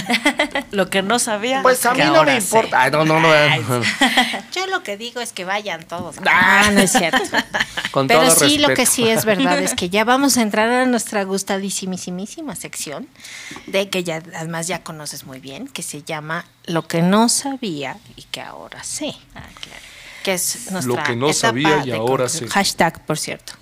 Lo 0.72 0.90
que 0.90 1.00
no 1.00 1.18
sabía. 1.18 1.62
Pues 1.62 1.86
a 1.86 1.94
mí 1.94 2.02
no 2.04 2.24
me 2.24 2.36
importa. 2.36 2.82
Ay, 2.82 2.90
no, 2.90 3.04
no, 3.04 3.20
no. 3.20 3.28
Yo 4.52 4.66
lo 4.66 4.82
que 4.82 4.96
digo 4.98 5.20
es 5.20 5.32
que 5.32 5.44
vayan 5.44 5.84
todos. 5.84 6.16
Ah, 6.26 6.68
no 6.72 6.80
es 6.80 6.92
cierto. 6.92 7.18
Con 7.92 8.08
Pero 8.08 8.20
todo 8.24 8.48
sí, 8.48 8.58
lo 8.58 8.68
que 8.68 8.74
respeto. 8.74 8.90
sí 8.90 9.08
es 9.08 9.24
verdad 9.24 9.58
es 9.60 9.74
que 9.74 9.88
ya 9.88 10.04
vamos 10.04 10.36
a 10.36 10.42
entrar 10.42 10.68
a 10.70 10.84
nuestra 10.84 11.22
gustadísimísima 11.22 12.54
sección, 12.56 13.08
de 13.66 13.88
que 13.88 14.04
ya 14.04 14.16
además 14.34 14.66
ya 14.66 14.82
conoces 14.82 15.24
muy 15.24 15.38
bien, 15.40 15.68
que 15.68 15.82
se 15.82 16.02
llama 16.02 16.44
Lo 16.66 16.86
que 16.86 17.00
no 17.00 17.28
sabía 17.28 17.96
y 18.16 18.24
que 18.24 18.42
ahora 18.42 18.82
sé. 18.82 19.14
Que 20.24 20.34
es 20.34 20.70
nuestra 20.72 21.04
que 21.04 21.16
no 21.16 21.28
etapa 21.28 21.40
sabía 21.40 21.86
y 21.86 21.92
ahora 21.92 22.28
sé. 22.28 22.48
Hashtag, 22.48 23.00
por 23.06 23.16
cierto. 23.16 23.54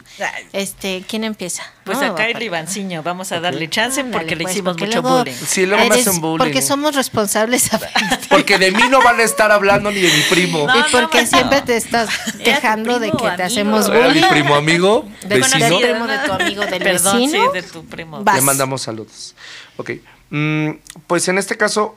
Este, 0.53 1.05
¿quién 1.09 1.25
empieza? 1.25 1.63
Pues 1.85 1.99
No, 2.01 2.07
acá 2.07 2.27
el 2.29 2.43
Ivanciño, 2.43 3.03
vamos 3.03 3.33
a 3.33 3.41
darle 3.41 3.69
chance 3.69 4.01
Ándale, 4.01 4.19
porque 4.19 4.37
le 4.37 4.43
pues, 4.45 4.55
hicimos 4.55 4.73
porque 4.73 4.87
mucho 4.87 5.03
luego 5.03 5.19
bullying. 5.19 5.35
Sí, 5.35 5.67
luego 5.67 5.89
me 5.89 5.95
hacen 5.95 6.21
bullying. 6.21 6.39
Porque 6.39 6.63
somos 6.63 6.95
responsables. 6.95 7.71
Porque 8.31 8.59
de 8.59 8.71
mí 8.73 8.83
no 8.91 9.01
van 9.03 9.21
a 9.21 9.23
estar 9.23 9.53
hablando 9.53 9.91
ni 9.91 10.01
de 10.01 10.13
mi 10.13 10.23
primo. 10.23 10.67
No, 10.67 10.79
y 10.79 10.83
porque 10.91 11.23
no, 11.23 11.29
siempre 11.29 11.59
no. 11.61 11.65
te 11.65 11.77
estás 11.77 12.09
quejando 12.45 12.99
de 12.99 13.11
que 13.13 13.31
te 13.37 13.43
hacemos 13.43 13.89
Era 13.89 13.99
mi 14.01 14.05
bullying. 14.15 14.29
primo 14.31 14.55
amigo, 14.55 15.09
Del 15.27 15.41
vecino. 15.43 15.79
primo 15.79 16.07
de 16.07 16.19
tu 16.19 16.33
amigo 16.33 16.67
del 16.67 16.83
Perdón, 16.83 17.21
vecino. 17.21 17.45
sí, 17.47 17.53
de 17.55 17.63
tu 17.63 17.85
primo. 17.87 18.23
Le 18.35 18.41
mandamos 18.41 18.83
saludos. 18.83 19.35
Ok. 19.77 19.91
Mm, 20.31 20.71
pues 21.07 21.29
en 21.29 21.39
este 21.39 21.57
caso, 21.57 21.97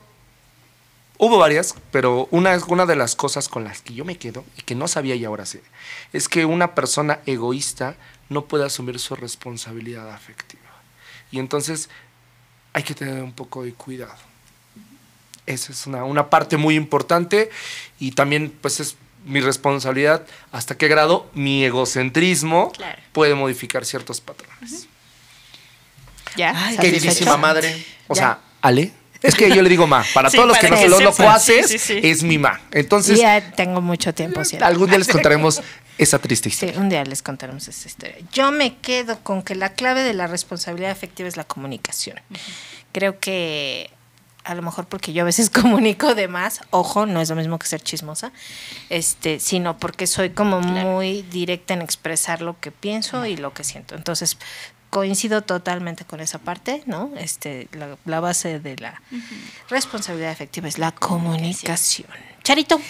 hubo 1.19 1.37
varias, 1.37 1.75
pero 1.91 2.27
una, 2.31 2.57
una 2.67 2.85
de 2.87 2.95
las 2.95 3.15
cosas 3.15 3.47
con 3.49 3.63
las 3.63 3.81
que 3.81 3.93
yo 3.93 4.03
me 4.05 4.17
quedo 4.17 4.43
y 4.57 4.63
que 4.63 4.73
no 4.73 4.87
sabía 4.87 5.13
y 5.15 5.25
ahora 5.25 5.45
sé, 5.45 5.61
es 6.13 6.27
que 6.27 6.45
una 6.45 6.73
persona 6.73 7.19
egoísta 7.27 7.95
no 8.29 8.45
puede 8.45 8.65
asumir 8.65 8.97
su 8.99 9.15
responsabilidad 9.15 10.09
afectiva. 10.11 10.63
Y 11.31 11.37
entonces 11.39 11.89
hay 12.73 12.81
que 12.83 12.95
tener 12.95 13.21
un 13.21 13.33
poco 13.33 13.63
de 13.63 13.73
cuidado. 13.73 14.15
Esa 15.45 15.71
es 15.71 15.85
una, 15.87 16.03
una 16.03 16.29
parte 16.29 16.57
muy 16.57 16.75
importante 16.75 17.49
y 17.99 18.11
también 18.11 18.49
pues 18.61 18.79
es 18.79 18.95
mi 19.25 19.41
responsabilidad 19.41 20.25
hasta 20.51 20.77
qué 20.77 20.87
grado 20.87 21.29
mi 21.33 21.63
egocentrismo 21.65 22.71
Claro. 22.71 22.99
puede 23.11 23.35
modificar 23.35 23.83
ciertos 23.85 24.21
patrones. 24.21 24.87
Ya. 26.35 26.53
Ay, 26.55 26.77
Queridísima 26.77 27.11
¿satisfecho? 27.13 27.37
madre. 27.39 27.85
O 28.07 28.13
Ya. 28.15 28.19
sea, 28.21 28.39
Ale. 28.61 28.93
Es 29.21 29.35
que 29.35 29.49
yo 29.53 29.61
le 29.61 29.69
digo 29.69 29.85
ma. 29.87 30.03
Para 30.13 30.29
Sí, 30.29 30.37
todos 30.37 30.47
los 30.47 30.57
que 30.57 30.67
para 30.69 30.77
no 30.77 30.81
que 30.83 30.89
los 30.89 30.99
sepan. 30.99 31.11
locuaces, 31.25 31.67
Sí, 31.67 31.77
sí, 31.77 31.99
sí. 32.01 32.07
es 32.07 32.23
mi 32.23 32.37
ma. 32.37 32.61
Entonces, 32.71 33.19
ya 33.19 33.51
tengo 33.51 33.81
mucho 33.81 34.13
tiempo 34.13 34.39
haciendo. 34.41 34.65
algún 34.65 34.89
día 34.89 34.97
les 34.97 35.07
contaremos 35.09 35.61
esa 35.97 36.19
triste 36.19 36.49
Sí, 36.49 36.53
historia. 36.65 36.79
un 36.81 36.87
día 36.89 37.03
les 37.03 37.21
contaremos 37.21 37.67
esta 37.67 37.87
historia. 37.87 38.15
Yo 38.31 38.51
me 38.51 38.77
quedo 38.77 39.19
con 39.19 39.41
que 39.43 39.55
la 39.55 39.73
clave 39.73 40.03
de 40.03 40.13
la 40.13 40.27
responsabilidad 40.27 40.91
afectiva 40.91 41.27
es 41.27 41.35
la 41.35 41.43
comunicación. 41.43 42.19
Creo 42.93 43.19
que 43.19 43.89
a 44.45 44.55
lo 44.55 44.61
mejor 44.61 44.87
porque 44.87 45.11
yo 45.11 45.23
a 45.23 45.25
veces 45.25 45.49
comunico 45.49 46.15
de 46.15 46.29
más, 46.29 46.61
ojo, 46.69 47.05
no 47.05 47.19
es 47.21 47.29
lo 47.29 47.35
mismo 47.35 47.59
que 47.59 47.67
ser 47.67 47.81
chismosa, 47.81 48.31
este, 48.89 49.39
sino 49.41 49.77
porque 49.77 50.07
soy 50.07 50.29
como 50.29 50.61
muy 50.61 51.23
directa 51.23 51.73
en 51.73 51.81
expresar 51.81 52.41
lo 52.41 52.57
que 52.59 52.71
pienso 52.71 53.25
y 53.25 53.35
lo 53.35 53.53
que 53.53 53.65
siento. 53.65 53.95
Entonces, 53.95 54.37
coincido 54.89 55.41
totalmente 55.41 56.03
con 56.05 56.19
esa 56.19 56.39
parte, 56.39 56.81
¿no? 56.85 57.11
Este, 57.17 57.67
la, 57.73 57.95
la 58.05 58.19
base 58.19 58.59
de 58.59 58.75
la 58.77 59.01
responsabilidad 59.69 60.31
afectiva 60.31 60.67
es 60.67 60.77
la 60.77 60.91
comunicación. 60.91 62.07
Charito. 62.43 62.81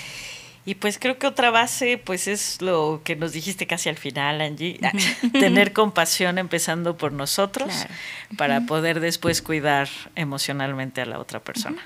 Y 0.66 0.76
pues 0.76 1.00
creo 1.00 1.18
que 1.18 1.26
otra 1.26 1.50
base, 1.50 1.98
pues 1.98 2.28
es 2.28 2.62
lo 2.62 3.02
que 3.04 3.16
nos 3.16 3.32
dijiste 3.32 3.66
casi 3.66 3.90
al 3.90 3.98
final, 3.98 4.40
Angie, 4.42 4.80
tener 5.34 5.74
compasión 5.74 6.38
empezando 6.38 6.96
por 6.96 7.12
nosotros 7.12 7.70
Claro. 7.74 7.90
para 8.38 8.62
poder 8.62 9.00
después 9.00 9.42
cuidar 9.42 9.90
emocionalmente 10.16 11.02
a 11.02 11.06
la 11.06 11.18
otra 11.20 11.40
persona. 11.40 11.82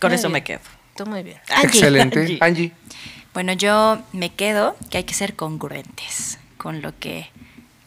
Con 0.00 0.10
Muy 0.10 0.16
eso 0.18 0.28
bien. 0.28 0.32
me 0.32 0.44
quedo. 0.44 0.60
Tú 0.96 1.06
muy 1.06 1.22
bien. 1.22 1.38
Excelente. 1.62 2.20
Angie. 2.20 2.38
Angie. 2.40 2.72
Bueno, 3.32 3.52
yo 3.52 4.02
me 4.12 4.30
quedo 4.34 4.76
que 4.90 4.98
hay 4.98 5.04
que 5.04 5.14
ser 5.14 5.36
congruentes 5.36 6.38
con 6.56 6.82
lo 6.82 6.98
que 6.98 7.28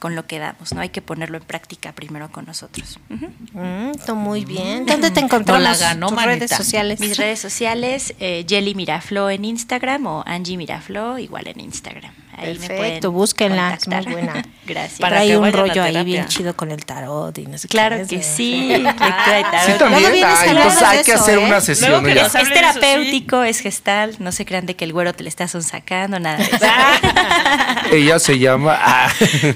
con 0.03 0.15
lo 0.15 0.27
que 0.27 0.37
damos, 0.37 0.73
¿no? 0.73 0.81
Hay 0.81 0.89
que 0.89 1.01
ponerlo 1.01 1.37
en 1.37 1.45
práctica 1.45 1.93
primero 1.93 2.29
con 2.29 2.43
nosotros. 2.43 2.99
Ujú. 3.09 3.27
Mm, 3.53 3.93
tú 4.05 4.15
muy 4.15 4.43
bien. 4.43 4.85
¿Dónde 4.85 5.11
te 5.11 5.21
encontramos? 5.21 5.63
No 5.63 5.69
la 5.69 5.77
ganó, 5.77 6.09
tus 6.09 6.21
redes 6.21 6.51
sociales. 6.51 6.99
Mis 6.99 7.15
redes 7.15 7.39
sociales, 7.39 8.13
eh, 8.19 8.45
Jelly 8.45 8.75
Miraflo 8.75 9.29
en 9.29 9.45
Instagram 9.45 10.05
o 10.07 10.23
Angie 10.27 10.57
Miraflo, 10.57 11.17
igual 11.19 11.47
en 11.47 11.61
Instagram. 11.61 12.11
Ahí 12.35 12.57
me 12.57 12.67
Perfecto, 12.67 12.77
pueden 12.77 13.13
búsquenla, 13.13 13.73
es 13.75 13.87
muy 13.87 14.13
buena. 14.13 14.43
Gracias. 14.65 14.99
Para 14.99 15.17
Trae 15.17 15.37
un 15.37 15.51
rollo 15.51 15.83
ahí 15.83 16.03
bien 16.03 16.27
chido 16.27 16.55
con 16.55 16.71
el 16.71 16.85
tarot 16.85 17.37
y 17.37 17.45
no 17.45 17.57
sé 17.57 17.67
qué 17.67 17.71
Claro 17.73 17.95
es, 17.95 18.07
que 18.07 18.23
sí. 18.23 18.83
tarot. 18.83 19.65
Sí, 19.65 19.73
también. 19.79 20.23
Ay, 20.25 20.49
entonces 20.49 20.81
hay 20.81 21.03
que 21.03 21.13
hacer 21.13 21.39
¿eh? 21.39 21.45
una 21.45 21.61
sesión. 21.61 22.07
Es 22.07 22.31
terapéutico, 22.31 23.43
es 23.43 23.59
gestal. 23.59 24.15
No 24.19 24.31
se 24.31 24.45
crean 24.45 24.65
de 24.65 24.75
que 24.75 24.85
el 24.85 24.93
güero 24.93 25.13
te 25.13 25.23
le 25.23 25.29
está 25.29 25.47
sacando, 25.47 26.19
nada 26.19 26.37
de 26.37 26.43
eso. 26.43 26.57
Ella 27.91 28.19
se 28.19 28.39
llama. 28.39 28.77
ah. 28.79 29.09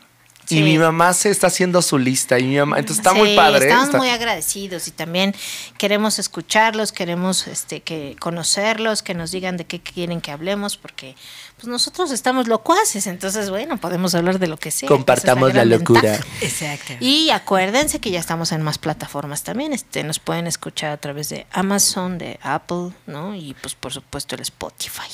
Y 0.52 0.62
mi 0.64 0.78
mamá 0.78 1.14
se 1.14 1.30
está 1.30 1.48
haciendo 1.48 1.82
su 1.82 1.98
lista 1.98 2.38
y 2.40 2.44
mi 2.44 2.58
mamá, 2.58 2.80
entonces 2.80 3.00
está 3.06 3.12
Sí, 3.14 3.18
muy 3.20 3.36
padre. 3.36 3.66
Estamos 3.66 3.86
Está- 3.88 3.98
muy 3.98 4.10
agradecidos 4.10 4.88
y 4.88 4.92
también 4.92 5.36
queremos 5.78 6.20
escucharlos, 6.20 6.92
queremos 6.92 7.48
este 7.48 7.82
que 7.82 8.16
conocerlos, 8.20 9.02
que 9.04 9.14
nos 9.14 9.32
digan 9.32 9.58
de 9.58 9.66
qué 9.66 9.80
quieren 9.82 10.22
que 10.22 10.32
hablemos, 10.32 10.78
porque 10.78 11.16
pues 11.56 11.68
nosotros 11.68 12.12
estamos 12.12 12.48
locuaces, 12.48 13.08
entonces 13.08 13.50
bueno, 13.50 13.78
podemos 13.78 14.16
hablar 14.16 14.40
de 14.40 14.48
lo 14.48 14.58
que 14.58 14.72
sea. 14.72 14.88
Compartamos 14.90 15.54
la 15.54 15.66
locura. 15.66 16.02
ventaja. 16.02 16.28
exacto. 16.42 16.94
Y 17.00 17.30
acuérdense 17.30 18.00
que 18.00 18.12
ya 18.12 18.20
estamos 18.20 18.52
en 18.52 18.62
más 18.62 18.78
plataformas 18.78 19.44
también. 19.44 19.74
Este, 19.74 20.04
nos 20.04 20.20
pueden 20.20 20.48
escuchar 20.48 20.92
a 20.92 20.98
través 20.98 21.30
de 21.30 21.46
Amazon, 21.52 22.18
de 22.18 22.40
Apple, 22.42 22.92
¿no? 23.08 23.36
Y 23.36 23.54
pues 23.62 23.76
por 23.76 23.94
supuesto 23.94 24.36
el 24.36 24.42
Spotify. 24.42 25.10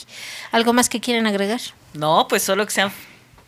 ¿Algo 0.51 0.73
más 0.73 0.89
que 0.89 0.99
quieren 1.01 1.27
agregar? 1.27 1.59
No, 1.93 2.27
pues 2.29 2.43
solo 2.43 2.65
que 2.65 2.71
sean 2.71 2.91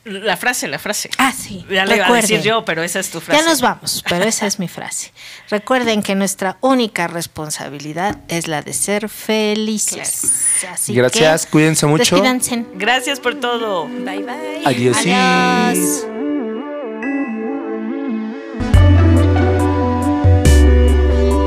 la 0.09 0.37
frase, 0.37 0.67
la 0.67 0.79
frase. 0.79 1.09
Ah, 1.17 1.31
sí. 1.31 1.65
Ya 1.69 1.85
le 1.85 1.97
iba 1.97 2.07
a 2.07 2.13
decir 2.13 2.41
yo, 2.41 2.65
pero 2.65 2.83
esa 2.83 2.99
es 2.99 3.09
tu 3.09 3.19
frase. 3.19 3.41
Ya 3.41 3.47
nos 3.47 3.61
vamos, 3.61 4.03
pero 4.07 4.25
esa 4.25 4.45
es 4.47 4.59
mi 4.59 4.67
frase. 4.67 5.11
Recuerden 5.49 6.03
que 6.03 6.15
nuestra 6.15 6.57
única 6.61 7.07
responsabilidad 7.07 8.17
es 8.27 8.47
la 8.47 8.61
de 8.61 8.73
ser 8.73 9.09
felices. 9.09 10.45
Así 10.71 10.93
Gracias, 10.93 11.45
que, 11.45 11.51
cuídense 11.51 11.85
mucho. 11.85 12.15
Despídanse. 12.15 12.65
Gracias 12.75 13.19
por 13.19 13.35
todo. 13.35 13.87
Bye 13.87 14.23
bye. 14.23 14.61
Adiós. 14.65 14.97
Adiós. 14.97 16.05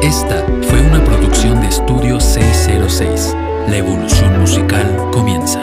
Esta 0.02 0.44
fue 0.68 0.80
una 0.80 1.02
producción 1.04 1.60
de 1.60 1.68
Estudio 1.68 2.20
606. 2.20 3.34
La 3.68 3.76
evolución 3.76 4.40
musical 4.40 5.08
comienza. 5.12 5.60